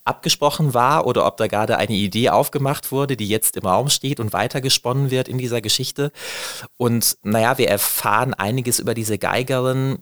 abgesprochen 0.08 0.74
war 0.74 1.06
oder 1.06 1.26
ob 1.26 1.38
da 1.38 1.48
gerade 1.48 1.78
eine 1.78 1.94
Idee 1.94 2.30
aufgemacht 2.30 2.92
wurde, 2.92 3.18
die 3.18 3.28
jetzt 3.28 3.58
im 3.58 3.66
Raum 3.66 3.90
steht 3.90 4.20
und 4.20 4.34
weitergesponnen 4.34 5.12
wird 5.12 5.28
in 5.28 5.38
dieser 5.38 5.62
Geschichte. 5.62 6.12
Und 6.78 7.18
naja, 7.24 7.58
wir 7.58 7.70
erfahren 7.70 8.34
einiges 8.34 8.80
über 8.80 8.94
diese 8.94 9.18
Geigerin, 9.18 10.00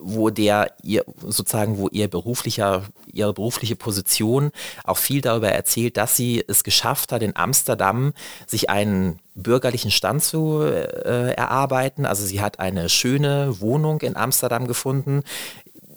wo 0.00 0.30
der 0.30 0.72
ihr 0.82 1.04
sozusagen, 1.26 1.78
wo 1.78 1.88
ihr 1.88 2.08
beruflicher, 2.08 2.84
ihre 3.12 3.34
berufliche 3.34 3.76
Position 3.76 4.50
auch 4.84 4.96
viel 4.96 5.20
darüber 5.20 5.50
erzählt, 5.50 5.96
dass 5.96 6.16
sie 6.16 6.42
es 6.46 6.64
geschafft 6.64 7.12
hat, 7.12 7.22
in 7.22 7.36
Amsterdam 7.36 8.14
sich 8.46 8.70
einen 8.70 9.18
bürgerlichen 9.34 9.90
Stand 9.90 10.22
zu 10.22 10.62
äh, 10.62 11.34
erarbeiten. 11.34 12.06
Also 12.06 12.24
sie 12.24 12.40
hat 12.40 12.60
eine 12.60 12.88
schöne 12.88 13.60
Wohnung 13.60 14.00
in 14.00 14.16
Amsterdam 14.16 14.66
gefunden, 14.66 15.22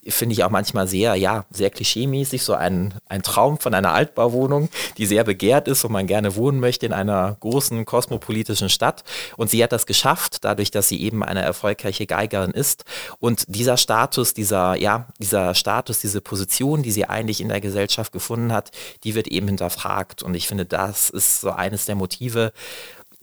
finde 0.07 0.33
ich 0.33 0.43
auch 0.43 0.49
manchmal 0.49 0.87
sehr, 0.87 1.15
ja, 1.15 1.45
sehr 1.51 1.69
klischeemäßig, 1.69 2.43
so 2.43 2.53
ein, 2.53 2.93
ein 3.07 3.23
Traum 3.23 3.59
von 3.59 3.73
einer 3.73 3.93
Altbauwohnung, 3.93 4.69
die 4.97 5.05
sehr 5.05 5.23
begehrt 5.23 5.67
ist, 5.67 5.83
wo 5.83 5.89
man 5.89 6.07
gerne 6.07 6.35
wohnen 6.35 6.59
möchte 6.59 6.85
in 6.85 6.93
einer 6.93 7.37
großen 7.39 7.85
kosmopolitischen 7.85 8.69
Stadt. 8.69 9.03
Und 9.37 9.49
sie 9.49 9.63
hat 9.63 9.71
das 9.71 9.85
geschafft, 9.85 10.43
dadurch, 10.43 10.71
dass 10.71 10.89
sie 10.89 11.01
eben 11.01 11.23
eine 11.23 11.41
erfolgreiche 11.41 12.05
Geigerin 12.05 12.51
ist. 12.51 12.85
Und 13.19 13.45
dieser 13.47 13.77
Status, 13.77 14.33
dieser, 14.33 14.75
ja, 14.75 15.07
dieser 15.19 15.55
Status, 15.55 15.99
diese 15.99 16.21
Position, 16.21 16.83
die 16.83 16.91
sie 16.91 17.05
eigentlich 17.05 17.41
in 17.41 17.49
der 17.49 17.61
Gesellschaft 17.61 18.11
gefunden 18.11 18.51
hat, 18.51 18.71
die 19.03 19.15
wird 19.15 19.27
eben 19.27 19.47
hinterfragt. 19.47 20.23
Und 20.23 20.35
ich 20.35 20.47
finde, 20.47 20.65
das 20.65 21.09
ist 21.09 21.41
so 21.41 21.51
eines 21.51 21.85
der 21.85 21.95
Motive, 21.95 22.51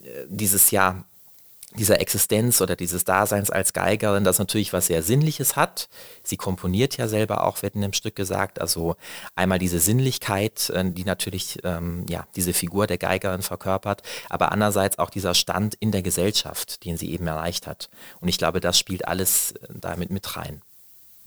äh, 0.03 0.27
dieses 0.29 0.71
Jahr 0.71 1.05
dieser 1.77 2.01
Existenz 2.01 2.61
oder 2.61 2.75
dieses 2.75 3.05
Daseins 3.05 3.51
als 3.51 3.73
Geigerin, 3.73 4.25
das 4.25 4.39
natürlich 4.39 4.73
was 4.73 4.87
sehr 4.87 5.03
Sinnliches 5.03 5.55
hat. 5.55 5.89
Sie 6.25 6.37
komponiert 6.37 6.97
ja 6.97 7.07
selber 7.07 7.45
auch, 7.47 7.63
wird 7.63 7.77
in 7.77 7.81
dem 7.81 7.93
Stück 7.93 8.17
gesagt. 8.17 8.61
Also 8.61 8.97
einmal 9.37 9.61
diese 9.61 9.79
Sinnlichkeit, 9.79 10.71
äh, 10.71 10.91
die 10.91 11.05
natürlich 11.05 11.59
ähm, 11.63 12.07
ja, 12.09 12.27
diese 12.35 12.53
Figur 12.53 12.87
der 12.87 12.99
Geigerin 12.99 13.43
verkörpert, 13.43 14.03
aber 14.29 14.51
andererseits 14.51 14.99
auch 14.99 15.11
dieser 15.11 15.35
Stand 15.35 15.75
in 15.75 15.93
der 15.93 16.03
Gesellschaft, 16.03 16.85
den 16.85 16.97
sie 16.97 17.13
eben 17.13 17.27
erreicht 17.27 17.67
hat. 17.67 17.89
Und 18.21 18.29
ich 18.29 18.39
glaube, 18.39 18.61
das 18.61 18.79
spielt 18.79 19.07
alles 19.07 19.53
äh, 19.53 19.69
damit 19.81 20.11
mit 20.11 20.37
rein. 20.37 20.63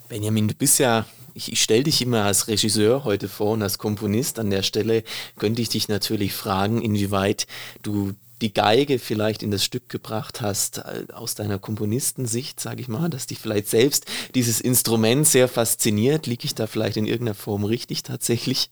Benjamin, 0.09 0.49
du 0.49 0.53
bist 0.53 0.77
ja, 0.79 1.05
ich, 1.33 1.53
ich 1.53 1.63
stelle 1.63 1.83
dich 1.83 2.01
immer 2.01 2.25
als 2.25 2.47
Regisseur 2.47 3.05
heute 3.05 3.29
vor 3.29 3.51
und 3.51 3.63
als 3.63 3.77
Komponist. 3.77 4.37
An 4.39 4.49
der 4.49 4.61
Stelle 4.61 5.03
könnte 5.39 5.61
ich 5.61 5.69
dich 5.69 5.87
natürlich 5.87 6.33
fragen, 6.33 6.81
inwieweit 6.81 7.47
du 7.81 8.13
die 8.43 8.53
Geige 8.53 8.99
vielleicht 8.99 9.41
in 9.41 9.51
das 9.51 9.63
Stück 9.63 9.87
gebracht 9.87 10.41
hast, 10.41 10.79
äh, 10.79 11.05
aus 11.13 11.33
deiner 11.33 11.59
Komponistensicht, 11.59 12.59
sage 12.59 12.81
ich 12.81 12.89
mal, 12.89 13.09
dass 13.09 13.25
dich 13.25 13.39
vielleicht 13.39 13.69
selbst 13.69 14.05
dieses 14.35 14.59
Instrument 14.59 15.25
sehr 15.25 15.47
fasziniert. 15.47 16.27
Liege 16.27 16.43
ich 16.43 16.53
da 16.53 16.67
vielleicht 16.67 16.97
in 16.97 17.05
irgendeiner 17.05 17.35
Form 17.35 17.63
richtig 17.63 18.03
tatsächlich? 18.03 18.69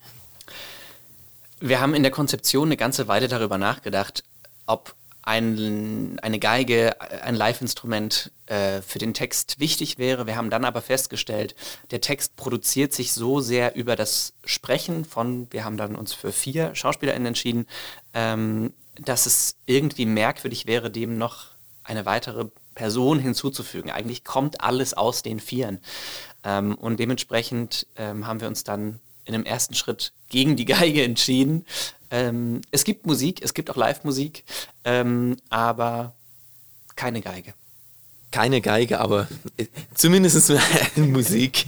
Wir 1.61 1.79
haben 1.79 1.93
in 1.93 2.03
der 2.03 2.11
Konzeption 2.11 2.67
eine 2.67 2.75
ganze 2.75 3.07
Weile 3.07 3.29
darüber 3.29 3.57
nachgedacht, 3.57 4.25
ob 4.65 4.93
ein, 5.21 6.19
eine 6.21 6.39
Geige, 6.39 6.99
ein 7.21 7.35
Live-Instrument 7.35 8.31
äh, 8.47 8.81
für 8.81 8.99
den 8.99 9.13
Text 9.13 9.59
wichtig 9.59 9.97
wäre. 9.99 10.25
Wir 10.25 10.35
haben 10.35 10.49
dann 10.49 10.65
aber 10.65 10.81
festgestellt, 10.81 11.55
der 11.91 12.01
Text 12.01 12.35
produziert 12.35 12.93
sich 12.93 13.13
so 13.13 13.39
sehr 13.39 13.75
über 13.75 13.95
das 13.95 14.33
Sprechen 14.43 15.05
von, 15.05 15.47
wir 15.51 15.63
haben 15.63 15.77
dann 15.77 15.95
uns 15.95 16.13
für 16.13 16.33
vier 16.33 16.75
SchauspielerInnen 16.75 17.27
entschieden, 17.27 17.67
ähm, 18.13 18.73
dass 18.95 19.25
es 19.25 19.55
irgendwie 19.65 20.05
merkwürdig 20.05 20.67
wäre, 20.67 20.91
dem 20.91 21.17
noch 21.17 21.47
eine 21.83 22.05
weitere 22.05 22.45
Person 22.75 23.19
hinzuzufügen. 23.19 23.91
Eigentlich 23.91 24.23
kommt 24.23 24.61
alles 24.61 24.93
aus 24.93 25.23
den 25.23 25.39
Vieren. 25.39 25.79
Ähm, 26.43 26.75
und 26.75 26.99
dementsprechend 26.99 27.87
ähm, 27.95 28.27
haben 28.27 28.41
wir 28.41 28.47
uns 28.47 28.63
dann 28.63 28.99
in 29.25 29.33
dem 29.33 29.45
ersten 29.45 29.73
Schritt 29.75 30.13
gegen 30.29 30.55
die 30.55 30.65
Geige 30.65 31.03
entschieden. 31.03 31.65
Ähm, 32.09 32.61
es 32.71 32.83
gibt 32.83 33.05
Musik, 33.05 33.41
es 33.41 33.53
gibt 33.53 33.69
auch 33.69 33.75
Live-Musik, 33.75 34.43
ähm, 34.83 35.37
aber 35.49 36.13
keine 36.95 37.21
Geige 37.21 37.53
keine 38.31 38.61
Geige, 38.61 38.99
aber 38.99 39.27
äh, 39.57 39.65
zumindest 39.93 40.51
Musik. 40.95 41.65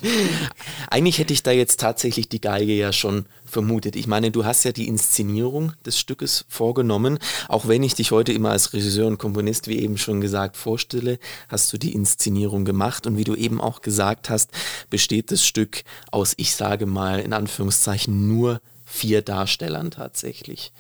Eigentlich 0.90 1.20
hätte 1.20 1.34
ich 1.34 1.44
da 1.44 1.52
jetzt 1.52 1.80
tatsächlich 1.80 2.30
die 2.30 2.42
Geige 2.42 2.74
ja 2.74 2.94
schon 2.94 3.26
vermutet. 3.46 3.96
Ich 3.96 4.08
meine, 4.08 4.32
du 4.32 4.46
hast 4.46 4.64
ja 4.64 4.72
die 4.72 4.88
Inszenierung 4.88 5.74
des 5.86 6.00
Stückes 6.00 6.46
vorgenommen. 6.50 7.20
Auch 7.48 7.68
wenn 7.68 7.84
ich 7.84 7.96
dich 7.96 8.12
heute 8.12 8.34
immer 8.34 8.52
als 8.52 8.74
Regisseur 8.74 9.08
und 9.08 9.20
Komponist, 9.20 9.68
wie 9.68 9.80
eben 9.80 9.98
schon 9.98 10.22
gesagt, 10.22 10.58
vorstelle, 10.58 11.20
hast 11.50 11.72
du 11.72 11.78
die 11.78 11.94
Inszenierung 11.94 12.66
gemacht. 12.66 13.06
Und 13.08 13.18
wie 13.18 13.24
du 13.24 13.36
eben 13.36 13.62
auch 13.62 13.82
gesagt 13.82 14.30
hast, 14.30 14.50
besteht 14.90 15.32
das 15.32 15.46
Stück 15.46 15.84
aus, 16.12 16.34
ich 16.38 16.56
sage 16.56 16.86
mal 16.86 17.20
in 17.20 17.34
Anführungszeichen, 17.34 18.28
nur 18.28 18.60
vier 18.86 19.22
Darstellern 19.22 19.92
tatsächlich. 19.92 20.72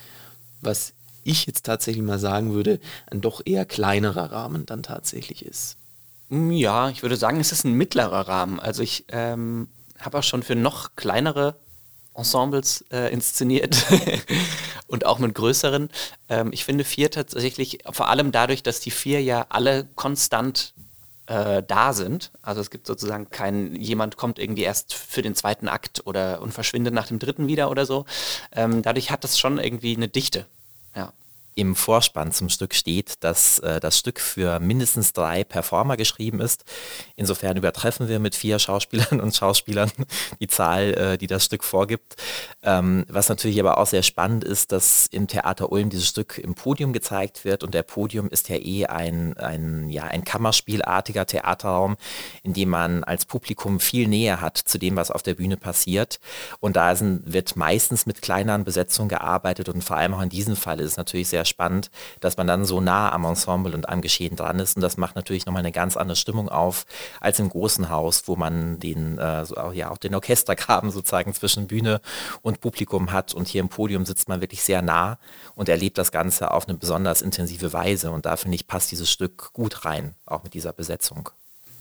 Was 0.61 0.92
ich 1.23 1.45
jetzt 1.45 1.65
tatsächlich 1.65 2.03
mal 2.03 2.19
sagen 2.19 2.53
würde, 2.53 2.79
ein 3.09 3.21
doch 3.21 3.41
eher 3.45 3.65
kleinerer 3.65 4.31
Rahmen 4.31 4.65
dann 4.65 4.83
tatsächlich 4.83 5.45
ist. 5.45 5.77
Mm, 6.29 6.51
ja, 6.51 6.89
ich 6.89 7.01
würde 7.01 7.17
sagen, 7.17 7.39
es 7.39 7.51
ist 7.51 7.63
ein 7.63 7.73
mittlerer 7.73 8.27
Rahmen. 8.27 8.59
Also 8.59 8.83
ich 8.83 9.05
ähm, 9.09 9.67
habe 9.99 10.19
auch 10.19 10.23
schon 10.23 10.43
für 10.43 10.55
noch 10.55 10.95
kleinere 10.95 11.55
Ensembles 12.15 12.85
äh, 12.91 13.11
inszeniert 13.11 13.85
und 14.87 15.05
auch 15.05 15.19
mit 15.19 15.33
größeren. 15.33 15.89
Ähm, 16.29 16.51
ich 16.51 16.65
finde 16.65 16.83
vier 16.83 17.09
tatsächlich, 17.09 17.79
vor 17.91 18.09
allem 18.09 18.31
dadurch, 18.31 18.63
dass 18.63 18.79
die 18.79 18.91
vier 18.91 19.21
ja 19.21 19.47
alle 19.49 19.87
konstant 19.95 20.73
äh, 21.27 21.63
da 21.63 21.93
sind. 21.93 22.31
Also 22.41 22.61
es 22.61 22.69
gibt 22.69 22.85
sozusagen 22.85 23.29
kein, 23.29 23.75
jemand 23.75 24.17
kommt 24.17 24.39
irgendwie 24.39 24.63
erst 24.63 24.93
für 24.93 25.21
den 25.21 25.35
zweiten 25.35 25.67
Akt 25.67 26.05
oder 26.05 26.41
und 26.41 26.53
verschwindet 26.53 26.93
nach 26.93 27.07
dem 27.07 27.19
dritten 27.19 27.47
wieder 27.47 27.71
oder 27.71 27.85
so. 27.85 28.05
Ähm, 28.51 28.81
dadurch 28.81 29.09
hat 29.09 29.23
das 29.23 29.39
schon 29.39 29.57
irgendwie 29.57 29.95
eine 29.95 30.07
Dichte. 30.07 30.45
Ja 30.95 31.13
im 31.55 31.75
Vorspann 31.75 32.31
zum 32.31 32.49
Stück 32.49 32.73
steht, 32.73 33.23
dass 33.23 33.59
äh, 33.59 33.79
das 33.79 33.97
Stück 33.97 34.19
für 34.19 34.59
mindestens 34.59 35.13
drei 35.13 35.43
Performer 35.43 35.97
geschrieben 35.97 36.39
ist. 36.39 36.63
Insofern 37.15 37.57
übertreffen 37.57 38.07
wir 38.07 38.19
mit 38.19 38.35
vier 38.35 38.59
Schauspielern 38.59 39.19
und 39.21 39.35
Schauspielern 39.35 39.91
die 40.39 40.47
Zahl, 40.47 40.93
äh, 40.93 41.17
die 41.17 41.27
das 41.27 41.45
Stück 41.45 41.63
vorgibt. 41.63 42.15
Ähm, 42.63 43.05
was 43.07 43.29
natürlich 43.29 43.59
aber 43.59 43.77
auch 43.77 43.87
sehr 43.87 44.03
spannend 44.03 44.43
ist, 44.43 44.71
dass 44.71 45.07
im 45.11 45.27
Theater 45.27 45.71
Ulm 45.71 45.89
dieses 45.89 46.07
Stück 46.07 46.37
im 46.37 46.55
Podium 46.55 46.93
gezeigt 46.93 47.45
wird 47.45 47.63
und 47.63 47.73
der 47.73 47.83
Podium 47.83 48.29
ist 48.29 48.49
ja 48.49 48.57
eh 48.57 48.85
ein, 48.85 49.37
ein, 49.37 49.89
ja, 49.89 50.03
ein 50.03 50.23
Kammerspielartiger 50.23 51.25
Theaterraum, 51.25 51.97
in 52.43 52.53
dem 52.53 52.69
man 52.69 53.03
als 53.03 53.25
Publikum 53.25 53.79
viel 53.79 54.07
näher 54.07 54.41
hat 54.41 54.57
zu 54.57 54.77
dem, 54.77 54.95
was 54.95 55.11
auf 55.11 55.23
der 55.23 55.35
Bühne 55.35 55.57
passiert. 55.57 56.19
Und 56.59 56.75
da 56.75 56.95
sind, 56.95 57.21
wird 57.31 57.55
meistens 57.55 58.05
mit 58.05 58.21
kleineren 58.21 58.63
Besetzungen 58.63 59.09
gearbeitet 59.09 59.69
und 59.69 59.83
vor 59.83 59.97
allem 59.97 60.13
auch 60.13 60.21
in 60.21 60.29
diesem 60.29 60.55
Fall 60.55 60.79
ist 60.79 60.91
es 60.91 60.97
natürlich 60.97 61.29
sehr 61.29 61.42
sehr 61.43 61.45
spannend, 61.45 61.91
dass 62.19 62.37
man 62.37 62.47
dann 62.47 62.65
so 62.65 62.81
nah 62.81 63.11
am 63.11 63.25
Ensemble 63.25 63.73
und 63.73 63.89
am 63.89 64.01
Geschehen 64.01 64.35
dran 64.35 64.59
ist. 64.59 64.75
Und 64.75 64.81
das 64.81 64.97
macht 64.97 65.15
natürlich 65.15 65.45
nochmal 65.45 65.61
eine 65.61 65.71
ganz 65.71 65.97
andere 65.97 66.15
Stimmung 66.15 66.49
auf 66.49 66.85
als 67.19 67.39
im 67.39 67.49
großen 67.49 67.89
Haus, 67.89 68.23
wo 68.27 68.35
man 68.35 68.79
den, 68.79 69.17
äh, 69.17 69.45
so, 69.45 69.55
ja, 69.73 69.91
auch 69.91 69.97
den 69.97 70.15
Orchestergraben 70.15 70.91
sozusagen 70.91 71.33
zwischen 71.33 71.67
Bühne 71.67 72.01
und 72.41 72.61
Publikum 72.61 73.11
hat. 73.11 73.33
Und 73.33 73.47
hier 73.47 73.61
im 73.61 73.69
Podium 73.69 74.05
sitzt 74.05 74.29
man 74.29 74.41
wirklich 74.41 74.63
sehr 74.63 74.81
nah 74.81 75.17
und 75.55 75.69
erlebt 75.69 75.97
das 75.97 76.11
Ganze 76.11 76.51
auf 76.51 76.67
eine 76.67 76.77
besonders 76.77 77.21
intensive 77.21 77.73
Weise. 77.73 78.11
Und 78.11 78.25
da 78.25 78.37
finde 78.37 78.55
ich, 78.55 78.67
passt 78.67 78.91
dieses 78.91 79.11
Stück 79.11 79.51
gut 79.53 79.85
rein, 79.85 80.15
auch 80.25 80.43
mit 80.43 80.53
dieser 80.53 80.73
Besetzung. 80.73 81.29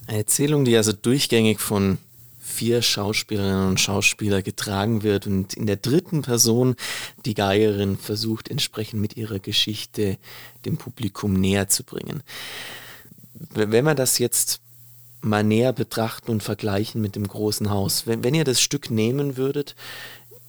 Eine 0.08 0.18
Erzählung, 0.18 0.64
die 0.64 0.76
also 0.76 0.92
durchgängig 0.92 1.60
von 1.60 1.98
vier 2.52 2.82
Schauspielerinnen 2.82 3.68
und 3.68 3.80
Schauspieler 3.80 4.42
getragen 4.42 5.02
wird 5.02 5.26
und 5.26 5.54
in 5.54 5.66
der 5.66 5.76
dritten 5.76 6.22
Person 6.22 6.76
die 7.24 7.34
Geigerin 7.34 7.96
versucht 7.96 8.48
entsprechend 8.48 9.00
mit 9.00 9.16
ihrer 9.16 9.38
Geschichte 9.38 10.18
dem 10.64 10.76
Publikum 10.76 11.32
näher 11.32 11.68
zu 11.68 11.82
bringen. 11.82 12.22
Wenn 13.54 13.84
wir 13.84 13.94
das 13.94 14.18
jetzt 14.18 14.60
mal 15.22 15.44
näher 15.44 15.72
betrachten 15.72 16.30
und 16.30 16.42
vergleichen 16.42 17.00
mit 17.00 17.16
dem 17.16 17.26
großen 17.26 17.70
Haus, 17.70 18.06
wenn, 18.06 18.24
wenn 18.24 18.34
ihr 18.34 18.44
das 18.44 18.60
Stück 18.60 18.90
nehmen 18.90 19.36
würdet, 19.36 19.74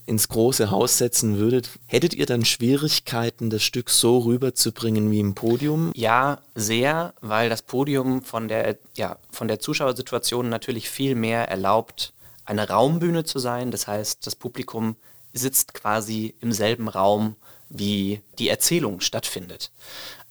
ins 0.06 0.28
große 0.28 0.70
Haus 0.70 0.98
setzen 0.98 1.38
würdet, 1.38 1.70
hättet 1.88 2.14
ihr 2.14 2.26
dann 2.26 2.46
Schwierigkeiten, 2.46 3.50
das 3.50 3.64
Stück 3.64 3.90
so 3.90 4.20
rüberzubringen 4.20 5.10
wie 5.12 5.20
im 5.20 5.34
Podium? 5.36 5.92
Ja, 5.96 6.40
sehr, 6.56 7.14
weil 7.22 7.50
das 7.50 7.62
Podium 7.62 8.22
von 8.22 8.48
der, 8.48 8.78
ja, 8.96 9.18
von 9.32 9.48
der 9.48 9.60
Zuschauersituation 9.60 10.50
natürlich 10.50 10.90
viel 10.90 11.16
mehr 11.16 11.48
erlaubt, 11.48 12.14
eine 12.46 12.68
Raumbühne 12.68 13.24
zu 13.24 13.40
sein. 13.40 13.72
Das 13.72 13.88
heißt, 13.88 14.28
das 14.28 14.36
Publikum 14.36 14.96
sitzt 15.34 15.74
quasi 15.74 16.36
im 16.42 16.52
selben 16.52 16.90
Raum, 16.90 17.36
wie 17.70 18.22
die 18.40 18.50
Erzählung 18.50 19.00
stattfindet. 19.00 19.72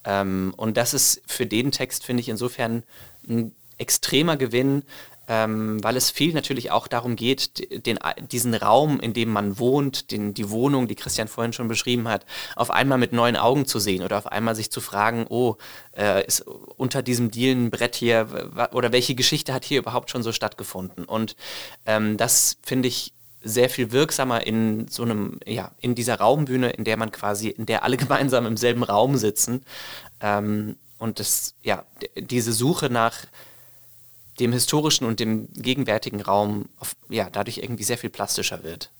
Ähm, 0.05 0.53
und 0.57 0.77
das 0.77 0.95
ist 0.95 1.23
für 1.27 1.47
den 1.47 1.73
Text, 1.73 2.05
finde 2.05 2.21
ich, 2.21 2.29
insofern 2.29 2.83
ein 3.29 3.55
extremer 3.79 4.37
Gewinn, 4.37 4.85
ähm, 5.29 5.83
weil 5.83 5.97
es 5.97 6.11
viel 6.11 6.35
natürlich 6.35 6.71
auch 6.71 6.89
darum 6.89 7.17
geht, 7.17 7.87
den, 7.87 7.99
diesen 8.31 8.55
Raum, 8.55 9.01
in 9.01 9.13
dem 9.13 9.31
man 9.31 9.59
wohnt, 9.59 10.11
den, 10.11 10.35
die 10.35 10.51
Wohnung, 10.51 10.89
die 10.89 10.95
Christian 10.95 11.29
vorhin 11.29 11.53
schon 11.53 11.69
beschrieben 11.69 12.09
hat, 12.09 12.27
auf 12.57 12.71
einmal 12.71 12.99
mit 12.99 13.13
neuen 13.13 13.37
Augen 13.37 13.67
zu 13.67 13.79
sehen 13.79 14.03
oder 14.03 14.19
auf 14.19 14.27
einmal 14.27 14.55
sich 14.55 14.71
zu 14.71 14.81
fragen, 14.81 15.27
oh, 15.29 15.57
äh, 15.97 16.27
ist 16.27 16.41
unter 16.43 17.03
diesem 17.03 17.31
Dielenbrett 17.31 17.95
hier 17.95 18.51
oder 18.73 18.93
welche 18.93 19.15
Geschichte 19.15 19.55
hat 19.55 19.65
hier 19.65 19.79
überhaupt 19.79 20.11
schon 20.11 20.23
so 20.23 20.33
stattgefunden? 20.33 21.05
Und 21.05 21.37
ähm, 21.87 22.17
das 22.17 22.57
finde 22.63 22.89
ich 22.89 23.13
sehr 23.45 23.71
viel 23.71 23.93
wirksamer 23.93 24.47
in 24.47 24.87
so 24.89 25.03
einem, 25.03 25.39
ja, 25.47 25.73
in 25.81 25.95
dieser 25.95 26.17
Raumbühne, 26.17 26.71
in 26.71 26.85
der 26.85 26.97
man 26.97 27.11
quasi, 27.11 27.49
in 27.49 27.67
der 27.67 27.83
alle 27.83 27.97
gemeinsam 27.99 28.47
im 28.47 28.57
selben 28.57 28.83
Raum 28.83 29.17
sitzen. 29.17 29.65
Ähm, 30.21 30.77
und 30.99 31.19
das, 31.19 31.55
ja, 31.63 31.85
diese 32.17 32.53
Suche 32.53 32.89
nach 32.89 33.27
dem 34.43 34.53
historischen 34.53 35.07
und 35.07 35.21
dem 35.21 35.49
gegenwärtigen 35.55 36.21
Raum 36.21 36.67
auf, 36.79 36.97
ja, 37.09 37.31
dadurch 37.31 37.59
irgendwie 37.59 37.85
sehr 37.85 37.99
viel 37.99 38.11
plastischer 38.11 38.63
wird. 38.63 38.91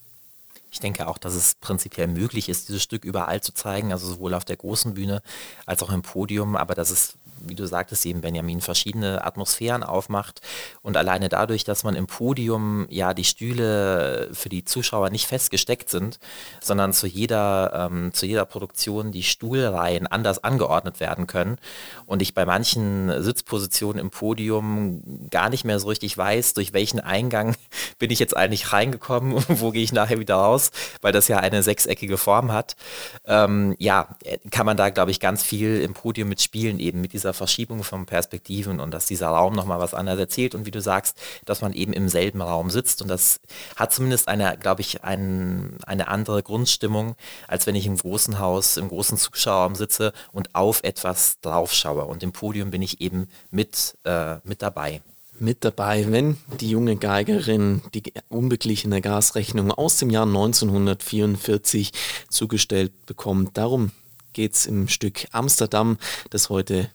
Ich 0.71 0.81
denke 0.81 1.07
auch, 1.07 1.19
dass 1.19 1.35
es 1.35 1.55
prinzipiell 1.57 2.07
möglich 2.07 2.49
ist, 2.49 2.69
dieses 2.69 2.83
Stück 2.83 3.05
überall 3.05 3.43
zu 3.43 3.53
zeigen, 3.53 3.93
also 3.93 4.07
sowohl 4.07 4.35
auf 4.35 4.45
der 4.45 4.57
großen 4.57 4.95
Bühne 4.95 5.23
als 5.67 5.83
auch 5.83 5.91
im 5.91 6.03
Podium, 6.03 6.57
aber 6.57 6.75
dass 6.75 6.91
es 6.91 7.15
wie 7.45 7.55
du 7.55 7.67
sagtest, 7.67 8.07
eben 8.07 8.21
Benjamin, 8.21 8.61
verschiedene 8.61 9.25
Atmosphären 9.25 9.83
aufmacht. 9.83 10.41
Und 10.83 10.97
alleine 10.97 11.29
dadurch, 11.29 11.65
dass 11.65 11.85
man 11.85 11.95
im 11.95 12.07
Podium 12.07 12.87
ja 12.91 13.15
die 13.15 13.25
Stühle 13.25 14.29
für 14.33 14.49
die 14.49 14.65
Zuschauer 14.65 15.11
nicht 15.11 15.27
festgesteckt 15.27 15.89
sind, 15.89 16.19
sondern 16.61 16.93
zu 16.93 17.07
jeder, 17.07 17.89
ähm, 17.91 18.13
zu 18.13 18.27
jeder 18.27 18.45
Produktion 18.45 19.13
die 19.13 19.23
Stuhlreihen 19.23 20.07
anders 20.07 20.43
angeordnet 20.43 21.01
werden 21.01 21.27
können. 21.27 21.59
Und 22.07 22.23
ich 22.23 22.35
bei 22.35 22.45
manchen 22.45 23.23
Sitzpositionen 23.23 24.01
im 24.01 24.11
Podium 24.11 25.03
gar 25.31 25.51
nicht 25.51 25.65
mehr 25.65 25.81
so 25.81 25.89
richtig 25.89 26.17
weiß, 26.17 26.55
durch 26.55 26.73
welchen 26.73 27.01
Eingang 27.01 27.57
bin 27.99 28.11
ich 28.11 28.19
jetzt 28.19 28.37
eigentlich 28.37 28.73
reingekommen 28.73 29.33
und 29.35 29.61
wo 29.61 29.71
gehe 29.71 29.83
ich 29.83 29.93
nachher 29.93 30.19
wieder 30.19 30.37
raus, 30.37 30.71
weil 31.01 31.13
das 31.13 31.29
ja 31.29 31.39
eine 31.39 31.63
sechseckige 31.63 32.19
Form 32.19 32.53
hat. 32.53 32.77
Ähm, 33.25 33.75
ja, 33.79 34.09
kann 34.51 34.67
man 34.67 34.77
da, 34.77 34.91
glaube 34.91 35.11
ich, 35.11 35.21
ganz 35.21 35.43
viel 35.43 35.81
im 35.81 35.95
Podium 35.95 36.29
mitspielen, 36.29 36.79
eben 36.79 37.01
mit 37.01 37.13
dieser 37.13 37.32
dieser 37.33 37.35
Verschiebung 37.35 37.83
von 37.83 38.07
Perspektiven 38.07 38.79
und 38.81 38.93
dass 38.93 39.07
dieser 39.07 39.29
Raum 39.29 39.55
nochmal 39.55 39.81
was 39.81 39.95
anderes 39.95 40.21
erzählt 40.21 40.55
und 40.55 40.67
wie 40.67 40.71
du 40.71 40.81
sagst, 40.81 41.17
dass 41.45 41.63
man 41.63 41.73
eben 41.73 41.93
im 41.93 42.09
selben 42.09 42.43
Raum 42.43 42.71
sitzt 42.71 43.03
und 43.03 43.09
das 43.09 43.41
hat 43.77 43.93
zumindest 43.93 44.29
eine, 44.29 44.57
glaube 44.59 44.83
ich, 44.83 45.03
ein, 45.03 45.79
eine 45.87 46.09
andere 46.09 46.43
Grundstimmung, 46.43 47.17
als 47.49 47.67
wenn 47.67 47.75
ich 47.75 47.87
im 47.87 47.97
großen 47.97 48.39
Haus, 48.39 48.77
im 48.77 48.89
großen 48.89 49.17
Zuschauerraum 49.17 49.75
sitze 49.75 50.13
und 50.33 50.55
auf 50.55 50.85
etwas 50.85 51.41
draufschaue 51.41 52.05
und 52.05 52.23
im 52.23 52.33
Podium 52.33 52.71
bin 52.71 52.83
ich 52.83 53.01
eben 53.01 53.29
mit, 53.51 53.97
äh, 54.05 54.37
mit 54.45 54.63
dabei 54.63 55.01
mit 55.39 55.65
dabei, 55.65 56.07
wenn 56.13 56.37
die 56.61 56.71
junge 56.71 56.95
Geigerin 56.95 57.81
die 57.95 58.13
unbeglichene 58.29 59.01
Gasrechnung 59.01 59.73
aus 59.73 59.97
dem 59.97 60.11
Jahr 60.11 60.27
1944 60.27 61.91
zugestellt 62.29 62.93
bekommt. 63.07 63.57
Darum 63.57 63.91
geht 64.33 64.55
es 64.55 64.67
im 64.67 64.89
Stück 64.89 65.27
Amsterdam, 65.33 65.99
das 66.31 66.49
heute 66.49 66.91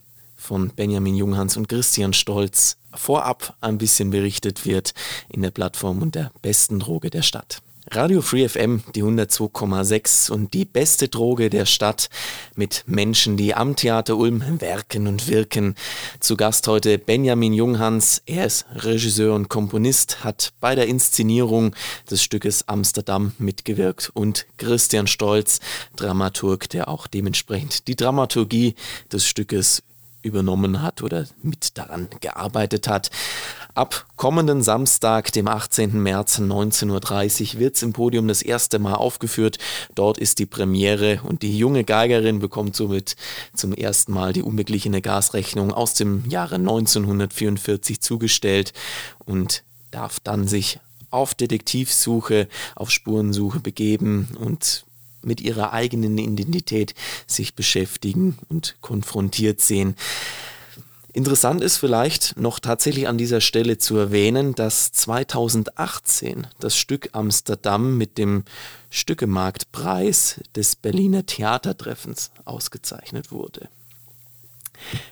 von 0.48 0.70
Benjamin 0.70 1.14
Junghans 1.14 1.58
und 1.58 1.68
Christian 1.68 2.14
Stolz 2.14 2.78
vorab 2.94 3.58
ein 3.60 3.78
bisschen 3.78 4.12
berichtet 4.12 4.66
wird 4.66 4.94
in 5.28 5.42
der 5.42 5.52
Plattform 5.52 6.02
und 6.02 6.16
der 6.16 6.32
besten 6.42 6.80
Droge 6.80 7.10
der 7.10 7.22
Stadt. 7.22 7.62
Radio 7.92 8.22
Free 8.22 8.48
FM, 8.48 8.84
die 8.96 9.04
102,6 9.04 10.32
und 10.32 10.54
die 10.54 10.64
beste 10.66 11.08
Droge 11.08 11.50
der 11.50 11.66
Stadt 11.66 12.10
mit 12.56 12.84
Menschen, 12.86 13.38
die 13.38 13.56
am 13.56 13.76
Theater 13.76 14.18
Ulm 14.18 14.44
werken 14.60 15.08
und 15.08 15.28
wirken. 15.28 15.76
Zu 16.20 16.36
Gast 16.36 16.68
heute 16.68 16.98
Benjamin 16.98 17.54
Junghans. 17.54 18.22
Er 18.26 18.46
ist 18.46 18.66
Regisseur 18.74 19.36
und 19.36 19.50
Komponist, 19.50 20.24
hat 20.24 20.54
bei 20.60 20.76
der 20.76 20.88
Inszenierung 20.88 21.76
des 22.10 22.24
Stückes 22.24 22.68
Amsterdam 22.68 23.34
mitgewirkt 23.38 24.12
und 24.14 24.46
Christian 24.58 25.08
Stolz, 25.08 25.60
Dramaturg, 25.96 26.70
der 26.70 26.90
auch 26.90 27.08
dementsprechend 27.08 27.88
die 27.88 27.96
Dramaturgie 27.96 28.76
des 29.12 29.26
Stückes 29.26 29.84
übernommen 30.22 30.82
hat 30.82 31.02
oder 31.02 31.26
mit 31.42 31.78
daran 31.78 32.08
gearbeitet 32.20 32.88
hat. 32.88 33.10
Ab 33.78 34.08
kommenden 34.16 34.64
Samstag, 34.64 35.32
dem 35.34 35.48
18. 35.48 36.02
März 36.02 36.40
19.30 36.40 37.54
Uhr, 37.54 37.60
wird 37.60 37.76
es 37.76 37.84
im 37.84 37.94
Podium 37.94 38.28
das 38.28 38.42
erste 38.42 38.80
Mal 38.80 38.96
aufgeführt. 38.96 39.60
Dort 39.94 40.18
ist 40.18 40.40
die 40.40 40.48
Premiere 40.48 41.22
und 41.24 41.44
die 41.44 41.56
junge 41.56 41.84
Geigerin 41.84 42.40
bekommt 42.40 42.76
somit 42.76 43.16
zum 43.54 43.74
ersten 43.74 44.14
Mal 44.14 44.34
die 44.34 44.42
unbeglichene 44.42 45.04
Gasrechnung 45.04 45.72
aus 45.72 45.94
dem 45.94 46.28
Jahre 46.28 46.56
1944 46.56 48.02
zugestellt 48.02 48.74
und 49.26 49.62
darf 49.92 50.20
dann 50.20 50.48
sich 50.48 50.80
auf 51.12 51.36
Detektivsuche, 51.36 52.48
auf 52.76 52.90
Spurensuche 52.90 53.60
begeben 53.60 54.36
und 54.40 54.87
mit 55.22 55.42
ihrer 55.42 55.74
eigenen 55.74 56.18
Identität 56.18 56.94
sich 57.26 57.56
beschäftigen 57.56 58.38
und 58.50 58.76
konfrontiert 58.82 59.62
sehen. 59.62 59.96
Interessant 61.18 61.64
ist 61.64 61.78
vielleicht 61.78 62.38
noch 62.38 62.60
tatsächlich 62.60 63.08
an 63.08 63.18
dieser 63.18 63.42
Stelle 63.42 63.80
zu 63.80 63.98
erwähnen, 63.98 64.54
dass 64.54 64.92
2018 64.92 66.46
das 66.60 66.78
Stück 66.78 67.10
Amsterdam 67.14 67.98
mit 67.98 68.20
dem 68.20 68.44
Stückemarktpreis 68.92 70.42
des 70.56 70.76
Berliner 70.76 71.26
Theatertreffens 71.26 72.30
ausgezeichnet 72.46 73.32
wurde. 73.32 73.68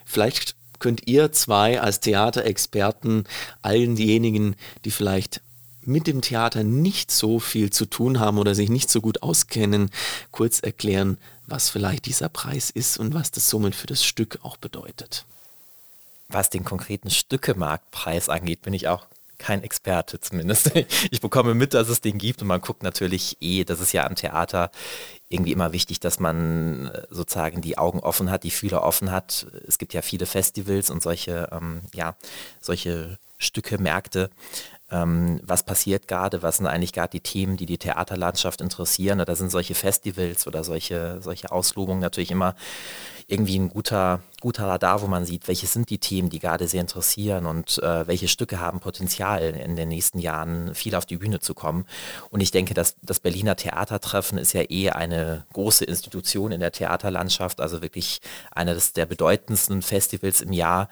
Vielleicht 0.06 0.56
könnt 0.78 1.08
ihr 1.08 1.32
zwei 1.32 1.82
als 1.82 2.02
Theaterexperten 2.02 3.24
allen 3.64 3.96
diejenigen, 3.96 4.56
die 4.84 4.92
vielleicht 4.92 5.42
mit 5.88 6.08
dem 6.08 6.22
Theater 6.22 6.64
nicht 6.64 7.12
so 7.12 7.40
viel 7.40 7.72
zu 7.72 7.86
tun 7.86 8.20
haben 8.20 8.38
oder 8.38 8.56
sich 8.56 8.70
nicht 8.70 8.90
so 8.90 9.02
gut 9.02 9.24
auskennen, 9.24 9.90
kurz 10.32 10.60
erklären, 10.60 11.18
was 11.48 11.70
vielleicht 11.70 12.06
dieser 12.06 12.30
Preis 12.30 12.70
ist 12.70 12.98
und 12.98 13.14
was 13.14 13.32
das 13.32 13.50
somit 13.50 13.76
für 13.76 13.88
das 13.88 14.04
Stück 14.04 14.40
auch 14.44 14.58
bedeutet. 14.58 15.26
Was 16.28 16.50
den 16.50 16.64
konkreten 16.64 17.10
Stückemarktpreis 17.10 18.30
angeht, 18.30 18.64
bin 18.64 18.74
ich 18.74 18.88
auch 18.88 19.06
kein 19.38 19.64
Experte 19.64 20.20
zumindest. 20.20 20.72
Ich 21.12 21.22
bekomme 21.22 21.54
mit, 21.54 21.74
dass 21.74 21.90
es 21.90 22.02
den 22.02 22.18
gibt 22.18 22.42
und 22.42 22.48
man 22.48 22.62
guckt 22.62 22.84
natürlich 22.84 23.38
eh, 23.42 23.64
das 23.64 23.80
ist 23.80 23.94
ja 23.94 24.06
am 24.06 24.16
Theater 24.16 24.72
irgendwie 25.30 25.52
immer 25.52 25.72
wichtig, 25.72 26.00
dass 26.00 26.20
man 26.20 26.88
äh, 26.88 27.04
sozusagen 27.10 27.62
die 27.62 27.78
Augen 27.78 28.00
offen 28.00 28.32
hat, 28.32 28.44
die 28.44 28.52
Fühler 28.52 28.84
offen 28.84 29.12
hat. 29.12 29.48
Es 29.68 29.78
gibt 29.78 29.94
ja 29.94 30.02
viele 30.02 30.26
Festivals 30.26 30.90
und 30.90 31.04
solche, 31.04 31.50
ähm, 31.52 31.82
ja, 31.94 32.16
solche 32.62 33.18
Stücke, 33.38 33.78
Märkte, 33.78 34.30
ähm, 34.96 35.40
was 35.44 35.64
passiert 35.64 36.08
gerade, 36.08 36.42
was 36.42 36.58
sind 36.58 36.68
eigentlich 36.68 36.94
gerade 36.94 37.10
die 37.10 37.20
Themen, 37.20 37.58
die 37.58 37.66
die 37.66 37.78
Theaterlandschaft 37.78 38.62
interessieren. 38.62 39.22
Da 39.26 39.36
sind 39.36 39.52
solche 39.52 39.76
Festivals 39.76 40.48
oder 40.48 40.64
solche, 40.64 41.22
solche 41.22 41.52
Auslobungen 41.52 42.00
natürlich 42.00 42.32
immer 42.32 42.56
irgendwie 43.28 43.60
ein 43.60 43.70
guter, 43.70 44.22
guter 44.46 44.68
Radar, 44.68 45.02
wo 45.02 45.08
man 45.08 45.26
sieht, 45.26 45.48
welche 45.48 45.66
sind 45.66 45.90
die 45.90 45.98
Themen, 45.98 46.30
die 46.30 46.38
gerade 46.38 46.68
sehr 46.68 46.82
interessieren 46.82 47.48
und 47.48 47.82
äh, 47.82 48.06
welche 48.06 48.28
Stücke 48.28 48.60
haben 48.60 48.80
Potenzial 48.80 49.42
in 49.42 49.76
den 49.76 49.90
nächsten 49.90 50.20
Jahren 50.20 50.76
viel 50.76 50.94
auf 50.94 51.08
die 51.08 51.18
Bühne 51.18 51.40
zu 51.40 51.56
kommen. 51.56 51.88
Und 52.30 52.42
ich 52.42 52.52
denke, 52.52 52.76
dass 52.76 52.96
das 53.02 53.20
Berliner 53.20 53.56
Theatertreffen 53.56 54.38
ist 54.38 54.54
ja 54.54 54.62
eh 54.70 54.92
eine 54.92 55.48
große 55.54 55.84
Institution 55.84 56.52
in 56.52 56.60
der 56.60 56.72
Theaterlandschaft, 56.72 57.60
also 57.60 57.82
wirklich 57.82 58.22
eines 58.52 58.94
der 58.94 59.08
bedeutendsten 59.08 59.82
Festivals 59.82 60.42
im 60.42 60.54
Jahr, 60.54 60.90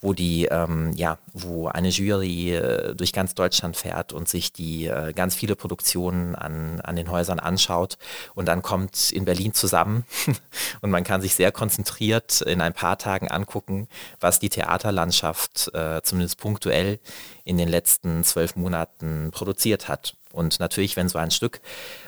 wo 0.00 0.14
die, 0.14 0.46
ähm, 0.46 0.92
ja, 0.94 1.18
wo 1.34 1.68
eine 1.68 1.88
Jury 1.88 2.54
äh, 2.54 2.94
durch 2.94 3.12
ganz 3.12 3.34
Deutschland 3.34 3.76
fährt 3.76 4.14
und 4.14 4.30
sich 4.30 4.52
die 4.52 4.86
äh, 4.86 5.12
ganz 5.12 5.34
viele 5.34 5.56
Produktionen 5.56 6.34
an, 6.34 6.80
an 6.80 6.96
den 6.96 7.10
Häusern 7.10 7.38
anschaut 7.38 7.98
und 8.34 8.46
dann 8.48 8.62
kommt 8.62 9.12
in 9.12 9.26
Berlin 9.26 9.52
zusammen 9.52 10.04
und 10.80 10.90
man 10.90 11.04
kann 11.04 11.20
sich 11.20 11.34
sehr 11.34 11.52
konzentriert 11.52 12.40
in 12.40 12.62
ein 12.62 12.72
paar 12.72 12.93
Jahrtagen 12.94 13.28
angucken, 13.30 13.88
was 14.20 14.38
die 14.38 14.48
Theaterlandschaft 14.48 15.70
äh, 15.74 16.00
zumindest 16.02 16.38
punktuell 16.38 17.00
in 17.44 17.58
den 17.58 17.68
letzten 17.68 18.22
zwölf 18.24 18.56
Monaten 18.56 19.30
produziert 19.32 19.88
hat. 19.88 20.16
Und 20.32 20.60
natürlich, 20.60 20.96
wenn 20.96 21.08
so 21.08 21.18
ein 21.18 21.30
Stück 21.30 21.60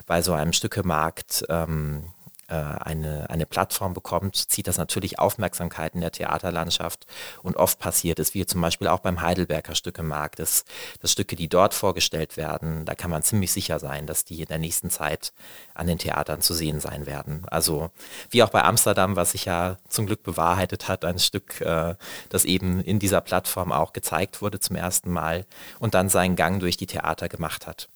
bei 0.07 0.23
so 0.23 0.33
einem 0.33 0.53
Stückemarkt 0.53 1.45
ähm, 1.49 2.13
äh, 2.49 2.55
eine, 2.55 3.29
eine 3.31 3.47
Plattform 3.47 3.95
bekommt, 3.95 4.37
zieht 4.37 4.67
das 4.67 4.79
natürlich 4.79 5.19
Aufmerksamkeit 5.19 5.95
in 5.95 6.01
der 6.01 6.13
Theaterlandschaft. 6.13 7.07
Und 7.43 7.57
oft 7.57 7.79
passiert 7.79 8.19
es, 8.19 8.35
wie 8.35 8.47
zum 8.47 8.61
Beispiel 8.61 8.89
auch 8.89 9.01
beim 9.01 9.21
Heidelberger 9.21 9.75
Stückemarkt, 9.75 10.39
dass, 10.39 10.65
dass 11.01 11.13
Stücke, 11.13 11.37
die 11.37 11.49
dort 11.49 11.75
vorgestellt 11.75 12.37
werden, 12.37 12.85
da 12.85 12.95
kann 12.95 13.11
man 13.11 13.23
ziemlich 13.23 13.53
sicher 13.53 13.79
sein, 13.79 14.07
dass 14.07 14.25
die 14.25 14.41
in 14.41 14.47
der 14.47 14.59
nächsten 14.59 14.91
Zeit 14.91 15.33
an 15.75 15.87
den 15.87 15.99
Theatern 15.99 16.41
zu 16.41 16.55
sehen 16.55 16.81
sein 16.81 17.07
werden. 17.07 17.45
Also 17.49 17.91
wie 18.31 18.43
auch 18.43 18.51
bei 18.51 18.63
Amsterdam, 18.63 19.17
was 19.17 19.33
sich 19.33 19.47
ja 19.47 19.77
zum 19.89 20.07
Glück 20.07 20.23
bewahrheitet 20.23 20.89
hat, 20.89 21.05
ein 21.05 21.19
Stück, 21.19 21.61
äh, 21.61 21.95
das 22.29 22.45
eben 22.45 22.81
in 22.83 22.99
dieser 22.99 23.21
Plattform 23.21 23.73
auch 23.73 23.93
gezeigt 23.93 24.41
wurde 24.43 24.61
zum 24.61 24.77
ersten 24.77 25.11
Mal 25.11 25.47
und 25.79 25.95
dann 25.95 26.09
seinen 26.09 26.37
Gang 26.37 26.61
durch 26.61 26.77
die 26.77 26.87
Theater 26.87 27.29
gemacht 27.29 27.67
hat. 27.67 27.89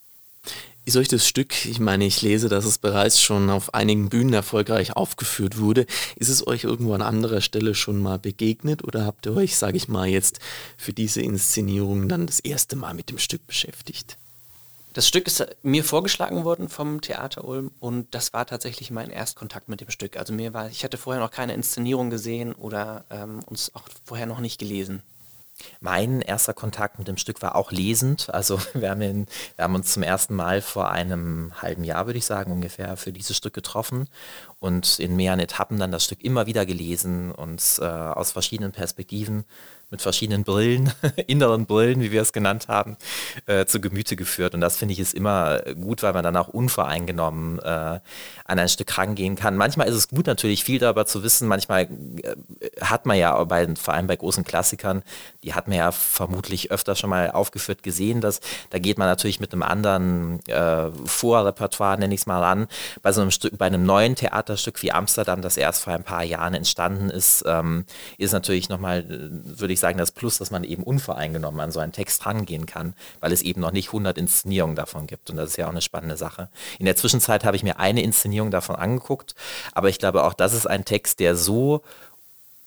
Euch 0.95 1.07
das 1.07 1.25
Stück, 1.25 1.65
ich 1.65 1.79
meine, 1.79 2.05
ich 2.05 2.21
lese, 2.21 2.49
dass 2.49 2.65
es 2.65 2.77
bereits 2.77 3.21
schon 3.21 3.49
auf 3.49 3.73
einigen 3.73 4.09
Bühnen 4.09 4.33
erfolgreich 4.33 4.95
aufgeführt 4.95 5.57
wurde. 5.57 5.85
Ist 6.17 6.27
es 6.27 6.45
euch 6.45 6.65
irgendwo 6.65 6.93
an 6.93 7.01
anderer 7.01 7.39
Stelle 7.39 7.75
schon 7.75 8.01
mal 8.01 8.19
begegnet 8.19 8.83
oder 8.83 9.05
habt 9.05 9.25
ihr 9.25 9.33
euch, 9.33 9.55
sage 9.55 9.77
ich 9.77 9.87
mal, 9.87 10.07
jetzt 10.07 10.39
für 10.77 10.91
diese 10.91 11.21
Inszenierung 11.21 12.09
dann 12.09 12.27
das 12.27 12.41
erste 12.41 12.75
Mal 12.75 12.93
mit 12.93 13.09
dem 13.09 13.19
Stück 13.19 13.47
beschäftigt? 13.47 14.17
Das 14.93 15.07
Stück 15.07 15.27
ist 15.27 15.45
mir 15.63 15.85
vorgeschlagen 15.85 16.43
worden 16.43 16.67
vom 16.67 16.99
Theater 16.99 17.45
Ulm 17.45 17.71
und 17.79 18.13
das 18.13 18.33
war 18.33 18.45
tatsächlich 18.45 18.91
mein 18.91 19.09
Erstkontakt 19.09 19.69
mit 19.69 19.79
dem 19.79 19.89
Stück. 19.89 20.17
Also 20.17 20.33
mir 20.33 20.53
war, 20.53 20.69
ich 20.69 20.83
hatte 20.83 20.97
vorher 20.97 21.23
noch 21.23 21.31
keine 21.31 21.53
Inszenierung 21.53 22.09
gesehen 22.09 22.51
oder 22.51 23.05
ähm, 23.09 23.39
uns 23.45 23.73
auch 23.73 23.83
vorher 24.03 24.25
noch 24.25 24.41
nicht 24.41 24.59
gelesen. 24.59 25.01
Mein 25.79 26.21
erster 26.21 26.53
Kontakt 26.53 26.99
mit 26.99 27.07
dem 27.07 27.17
Stück 27.17 27.41
war 27.41 27.55
auch 27.55 27.71
lesend. 27.71 28.33
Also 28.33 28.59
wir 28.73 28.89
haben, 28.89 29.01
ihn, 29.01 29.25
wir 29.55 29.63
haben 29.63 29.75
uns 29.75 29.93
zum 29.93 30.03
ersten 30.03 30.35
Mal 30.35 30.61
vor 30.61 30.91
einem 30.91 31.51
halben 31.61 31.83
Jahr, 31.83 32.05
würde 32.05 32.19
ich 32.19 32.25
sagen, 32.25 32.51
ungefähr 32.51 32.97
für 32.97 33.11
dieses 33.11 33.37
Stück 33.37 33.53
getroffen 33.53 34.07
und 34.59 34.99
in 34.99 35.15
mehreren 35.15 35.39
Etappen 35.39 35.79
dann 35.79 35.91
das 35.91 36.05
Stück 36.05 36.23
immer 36.23 36.45
wieder 36.45 36.65
gelesen 36.65 37.31
und 37.31 37.79
äh, 37.79 37.85
aus 37.85 38.31
verschiedenen 38.31 38.71
Perspektiven 38.71 39.45
mit 39.91 40.01
verschiedenen 40.01 40.43
Brillen, 40.43 40.91
inneren 41.27 41.65
Brillen, 41.65 42.01
wie 42.01 42.11
wir 42.11 42.21
es 42.21 42.33
genannt 42.33 42.67
haben, 42.69 42.97
äh, 43.45 43.65
zu 43.65 43.81
Gemüte 43.81 44.15
geführt. 44.15 44.55
Und 44.55 44.61
das 44.61 44.77
finde 44.77 44.93
ich 44.93 44.99
ist 44.99 45.13
immer 45.13 45.59
gut, 45.79 46.01
weil 46.01 46.13
man 46.13 46.23
dann 46.23 46.37
auch 46.37 46.47
unvoreingenommen 46.47 47.59
äh, 47.59 47.99
an 48.45 48.59
ein 48.59 48.69
Stück 48.69 48.97
rangehen 48.97 49.35
kann. 49.35 49.57
Manchmal 49.57 49.87
ist 49.87 49.95
es 49.95 50.07
gut, 50.07 50.27
natürlich 50.27 50.63
viel 50.63 50.79
darüber 50.79 51.05
zu 51.05 51.23
wissen. 51.23 51.47
Manchmal 51.47 51.83
äh, 51.83 52.35
hat 52.81 53.05
man 53.05 53.17
ja 53.17 53.43
bei, 53.43 53.67
vor 53.75 53.93
allem 53.93 54.07
bei 54.07 54.15
großen 54.15 54.43
Klassikern, 54.43 55.03
die 55.43 55.53
hat 55.53 55.67
man 55.67 55.77
ja 55.77 55.91
vermutlich 55.91 56.71
öfter 56.71 56.95
schon 56.95 57.09
mal 57.09 57.31
aufgeführt 57.31 57.83
gesehen, 57.83 58.21
dass 58.21 58.39
da 58.69 58.79
geht 58.79 58.97
man 58.97 59.07
natürlich 59.07 59.39
mit 59.39 59.51
einem 59.51 59.63
anderen 59.63 60.39
äh, 60.47 60.89
Vorrepertoire, 61.05 61.99
nenne 61.99 62.13
ich 62.13 62.21
es 62.21 62.27
mal 62.27 62.43
an. 62.43 62.67
Bei 63.01 63.11
so 63.11 63.21
einem 63.21 63.31
Stück, 63.31 63.57
bei 63.57 63.65
einem 63.65 63.85
neuen 63.85 64.15
Theaterstück 64.15 64.81
wie 64.83 64.91
Amsterdam, 64.93 65.41
das 65.41 65.57
erst 65.57 65.83
vor 65.83 65.93
ein 65.93 66.03
paar 66.03 66.23
Jahren 66.23 66.53
entstanden 66.53 67.09
ist, 67.09 67.43
ähm, 67.45 67.85
ist 68.17 68.31
natürlich 68.31 68.69
nochmal, 68.69 69.05
würde 69.09 69.73
ich 69.73 69.80
sagen, 69.81 69.97
das 69.97 70.11
Plus, 70.11 70.37
dass 70.37 70.51
man 70.51 70.63
eben 70.63 70.83
unvoreingenommen 70.83 71.59
an 71.59 71.71
so 71.71 71.79
einen 71.79 71.91
Text 71.91 72.25
rangehen 72.25 72.65
kann, 72.65 72.93
weil 73.19 73.31
es 73.31 73.41
eben 73.41 73.61
noch 73.61 73.71
nicht 73.71 73.87
100 73.87 74.17
Inszenierungen 74.17 74.75
davon 74.75 75.07
gibt. 75.07 75.29
Und 75.29 75.37
das 75.37 75.51
ist 75.51 75.57
ja 75.57 75.65
auch 75.65 75.71
eine 75.71 75.81
spannende 75.81 76.17
Sache. 76.17 76.49
In 76.79 76.85
der 76.85 76.95
Zwischenzeit 76.95 77.43
habe 77.43 77.57
ich 77.57 77.63
mir 77.63 77.79
eine 77.79 78.01
Inszenierung 78.01 78.51
davon 78.51 78.75
angeguckt, 78.75 79.35
aber 79.73 79.89
ich 79.89 79.99
glaube 79.99 80.23
auch, 80.23 80.33
das 80.33 80.53
ist 80.53 80.67
ein 80.67 80.85
Text, 80.85 81.19
der 81.19 81.35
so 81.35 81.81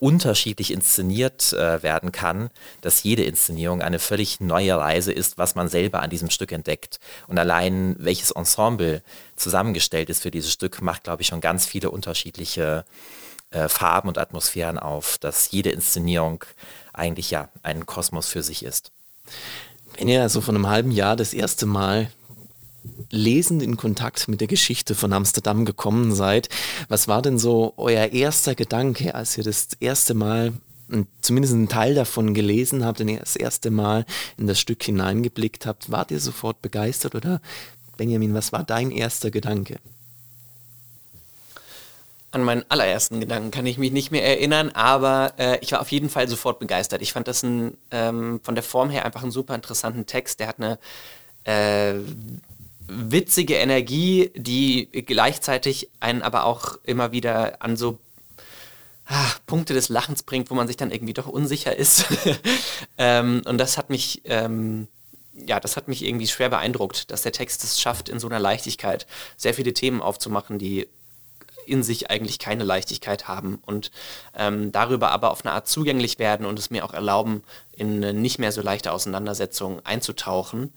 unterschiedlich 0.04 0.70
inszeniert 0.70 1.54
äh, 1.54 1.82
werden 1.82 2.12
kann, 2.12 2.50
dass 2.82 3.04
jede 3.04 3.24
Inszenierung 3.24 3.80
eine 3.80 3.98
völlig 3.98 4.38
neue 4.38 4.76
Reise 4.76 5.12
ist, 5.12 5.38
was 5.38 5.54
man 5.54 5.68
selber 5.68 6.02
an 6.02 6.10
diesem 6.10 6.28
Stück 6.28 6.52
entdeckt. 6.52 7.00
Und 7.26 7.38
allein 7.38 7.96
welches 7.98 8.30
Ensemble 8.32 9.02
zusammengestellt 9.36 10.10
ist 10.10 10.20
für 10.20 10.30
dieses 10.30 10.52
Stück, 10.52 10.82
macht, 10.82 11.04
glaube 11.04 11.22
ich, 11.22 11.28
schon 11.28 11.40
ganz 11.40 11.64
viele 11.64 11.90
unterschiedliche 11.90 12.84
äh, 13.50 13.68
Farben 13.68 14.08
und 14.08 14.18
Atmosphären 14.18 14.78
auf, 14.78 15.16
dass 15.18 15.50
jede 15.52 15.70
Inszenierung 15.70 16.44
eigentlich 16.94 17.30
ja 17.30 17.48
ein 17.62 17.86
Kosmos 17.86 18.28
für 18.28 18.42
sich 18.42 18.64
ist. 18.64 18.90
Wenn 19.98 20.08
ihr 20.08 20.22
also 20.22 20.40
von 20.40 20.54
einem 20.54 20.68
halben 20.68 20.90
Jahr 20.90 21.16
das 21.16 21.34
erste 21.34 21.66
Mal 21.66 22.10
lesend 23.10 23.62
in 23.62 23.76
Kontakt 23.76 24.28
mit 24.28 24.40
der 24.40 24.48
Geschichte 24.48 24.94
von 24.94 25.12
Amsterdam 25.12 25.64
gekommen 25.64 26.14
seid, 26.14 26.48
was 26.88 27.08
war 27.08 27.22
denn 27.22 27.38
so 27.38 27.74
euer 27.76 28.06
erster 28.08 28.54
Gedanke, 28.54 29.14
als 29.14 29.38
ihr 29.38 29.44
das 29.44 29.68
erste 29.80 30.14
Mal 30.14 30.52
zumindest 31.22 31.54
einen 31.54 31.68
Teil 31.68 31.94
davon 31.94 32.34
gelesen 32.34 32.84
habt 32.84 33.00
und 33.00 33.16
das 33.18 33.36
erste 33.36 33.70
Mal 33.70 34.04
in 34.36 34.46
das 34.46 34.60
Stück 34.60 34.82
hineingeblickt 34.82 35.64
habt? 35.66 35.90
Wart 35.90 36.10
ihr 36.10 36.20
sofort 36.20 36.60
begeistert 36.60 37.14
oder 37.14 37.40
Benjamin, 37.96 38.34
was 38.34 38.52
war 38.52 38.64
dein 38.64 38.90
erster 38.90 39.30
Gedanke? 39.30 39.78
An 42.34 42.42
meinen 42.42 42.64
allerersten 42.68 43.20
Gedanken 43.20 43.52
kann 43.52 43.64
ich 43.64 43.78
mich 43.78 43.92
nicht 43.92 44.10
mehr 44.10 44.26
erinnern, 44.26 44.70
aber 44.70 45.34
äh, 45.38 45.58
ich 45.60 45.70
war 45.70 45.80
auf 45.80 45.92
jeden 45.92 46.08
Fall 46.08 46.28
sofort 46.28 46.58
begeistert. 46.58 47.00
Ich 47.00 47.12
fand 47.12 47.28
das 47.28 47.44
ein, 47.44 47.78
ähm, 47.92 48.40
von 48.42 48.56
der 48.56 48.64
Form 48.64 48.90
her 48.90 49.04
einfach 49.04 49.22
einen 49.22 49.30
super 49.30 49.54
interessanten 49.54 50.06
Text. 50.06 50.40
Der 50.40 50.48
hat 50.48 50.56
eine 50.58 50.78
äh, 51.44 52.00
witzige 52.88 53.54
Energie, 53.54 54.32
die 54.34 54.88
gleichzeitig 55.06 55.88
einen 56.00 56.22
aber 56.22 56.44
auch 56.44 56.76
immer 56.82 57.12
wieder 57.12 57.62
an 57.62 57.76
so 57.76 57.98
ah, 59.06 59.30
Punkte 59.46 59.72
des 59.72 59.88
Lachens 59.88 60.24
bringt, 60.24 60.50
wo 60.50 60.54
man 60.54 60.66
sich 60.66 60.76
dann 60.76 60.90
irgendwie 60.90 61.14
doch 61.14 61.28
unsicher 61.28 61.76
ist. 61.76 62.06
ähm, 62.98 63.42
und 63.46 63.58
das 63.58 63.78
hat 63.78 63.90
mich, 63.90 64.22
ähm, 64.24 64.88
ja, 65.34 65.60
das 65.60 65.76
hat 65.76 65.86
mich 65.86 66.04
irgendwie 66.04 66.26
schwer 66.26 66.48
beeindruckt, 66.48 67.12
dass 67.12 67.22
der 67.22 67.30
Text 67.32 67.62
es 67.62 67.80
schafft, 67.80 68.08
in 68.08 68.18
so 68.18 68.26
einer 68.26 68.40
Leichtigkeit 68.40 69.06
sehr 69.36 69.54
viele 69.54 69.72
Themen 69.72 70.02
aufzumachen, 70.02 70.58
die 70.58 70.88
in 71.66 71.82
sich 71.82 72.10
eigentlich 72.10 72.38
keine 72.38 72.64
Leichtigkeit 72.64 73.28
haben 73.28 73.58
und 73.66 73.90
ähm, 74.36 74.72
darüber 74.72 75.10
aber 75.10 75.30
auf 75.30 75.44
eine 75.44 75.54
Art 75.54 75.68
zugänglich 75.68 76.18
werden 76.18 76.46
und 76.46 76.58
es 76.58 76.70
mir 76.70 76.84
auch 76.84 76.94
erlauben, 76.94 77.42
in 77.72 77.96
eine 77.96 78.12
nicht 78.12 78.38
mehr 78.38 78.52
so 78.52 78.62
leichte 78.62 78.92
Auseinandersetzung 78.92 79.84
einzutauchen. 79.84 80.72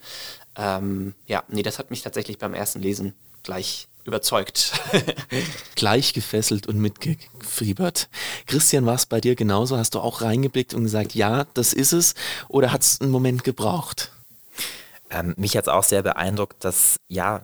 Ähm, 0.56 1.14
ja, 1.26 1.44
nee, 1.48 1.64
das 1.64 1.80
hat 1.80 1.92
mich 1.92 2.02
tatsächlich 2.02 2.38
beim 2.38 2.54
ersten 2.54 2.82
Lesen 2.82 3.14
gleich 3.44 3.88
überzeugt. 4.08 4.72
Gleich 5.76 6.14
gefesselt 6.14 6.66
und 6.66 6.80
mitgefiebert. 6.80 8.08
Christian, 8.46 8.86
war 8.86 8.96
es 8.96 9.06
bei 9.06 9.20
dir 9.20 9.36
genauso? 9.36 9.78
Hast 9.78 9.96
du 9.96 10.00
auch 10.00 10.22
reingeblickt 10.22 10.74
und 10.74 10.84
gesagt, 10.84 11.14
ja, 11.14 11.46
das 11.54 11.74
ist 11.74 11.92
es? 11.92 12.16
Oder 12.48 12.72
hat 12.72 12.82
es 12.82 13.02
einen 13.02 13.12
Moment 13.12 13.44
gebraucht? 13.44 14.12
Ähm, 15.10 15.34
mich 15.38 15.58
hat 15.58 15.66
es 15.66 15.68
auch 15.68 15.84
sehr 15.84 16.04
beeindruckt, 16.04 16.64
dass, 16.64 16.98
ja, 17.10 17.42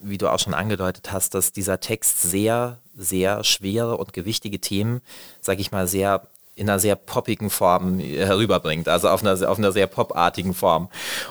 wie 0.00 0.16
du 0.16 0.28
auch 0.28 0.38
schon 0.38 0.54
angedeutet 0.54 1.12
hast, 1.12 1.34
dass 1.34 1.52
dieser 1.52 1.80
Text 1.80 2.22
sehr 2.22 2.78
sehr 2.94 3.44
schwere 3.44 3.96
und 3.96 4.12
gewichtige 4.12 4.60
Themen, 4.60 5.00
sage 5.40 5.60
ich 5.60 5.72
mal, 5.72 5.86
sehr 5.86 6.28
in 6.56 6.68
einer 6.68 6.78
sehr 6.78 6.94
poppigen 6.94 7.50
Form 7.50 7.98
herüberbringt, 7.98 8.88
also 8.88 9.08
auf 9.08 9.22
einer, 9.22 9.48
auf 9.48 9.58
einer 9.58 9.72
sehr 9.72 9.88
popartigen 9.88 10.54
Form. 10.54 10.88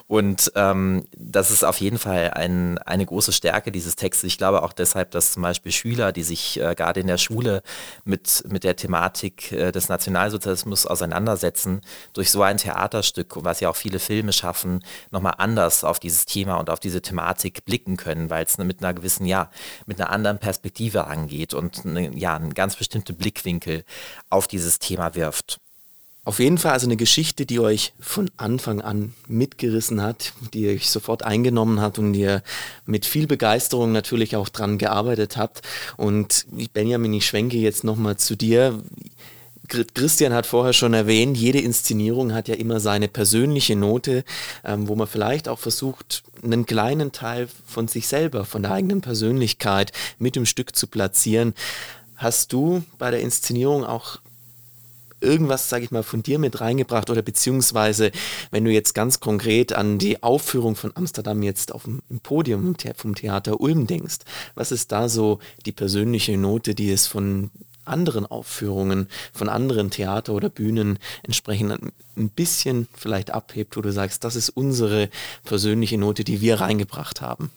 Und 0.07 0.51
ähm, 0.55 1.05
das 1.15 1.49
ist 1.49 1.63
auf 1.63 1.79
jeden 1.79 1.97
Fall 1.97 2.31
ein, 2.31 2.77
eine 2.79 3.05
große 3.05 3.31
Stärke 3.31 3.71
dieses 3.71 3.95
Textes. 3.95 4.27
Ich 4.27 4.37
glaube 4.37 4.63
auch 4.63 4.73
deshalb, 4.73 5.11
dass 5.11 5.31
zum 5.31 5.43
Beispiel 5.43 5.71
Schüler, 5.71 6.11
die 6.11 6.23
sich 6.23 6.59
äh, 6.59 6.75
gerade 6.75 6.99
in 6.99 7.07
der 7.07 7.17
Schule 7.17 7.63
mit, 8.03 8.43
mit 8.49 8.65
der 8.65 8.75
Thematik 8.75 9.51
äh, 9.53 9.71
des 9.71 9.87
Nationalsozialismus 9.87 10.85
auseinandersetzen, 10.85 11.81
durch 12.11 12.29
so 12.29 12.41
ein 12.41 12.57
Theaterstück, 12.57 13.35
was 13.43 13.61
ja 13.61 13.69
auch 13.69 13.77
viele 13.77 13.99
Filme 13.99 14.33
schaffen, 14.33 14.83
nochmal 15.11 15.35
anders 15.37 15.85
auf 15.85 15.99
dieses 15.99 16.25
Thema 16.25 16.55
und 16.55 16.69
auf 16.69 16.81
diese 16.81 17.01
Thematik 17.01 17.63
blicken 17.63 17.95
können, 17.95 18.29
weil 18.29 18.43
es 18.43 18.57
mit 18.57 18.83
einer 18.83 18.93
gewissen, 18.93 19.25
ja, 19.25 19.49
mit 19.85 20.01
einer 20.01 20.09
anderen 20.09 20.39
Perspektive 20.39 21.07
angeht 21.07 21.53
und 21.53 21.83
ja, 22.13 22.35
einen 22.35 22.53
ganz 22.53 22.75
bestimmten 22.75 23.15
Blickwinkel 23.15 23.83
auf 24.29 24.47
dieses 24.47 24.79
Thema 24.79 25.12
wirft. 25.15 25.59
Auf 26.25 26.39
jeden 26.39 26.57
Fall 26.57 26.71
also 26.71 26.87
eine 26.87 26.95
Geschichte, 26.95 27.45
die 27.45 27.59
euch 27.59 27.91
von 27.99 28.31
Anfang 28.37 28.79
an 28.79 29.13
mitgerissen 29.27 30.01
hat, 30.01 30.31
die 30.53 30.69
euch 30.69 30.89
sofort 30.89 31.23
eingenommen 31.23 31.81
hat 31.81 31.99
und 31.99 32.13
ihr 32.13 32.43
mit 32.85 33.05
viel 33.05 33.27
Begeisterung 33.27 33.91
natürlich 33.91 34.37
auch 34.37 34.47
dran 34.47 34.77
gearbeitet 34.77 35.35
habt. 35.35 35.63
Und 35.97 36.45
Benjamin, 36.73 37.13
ich 37.13 37.25
schwenke 37.25 37.57
jetzt 37.57 37.83
nochmal 37.83 38.15
zu 38.15 38.37
dir. 38.37 38.81
Christian 39.67 40.33
hat 40.33 40.45
vorher 40.45 40.71
schon 40.71 40.93
erwähnt, 40.93 41.37
jede 41.37 41.59
Inszenierung 41.59 42.33
hat 42.33 42.47
ja 42.47 42.55
immer 42.55 42.79
seine 42.79 43.09
persönliche 43.09 43.75
Note, 43.75 44.23
ähm, 44.63 44.87
wo 44.87 44.95
man 44.95 45.07
vielleicht 45.07 45.49
auch 45.49 45.59
versucht, 45.59 46.23
einen 46.41 46.65
kleinen 46.65 47.11
Teil 47.11 47.49
von 47.65 47.89
sich 47.89 48.07
selber, 48.07 48.45
von 48.45 48.61
der 48.61 48.71
eigenen 48.71 49.01
Persönlichkeit 49.01 49.91
mit 50.19 50.35
dem 50.37 50.45
Stück 50.45 50.75
zu 50.75 50.87
platzieren. 50.87 51.53
Hast 52.15 52.53
du 52.53 52.83
bei 52.97 53.11
der 53.11 53.21
Inszenierung 53.21 53.83
auch 53.83 54.19
irgendwas, 55.23 55.69
sage 55.69 55.85
ich 55.85 55.91
mal, 55.91 56.03
von 56.03 56.21
dir 56.21 56.37
mit 56.37 56.61
reingebracht 56.61 57.09
oder 57.09 57.21
beziehungsweise, 57.21 58.11
wenn 58.51 58.65
du 58.65 58.71
jetzt 58.71 58.93
ganz 58.93 59.19
konkret 59.19 59.73
an 59.73 59.97
die 59.97 60.21
Aufführung 60.21 60.75
von 60.75 60.91
Amsterdam 60.95 61.41
jetzt 61.41 61.73
auf 61.73 61.83
dem 61.83 62.01
Podium 62.21 62.75
vom 62.95 63.15
Theater 63.15 63.59
Ulm 63.59 63.87
denkst, 63.87 64.19
was 64.55 64.71
ist 64.71 64.91
da 64.91 65.09
so 65.09 65.39
die 65.65 65.71
persönliche 65.71 66.37
Note, 66.37 66.75
die 66.75 66.91
es 66.91 67.07
von 67.07 67.49
anderen 67.85 68.25
Aufführungen 68.25 69.09
von 69.33 69.49
anderen 69.49 69.89
Theater 69.89 70.33
oder 70.33 70.49
Bühnen 70.49 70.99
entsprechend 71.23 71.73
ein 72.15 72.29
bisschen 72.29 72.87
vielleicht 72.93 73.31
abhebt, 73.31 73.75
wo 73.75 73.81
du 73.81 73.91
sagst, 73.91 74.23
das 74.23 74.35
ist 74.35 74.49
unsere 74.49 75.09
persönliche 75.43 75.97
Note, 75.97 76.23
die 76.23 76.41
wir 76.41 76.61
reingebracht 76.61 77.21
haben? 77.21 77.51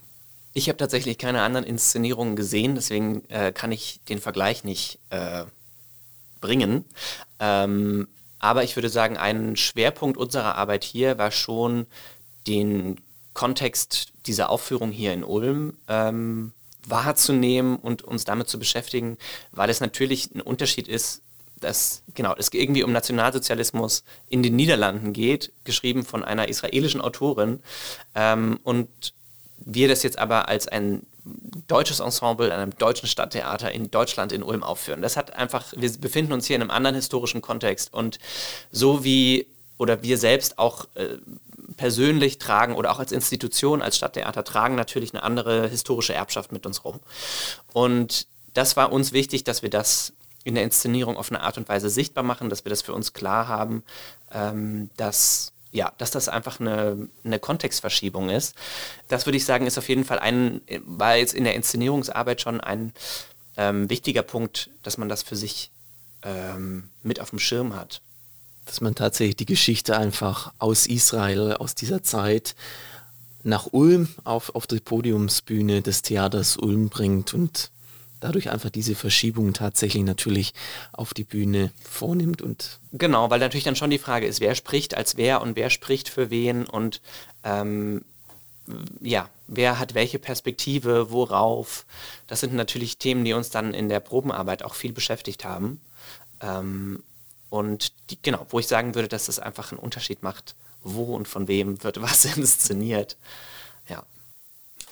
Ich 0.52 0.68
habe 0.68 0.78
tatsächlich 0.78 1.18
keine 1.18 1.42
anderen 1.42 1.66
Inszenierungen 1.66 2.34
gesehen, 2.34 2.74
deswegen 2.74 3.22
äh, 3.28 3.52
kann 3.52 3.72
ich 3.72 4.00
den 4.08 4.18
Vergleich 4.18 4.64
nicht 4.64 4.98
äh, 5.10 5.44
bringen. 6.40 6.84
Ähm, 7.40 8.08
aber 8.38 8.64
ich 8.64 8.76
würde 8.76 8.88
sagen, 8.88 9.16
ein 9.16 9.56
Schwerpunkt 9.56 10.16
unserer 10.16 10.56
Arbeit 10.56 10.84
hier 10.84 11.18
war 11.18 11.30
schon 11.30 11.86
den 12.46 13.00
Kontext 13.34 14.12
dieser 14.26 14.50
Aufführung 14.50 14.90
hier 14.90 15.12
in 15.12 15.24
Ulm 15.24 15.76
ähm, 15.88 16.52
wahrzunehmen 16.86 17.76
und 17.76 18.02
uns 18.02 18.24
damit 18.24 18.48
zu 18.48 18.58
beschäftigen, 18.58 19.18
weil 19.52 19.70
es 19.70 19.80
natürlich 19.80 20.34
ein 20.34 20.40
Unterschied 20.40 20.88
ist, 20.88 21.22
dass 21.60 22.02
genau 22.14 22.34
es 22.36 22.52
irgendwie 22.52 22.82
um 22.82 22.92
Nationalsozialismus 22.92 24.04
in 24.28 24.42
den 24.42 24.56
Niederlanden 24.56 25.12
geht, 25.12 25.52
geschrieben 25.64 26.04
von 26.04 26.22
einer 26.22 26.48
israelischen 26.48 27.00
Autorin 27.00 27.60
ähm, 28.14 28.60
und 28.62 28.88
wir 29.58 29.88
das 29.88 30.02
jetzt 30.02 30.18
aber 30.18 30.48
als 30.48 30.68
ein 30.68 31.02
deutsches 31.66 32.00
Ensemble 32.00 32.52
an 32.52 32.60
einem 32.60 32.78
deutschen 32.78 33.08
Stadttheater 33.08 33.72
in 33.72 33.90
Deutschland 33.90 34.32
in 34.32 34.42
Ulm 34.42 34.62
aufführen. 34.62 35.02
Das 35.02 35.16
hat 35.16 35.34
einfach, 35.34 35.72
wir 35.76 35.92
befinden 35.98 36.32
uns 36.32 36.46
hier 36.46 36.56
in 36.56 36.62
einem 36.62 36.70
anderen 36.70 36.94
historischen 36.94 37.42
Kontext 37.42 37.92
und 37.92 38.18
so 38.70 39.04
wie 39.04 39.46
oder 39.78 40.02
wir 40.02 40.16
selbst 40.16 40.58
auch 40.58 40.86
äh, 40.94 41.18
persönlich 41.76 42.38
tragen 42.38 42.74
oder 42.74 42.90
auch 42.90 42.98
als 42.98 43.12
Institution, 43.12 43.82
als 43.82 43.96
Stadttheater 43.96 44.44
tragen 44.44 44.74
natürlich 44.74 45.12
eine 45.12 45.22
andere 45.22 45.68
historische 45.68 46.14
Erbschaft 46.14 46.52
mit 46.52 46.66
uns 46.66 46.84
rum. 46.84 47.00
Und 47.72 48.26
das 48.54 48.76
war 48.76 48.92
uns 48.92 49.12
wichtig, 49.12 49.44
dass 49.44 49.62
wir 49.62 49.70
das 49.70 50.12
in 50.44 50.54
der 50.54 50.64
Inszenierung 50.64 51.16
auf 51.16 51.30
eine 51.30 51.42
Art 51.42 51.58
und 51.58 51.68
Weise 51.68 51.90
sichtbar 51.90 52.24
machen, 52.24 52.48
dass 52.48 52.64
wir 52.64 52.70
das 52.70 52.82
für 52.82 52.94
uns 52.94 53.12
klar 53.12 53.48
haben, 53.48 53.82
ähm, 54.32 54.90
dass 54.96 55.52
ja, 55.72 55.92
dass 55.98 56.10
das 56.10 56.28
einfach 56.28 56.60
eine, 56.60 57.08
eine 57.24 57.38
Kontextverschiebung 57.38 58.30
ist. 58.30 58.54
Das 59.08 59.26
würde 59.26 59.36
ich 59.36 59.44
sagen, 59.44 59.66
ist 59.66 59.78
auf 59.78 59.88
jeden 59.88 60.04
Fall 60.04 60.18
ein, 60.18 60.60
war 60.84 61.16
jetzt 61.16 61.34
in 61.34 61.44
der 61.44 61.54
Inszenierungsarbeit 61.54 62.40
schon 62.40 62.60
ein 62.60 62.92
ähm, 63.56 63.88
wichtiger 63.90 64.22
Punkt, 64.22 64.70
dass 64.82 64.98
man 64.98 65.08
das 65.08 65.22
für 65.22 65.36
sich 65.36 65.70
ähm, 66.22 66.90
mit 67.02 67.20
auf 67.20 67.30
dem 67.30 67.38
Schirm 67.38 67.74
hat. 67.74 68.00
Dass 68.64 68.80
man 68.80 68.94
tatsächlich 68.94 69.36
die 69.36 69.46
Geschichte 69.46 69.96
einfach 69.96 70.52
aus 70.58 70.86
Israel, 70.86 71.54
aus 71.54 71.74
dieser 71.74 72.02
Zeit 72.02 72.54
nach 73.42 73.68
Ulm 73.72 74.08
auf, 74.24 74.54
auf 74.54 74.66
die 74.66 74.80
Podiumsbühne 74.80 75.80
des 75.82 76.02
Theaters 76.02 76.56
Ulm 76.56 76.88
bringt 76.88 77.32
und 77.32 77.70
dadurch 78.20 78.50
einfach 78.50 78.70
diese 78.70 78.94
Verschiebung 78.94 79.52
tatsächlich 79.52 80.02
natürlich 80.02 80.54
auf 80.92 81.14
die 81.14 81.24
Bühne 81.24 81.70
vornimmt 81.82 82.42
und 82.42 82.78
genau, 82.92 83.30
weil 83.30 83.40
natürlich 83.40 83.64
dann 83.64 83.76
schon 83.76 83.90
die 83.90 83.98
Frage 83.98 84.26
ist, 84.26 84.40
wer 84.40 84.54
spricht 84.54 84.96
als 84.96 85.16
wer 85.16 85.42
und 85.42 85.56
wer 85.56 85.70
spricht 85.70 86.08
für 86.08 86.30
wen 86.30 86.66
und 86.66 87.00
ähm, 87.44 88.02
ja, 89.00 89.28
wer 89.46 89.78
hat 89.78 89.94
welche 89.94 90.18
Perspektive, 90.18 91.10
worauf. 91.10 91.84
Das 92.26 92.40
sind 92.40 92.54
natürlich 92.54 92.98
Themen, 92.98 93.24
die 93.24 93.32
uns 93.32 93.50
dann 93.50 93.74
in 93.74 93.88
der 93.88 94.00
Probenarbeit 94.00 94.62
auch 94.64 94.74
viel 94.74 94.92
beschäftigt 94.92 95.44
haben. 95.44 95.80
Ähm, 96.40 97.02
und 97.48 97.92
die, 98.10 98.18
genau, 98.20 98.46
wo 98.50 98.58
ich 98.58 98.66
sagen 98.66 98.94
würde, 98.94 99.08
dass 99.08 99.26
das 99.26 99.38
einfach 99.38 99.70
einen 99.70 99.78
Unterschied 99.78 100.22
macht, 100.22 100.54
wo 100.82 101.14
und 101.14 101.28
von 101.28 101.48
wem 101.48 101.82
wird 101.84 102.02
was 102.02 102.24
inszeniert. 102.36 103.16
Ja. 103.88 104.02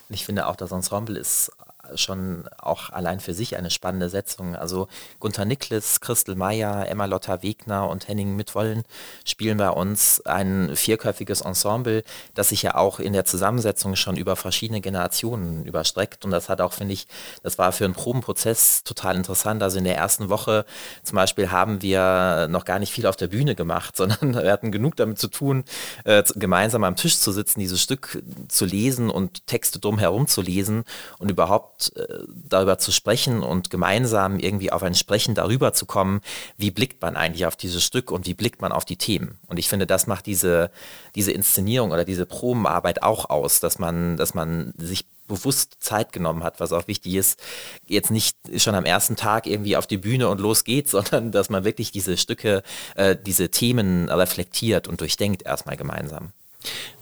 Ich 0.09 0.25
finde 0.25 0.47
auch, 0.47 0.57
das 0.57 0.71
Ensemble 0.71 1.19
ist 1.19 1.51
schon 1.95 2.45
auch 2.59 2.91
allein 2.91 3.21
für 3.21 3.35
sich 3.35 3.57
eine 3.57 3.71
spannende 3.71 4.09
Setzung. 4.09 4.57
Also 4.57 4.89
Gunther 5.21 5.45
Niklas, 5.45 6.01
Christel 6.01 6.35
Meyer, 6.35 6.89
Emma 6.89 7.07
Lotta 7.07 7.43
Wegner 7.43 7.89
und 7.89 8.09
Henning 8.09 8.37
Mitwollen 8.37 8.83
spielen 9.25 9.59
bei 9.59 9.71
uns 9.71 10.25
ein 10.27 10.75
vierköpfiges 10.75 11.43
Ensemble, 11.43 12.05
das 12.35 12.51
sich 12.51 12.63
ja 12.63 12.75
auch 12.75 13.01
in 13.01 13.13
der 13.13 13.25
Zusammensetzung 13.25 13.97
schon 13.97 14.17
über 14.17 14.37
verschiedene 14.37 14.81
Generationen 14.81 15.65
überstreckt. 15.65 16.25
Und 16.25 16.31
das 16.31 16.49
hat 16.49 16.61
auch, 16.61 16.73
finde 16.73 16.95
ich, 16.95 17.07
das 17.43 17.59
war 17.59 17.73
für 17.73 17.85
einen 17.85 17.95
Probenprozess 17.95 18.85
total 18.85 19.17
interessant. 19.17 19.63
Also 19.63 19.79
in 19.79 19.85
der 19.85 19.97
ersten 19.97 20.29
Woche 20.29 20.65
zum 21.03 21.17
Beispiel 21.17 21.51
haben 21.51 21.83
wir 21.83 22.49
noch 22.49 22.65
gar 22.65 22.79
nicht 22.79 22.93
viel 22.93 23.07
auf 23.07 23.17
der 23.17 23.29
Bühne 23.29 23.55
gemacht, 23.55 23.97
sondern 24.05 24.35
wir 24.35 24.53
hatten 24.53 24.73
genug 24.73 24.97
damit 24.97 25.19
zu 25.19 25.29
tun, 25.29 25.65
äh, 26.05 26.23
gemeinsam 26.35 26.85
am 26.85 26.97
Tisch 26.97 27.19
zu 27.19 27.33
sitzen, 27.33 27.61
dieses 27.61 27.81
Stück 27.81 28.23
zu 28.49 28.65
lesen 28.65 29.11
und 29.11 29.47
Texte 29.47 29.79
drumherum 29.79 30.27
zu 30.27 30.43
lesen 30.43 30.85
und 31.19 31.31
überhaupt 31.31 31.74
überhaupt 31.75 31.97
äh, 31.97 32.25
darüber 32.49 32.79
zu 32.79 32.93
sprechen 32.93 33.43
und 33.43 33.71
gemeinsam 33.71 34.39
irgendwie 34.39 34.73
auf 34.73 34.83
ein 34.83 34.95
Sprechen 34.95 35.35
darüber 35.35 35.73
zu 35.73 35.87
kommen, 35.87 36.21
wie 36.57 36.71
blickt 36.71 37.01
man 37.03 37.17
eigentlich 37.17 37.47
auf 37.47 37.57
dieses 37.57 37.85
Stück 37.85 38.11
und 38.11 38.27
wie 38.27 38.35
blickt 38.35 38.63
man 38.63 38.73
auf 38.73 38.85
die 38.85 38.97
Themen. 38.97 39.39
Und 39.47 39.59
ich 39.59 39.69
finde, 39.69 39.87
das 39.87 40.07
macht 40.07 40.27
diese, 40.27 40.71
diese 41.15 41.33
Inszenierung 41.33 41.91
oder 41.91 42.05
diese 42.05 42.27
Probenarbeit 42.27 43.03
auch 43.03 43.31
aus, 43.31 43.61
dass 43.61 43.79
man, 43.79 44.17
dass 44.17 44.35
man 44.35 44.73
sich 44.79 45.05
bewusst 45.27 45.77
Zeit 45.81 46.13
genommen 46.13 46.45
hat, 46.45 46.61
was 46.61 46.73
auch 46.73 46.87
wichtig 46.87 47.15
ist, 47.15 47.41
jetzt 47.87 48.11
nicht 48.11 48.37
schon 48.59 48.75
am 48.75 48.85
ersten 48.85 49.17
Tag 49.17 49.47
irgendwie 49.47 49.77
auf 49.77 49.87
die 49.87 49.97
Bühne 49.97 50.29
und 50.29 50.39
los 50.39 50.65
geht's, 50.65 50.91
sondern 50.93 51.33
dass 51.33 51.49
man 51.51 51.65
wirklich 51.65 51.93
diese 51.93 52.17
Stücke, 52.17 52.63
äh, 52.95 53.17
diese 53.17 53.51
Themen 53.51 54.09
reflektiert 54.11 54.87
und 54.87 55.01
durchdenkt 55.01 55.45
erstmal 55.45 55.77
gemeinsam. 55.77 56.33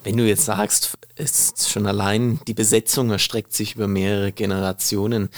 Wenn 0.04 0.16
du 0.16 0.26
jetzt 0.26 0.44
sagst, 0.44 0.98
ist 1.16 1.68
schon 1.68 1.86
allein 1.86 2.40
die 2.46 2.54
Besetzung 2.54 3.10
erstreckt 3.10 3.52
sich 3.52 3.76
über 3.76 3.88
mehrere 3.88 4.32
Generationen. 4.32 5.28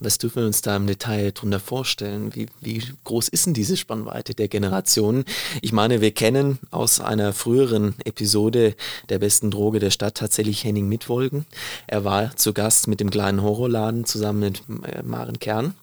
Was 0.00 0.18
dürfen 0.18 0.42
wir 0.42 0.46
uns 0.46 0.62
da 0.62 0.76
im 0.76 0.86
Detail 0.86 1.32
drunter 1.32 1.58
vorstellen? 1.58 2.34
Wie, 2.34 2.46
wie 2.60 2.82
groß 3.02 3.28
ist 3.28 3.46
denn 3.46 3.54
diese 3.54 3.76
Spannweite 3.76 4.32
der 4.32 4.46
Generationen? 4.46 5.24
Ich 5.60 5.72
meine, 5.72 6.00
wir 6.00 6.12
kennen 6.12 6.58
aus 6.70 7.00
einer 7.00 7.32
früheren 7.32 7.96
Episode 8.04 8.76
der 9.08 9.18
besten 9.18 9.50
Droge 9.50 9.80
der 9.80 9.90
Stadt 9.90 10.14
tatsächlich 10.14 10.62
Henning 10.62 10.88
Mitwolgen. 10.88 11.46
Er 11.88 12.04
war 12.04 12.36
zu 12.36 12.52
Gast 12.52 12.86
mit 12.86 13.00
dem 13.00 13.10
kleinen 13.10 13.42
Horrorladen 13.42 14.04
zusammen 14.04 14.38
mit 14.38 14.62
äh, 14.84 15.02
Maren 15.02 15.40
Kern. 15.40 15.74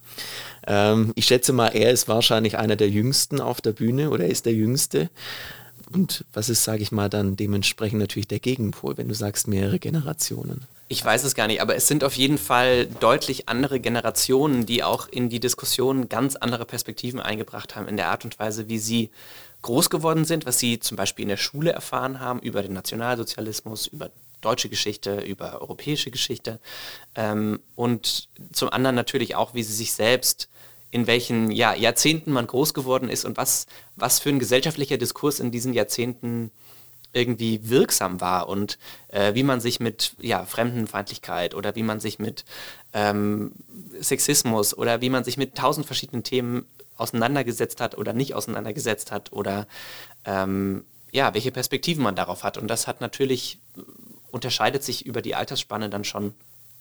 Ähm, 0.65 1.11
ich 1.15 1.25
schätze 1.25 1.51
mal, 1.51 1.69
er 1.69 1.91
ist 1.91 2.07
wahrscheinlich 2.07 2.57
einer 2.57 2.77
der 2.77 2.89
jüngsten 2.89 3.41
auf 3.41 3.59
der 3.59 3.73
Bühne 3.73 4.11
oder 4.11 4.23
er 4.23 4.31
ist 4.31 4.45
der 4.45 4.53
jüngste. 4.53 5.09
Und 5.95 6.25
was 6.33 6.49
ist, 6.49 6.65
sage 6.65 6.83
ich 6.83 6.91
mal, 6.91 7.09
dann 7.09 7.37
dementsprechend 7.37 7.99
natürlich 7.99 8.27
der 8.27 8.39
Gegenpol, 8.39 8.97
wenn 8.97 9.07
du 9.07 9.13
sagst 9.13 9.47
mehrere 9.47 9.79
Generationen? 9.79 10.65
Ich 10.89 11.03
weiß 11.03 11.23
es 11.23 11.35
gar 11.35 11.47
nicht, 11.47 11.61
aber 11.61 11.77
es 11.77 11.87
sind 11.87 12.03
auf 12.03 12.17
jeden 12.17 12.37
Fall 12.37 12.87
deutlich 12.99 13.47
andere 13.47 13.79
Generationen, 13.79 14.65
die 14.65 14.83
auch 14.83 15.07
in 15.07 15.29
die 15.29 15.39
Diskussion 15.39 16.09
ganz 16.09 16.35
andere 16.35 16.65
Perspektiven 16.65 17.21
eingebracht 17.21 17.77
haben 17.77 17.87
in 17.87 17.95
der 17.95 18.09
Art 18.09 18.25
und 18.25 18.37
Weise, 18.39 18.67
wie 18.67 18.77
sie 18.77 19.09
groß 19.61 19.89
geworden 19.89 20.25
sind, 20.25 20.45
was 20.45 20.59
sie 20.59 20.81
zum 20.81 20.97
Beispiel 20.97 21.23
in 21.23 21.29
der 21.29 21.37
Schule 21.37 21.71
erfahren 21.71 22.19
haben 22.19 22.41
über 22.41 22.61
den 22.61 22.73
Nationalsozialismus, 22.73 23.87
über 23.87 24.11
deutsche 24.41 24.67
Geschichte, 24.67 25.21
über 25.21 25.61
europäische 25.61 26.11
Geschichte 26.11 26.59
ähm, 27.15 27.61
und 27.75 28.27
zum 28.51 28.69
anderen 28.69 28.97
natürlich 28.97 29.35
auch, 29.35 29.53
wie 29.53 29.63
sie 29.63 29.73
sich 29.73 29.93
selbst 29.93 30.49
in 30.95 31.07
welchen 31.07 31.51
ja, 31.51 31.73
Jahrzehnten 31.73 32.31
man 32.31 32.47
groß 32.47 32.73
geworden 32.73 33.09
ist 33.09 33.25
und 33.25 33.35
was, 33.35 33.67
was 33.97 34.19
für 34.21 34.29
ein 34.29 34.39
gesellschaftlicher 34.39 34.95
Diskurs 34.95 35.41
in 35.41 35.51
diesen 35.51 35.73
Jahrzehnten 35.73 36.51
irgendwie 37.11 37.67
wirksam 37.67 38.21
war 38.21 38.47
und 38.47 38.79
äh, 39.09 39.33
wie 39.33 39.43
man 39.43 39.59
sich 39.59 39.81
mit 39.81 40.15
ja, 40.19 40.45
Fremdenfeindlichkeit 40.45 41.53
oder 41.53 41.75
wie 41.75 41.83
man 41.83 41.99
sich 41.99 42.17
mit 42.17 42.45
ähm, 42.93 43.51
Sexismus 43.99 44.73
oder 44.77 45.01
wie 45.01 45.09
man 45.09 45.25
sich 45.25 45.35
mit 45.35 45.55
tausend 45.55 45.85
verschiedenen 45.85 46.23
Themen 46.23 46.65
auseinandergesetzt 46.95 47.81
hat 47.81 47.97
oder 47.97 48.13
nicht 48.13 48.33
auseinandergesetzt 48.33 49.11
hat 49.11 49.33
oder 49.33 49.67
ähm, 50.23 50.85
ja, 51.11 51.33
welche 51.33 51.51
Perspektiven 51.51 52.05
man 52.05 52.15
darauf 52.15 52.45
hat. 52.45 52.57
Und 52.57 52.69
das 52.69 52.87
hat 52.87 53.01
natürlich, 53.01 53.57
unterscheidet 54.31 54.81
sich 54.81 55.05
über 55.05 55.21
die 55.21 55.35
Altersspanne 55.35 55.89
dann 55.89 56.05
schon 56.05 56.33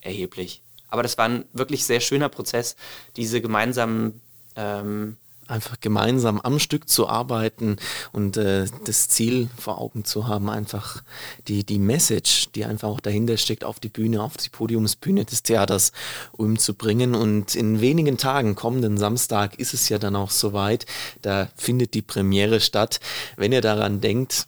erheblich. 0.03 0.61
Aber 0.95 1.03
das 1.03 1.19
war 1.19 1.25
ein 1.25 1.45
wirklich 1.53 1.85
sehr 1.85 1.99
schöner 1.99 2.29
Prozess, 2.29 2.77
diese 3.17 3.41
gemeinsamen 3.41 4.21
ähm, 4.55 5.17
einfach 5.49 5.81
gemeinsam 5.81 6.41
am 6.41 6.61
Stück 6.61 6.89
zu 6.89 7.09
arbeiten 7.09 7.79
und 8.13 8.37
äh, 8.37 8.67
das 8.85 9.09
Ziel 9.09 9.49
vor 9.59 9.79
Augen 9.79 10.05
zu 10.05 10.29
haben, 10.29 10.49
einfach 10.49 11.03
die, 11.49 11.65
die 11.65 11.81
Message, 11.81 12.53
die 12.55 12.65
einfach 12.65 12.89
auch 12.89 13.01
dahinter 13.01 13.37
steckt, 13.39 13.65
auf 13.65 13.81
die 13.81 13.89
Bühne, 13.89 14.23
auf 14.23 14.37
die 14.37 14.51
Podiumsbühne 14.51 15.25
des 15.25 15.43
Theaters 15.43 15.91
umzubringen. 16.31 17.17
Und 17.17 17.57
in 17.57 17.81
wenigen 17.81 18.19
Tagen, 18.19 18.55
kommenden 18.55 18.97
Samstag, 18.97 19.59
ist 19.59 19.75
es 19.75 19.89
ja 19.89 19.99
dann 19.99 20.15
auch 20.15 20.31
soweit. 20.31 20.87
Da 21.23 21.49
findet 21.57 21.95
die 21.95 22.03
Premiere 22.03 22.61
statt. 22.61 23.01
Wenn 23.37 23.51
ihr 23.51 23.63
daran 23.63 24.01
denkt, 24.01 24.47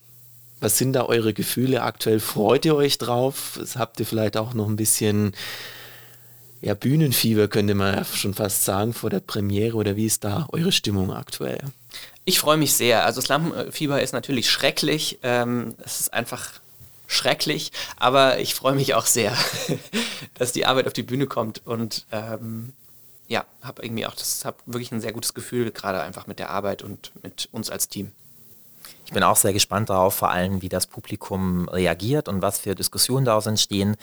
was 0.61 0.79
sind 0.79 0.93
da 0.93 1.05
eure 1.07 1.35
Gefühle 1.35 1.83
aktuell? 1.83 2.21
Freut 2.21 2.65
ihr 2.65 2.77
euch 2.77 2.99
drauf? 2.99 3.59
Habt 3.75 3.99
ihr 3.99 4.07
vielleicht 4.07 4.37
auch 4.37 4.55
noch 4.55 4.69
ein 4.69 4.77
bisschen 4.77 5.33
ja, 6.61 6.75
Bühnenfieber 6.75 7.49
könnte 7.49 7.75
man 7.75 7.95
ja 7.95 8.05
schon 8.05 8.35
fast 8.35 8.65
sagen 8.65 8.93
vor 8.93 9.11
der 9.11 9.21
Premiere 9.21 9.77
oder 9.77 9.97
wie 9.97 10.07
ist 10.07 10.25
da 10.25 10.47
eure 10.53 10.73
Stimmung 10.73 11.13
aktuell? 11.13 11.61
Ich 12.25 12.41
freue 12.41 12.57
mich 12.57 12.75
sehr. 12.75 13.05
Also 13.05 13.21
das 13.21 13.29
Lampenfieber 13.29 14.03
ist 14.03 14.13
natürlich 14.13 14.51
schrecklich. 14.51 15.19
Ähm, 15.23 15.75
es 15.85 16.01
ist 16.01 16.13
einfach 16.13 16.61
schrecklich, 17.07 17.71
aber 17.97 18.41
ich 18.41 18.55
freue 18.55 18.75
mich 18.75 18.95
auch 18.95 19.07
sehr, 19.07 19.37
dass 20.35 20.53
die 20.53 20.67
Arbeit 20.67 20.87
auf 20.87 20.93
die 20.93 21.05
Bühne 21.05 21.27
kommt 21.27 21.63
und 21.65 22.05
ähm, 22.11 22.73
ja, 23.29 23.45
habe 23.63 23.83
irgendwie 23.83 24.07
auch 24.07 24.15
das, 24.15 24.45
habe 24.45 24.57
wirklich 24.67 24.93
ein 24.93 25.01
sehr 25.01 25.13
gutes 25.13 25.35
Gefühl, 25.35 25.71
gerade 25.71 26.01
einfach 26.03 26.27
mit 26.27 26.39
der 26.39 26.51
Arbeit 26.51 26.83
und 26.83 27.13
mit 27.23 27.49
uns 27.53 27.71
als 27.71 27.89
Team. 27.89 28.13
Ich 29.07 29.13
bin 29.13 29.23
auch 29.23 29.37
sehr 29.37 29.53
gespannt 29.53 29.89
darauf, 29.89 30.15
vor 30.15 30.33
allem, 30.33 30.63
wie 30.63 30.69
das 30.69 30.89
Publikum 30.89 31.69
reagiert 31.69 32.29
und 32.29 32.43
was 32.43 32.59
für 32.59 32.75
Diskussionen 32.75 33.25
daraus 33.25 33.47
entstehen, 33.47 33.97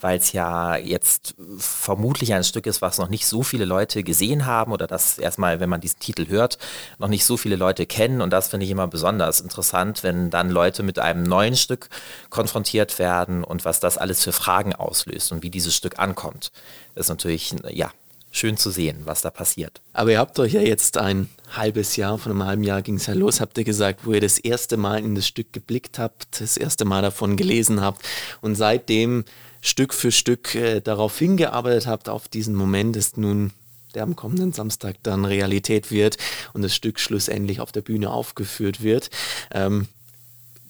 weil 0.00 0.16
es 0.18 0.32
ja 0.32 0.76
jetzt 0.76 1.34
vermutlich 1.58 2.32
ein 2.32 2.42
Stück 2.42 2.66
ist, 2.66 2.80
was 2.80 2.96
noch 2.96 3.10
nicht 3.10 3.26
so 3.26 3.42
viele 3.42 3.66
Leute 3.66 4.02
gesehen 4.02 4.46
haben 4.46 4.72
oder 4.72 4.86
das 4.86 5.18
erstmal, 5.18 5.60
wenn 5.60 5.68
man 5.68 5.82
diesen 5.82 5.98
Titel 5.98 6.28
hört, 6.28 6.56
noch 6.98 7.08
nicht 7.08 7.26
so 7.26 7.36
viele 7.36 7.56
Leute 7.56 7.84
kennen. 7.84 8.22
Und 8.22 8.30
das 8.30 8.48
finde 8.48 8.64
ich 8.64 8.72
immer 8.72 8.86
besonders 8.88 9.42
interessant, 9.42 10.02
wenn 10.02 10.30
dann 10.30 10.48
Leute 10.48 10.82
mit 10.82 10.98
einem 10.98 11.22
neuen 11.22 11.54
Stück 11.54 11.90
konfrontiert 12.30 12.98
werden 12.98 13.44
und 13.44 13.66
was 13.66 13.78
das 13.78 13.98
alles 13.98 14.24
für 14.24 14.32
Fragen 14.32 14.74
auslöst 14.74 15.32
und 15.32 15.42
wie 15.42 15.50
dieses 15.50 15.74
Stück 15.76 15.98
ankommt. 15.98 16.50
Das 16.94 17.06
ist 17.06 17.10
natürlich, 17.10 17.54
ja, 17.68 17.90
schön 18.30 18.56
zu 18.56 18.70
sehen, 18.70 19.00
was 19.04 19.22
da 19.22 19.30
passiert. 19.30 19.80
Aber 19.92 20.10
ihr 20.10 20.18
habt 20.18 20.38
euch 20.38 20.52
ja 20.52 20.60
jetzt 20.60 20.98
ein 20.98 21.28
halbes 21.54 21.96
Jahr, 21.96 22.18
von 22.18 22.32
einem 22.32 22.44
halben 22.44 22.64
Jahr 22.64 22.82
ging 22.82 22.96
es 22.96 23.06
ja 23.06 23.14
los, 23.14 23.40
habt 23.40 23.56
ihr 23.58 23.64
gesagt, 23.64 24.04
wo 24.04 24.12
ihr 24.12 24.20
das 24.20 24.38
erste 24.38 24.76
Mal 24.76 24.98
in 24.98 25.14
das 25.14 25.26
Stück 25.26 25.52
geblickt 25.52 25.98
habt, 25.98 26.40
das 26.40 26.56
erste 26.56 26.84
Mal 26.84 27.02
davon 27.02 27.36
gelesen 27.36 27.80
habt 27.80 28.02
und 28.40 28.54
seitdem 28.54 29.24
Stück 29.60 29.94
für 29.94 30.12
Stück 30.12 30.54
äh, 30.54 30.80
darauf 30.80 31.18
hingearbeitet 31.18 31.86
habt, 31.86 32.08
auf 32.08 32.28
diesen 32.28 32.54
Moment, 32.54 32.96
ist 32.96 33.16
nun 33.16 33.52
der 33.94 34.02
am 34.02 34.14
kommenden 34.14 34.52
Samstag 34.52 34.96
dann 35.02 35.24
Realität 35.24 35.90
wird 35.90 36.18
und 36.52 36.62
das 36.62 36.74
Stück 36.74 37.00
schlussendlich 37.00 37.60
auf 37.60 37.72
der 37.72 37.80
Bühne 37.80 38.10
aufgeführt 38.10 38.82
wird. 38.82 39.10
Ähm, 39.50 39.88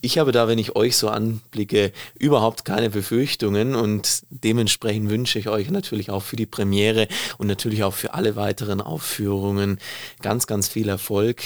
ich 0.01 0.19
habe 0.19 0.33
da, 0.33 0.49
wenn 0.49 0.59
ich 0.59 0.77
euch 0.77 0.97
so 0.97 1.09
anblicke, 1.09 1.93
überhaupt 2.19 2.65
keine 2.65 2.91
Befürchtungen 2.91 3.75
und 3.75 4.23
dementsprechend 4.31 5.11
wünsche 5.11 5.39
ich 5.39 5.49
euch 5.49 5.71
natürlich 5.71 6.11
auch 6.11 6.23
für 6.23 6.37
die 6.37 6.47
Premiere 6.47 7.09
und 7.39 7.47
natürlich 7.47 7.83
auch 7.85 7.95
für 7.95 8.15
alle 8.15 8.37
weiteren 8.37 8.81
Aufführungen 8.81 9.79
ganz, 10.23 10.47
ganz 10.47 10.69
viel 10.69 10.89
Erfolg, 10.89 11.43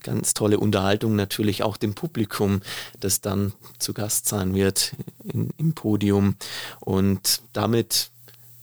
ganz 0.00 0.34
tolle 0.34 0.58
Unterhaltung, 0.58 1.16
natürlich 1.16 1.62
auch 1.62 1.76
dem 1.76 1.94
Publikum, 1.94 2.60
das 3.00 3.20
dann 3.20 3.52
zu 3.78 3.94
Gast 3.94 4.28
sein 4.28 4.54
wird 4.54 4.94
in, 5.24 5.50
im 5.58 5.74
Podium. 5.74 6.36
Und 6.80 7.42
damit 7.52 8.10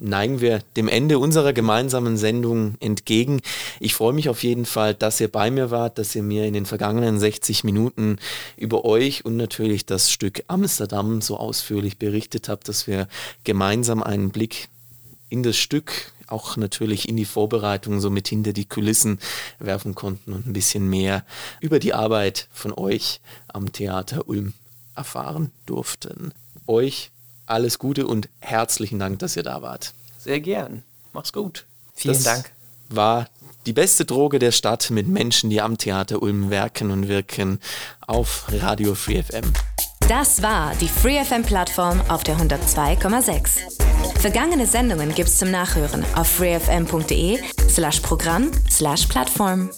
neigen 0.02 0.42
wir 0.42 0.62
dem 0.76 0.88
Ende 0.88 1.20
unserer 1.20 1.54
gemeinsamen 1.54 2.18
Sendung 2.18 2.76
entgegen. 2.80 3.42
Ich 3.80 3.94
freue 3.94 4.14
mich 4.14 4.30
auf 4.30 4.44
jeden 4.44 4.66
Fall, 4.66 4.96
dass 4.96 5.22
ihr 5.22 5.28
bei 5.28 5.52
mir 5.52 5.72
wart, 5.72 5.98
dass 5.98 6.16
ihr 6.16 6.24
mir 6.24 6.46
in 6.46 6.54
den 6.54 6.66
vergangenen 6.66 7.20
60 7.20 7.64
Minuten 7.64 8.18
über 8.58 8.84
euch 8.84 9.24
und 9.24 9.38
natürlich 9.38 9.86
das 9.86 10.12
Stück 10.12 10.44
Amsterdam 10.48 11.22
so 11.22 11.38
ausführlich 11.38 11.98
berichtet 11.98 12.50
habt, 12.50 12.68
dass 12.68 12.88
wir 12.88 13.08
gemeinsam 13.44 14.02
einen 14.02 14.32
Blick 14.32 14.70
in 15.30 15.44
das 15.44 15.58
Stück, 15.58 16.12
auch 16.28 16.58
natürlich 16.58 17.08
in 17.08 17.16
die 17.16 17.26
Vorbereitung, 17.26 18.00
so 18.00 18.10
mit 18.10 18.28
hinter 18.28 18.54
die 18.54 18.66
Kulissen 18.66 19.20
werfen 19.60 19.96
konnten 19.96 20.34
und 20.34 20.48
ein 20.48 20.54
bisschen 20.54 20.90
mehr 20.90 21.24
über 21.60 21.80
die 21.80 21.94
Arbeit 21.94 22.48
von 22.54 22.74
euch 22.74 23.20
am 23.48 23.72
Theater 23.72 24.28
Ulm 24.28 24.54
erfahren 24.96 25.52
durften. 25.66 26.34
Euch 26.68 27.12
alles 27.46 27.80
Gute 27.80 28.08
und 28.08 28.30
herzlichen 28.40 29.00
Dank, 29.00 29.20
dass 29.20 29.36
ihr 29.36 29.44
da 29.44 29.62
wart. 29.62 29.94
Sehr 30.20 30.40
gern. 30.40 30.84
Mach's 31.14 31.34
gut. 31.34 31.66
Vielen 31.96 32.16
das 32.16 32.24
Dank. 32.24 32.52
War 32.90 33.28
die 33.66 33.74
beste 33.74 34.06
Droge 34.06 34.40
der 34.40 34.52
Stadt 34.52 34.90
mit 34.90 35.08
Menschen, 35.08 35.50
die 35.50 35.62
am 35.62 35.78
Theater 35.78 36.22
Ulm 36.22 36.50
werken 36.50 36.92
und 36.92 37.08
wirken 37.08 37.60
auf 38.08 38.46
Radio 38.50 38.96
Free 38.96 39.22
FM. 39.22 39.54
Das 40.08 40.42
war 40.42 40.74
die 40.76 40.88
Free 40.88 41.24
FM 41.24 41.44
Plattform 41.44 42.02
auf 42.10 42.24
der 42.24 42.38
102,6. 42.38 44.20
Vergangene 44.20 44.66
Sendungen 44.66 45.14
gibt's 45.16 45.38
zum 45.38 45.52
Nachhören 45.52 46.04
auf 46.16 46.28
freefm.de 46.28 47.40
slash 47.70 48.00
Programm 48.02 48.52
slash 48.70 49.06
Plattform. 49.06 49.70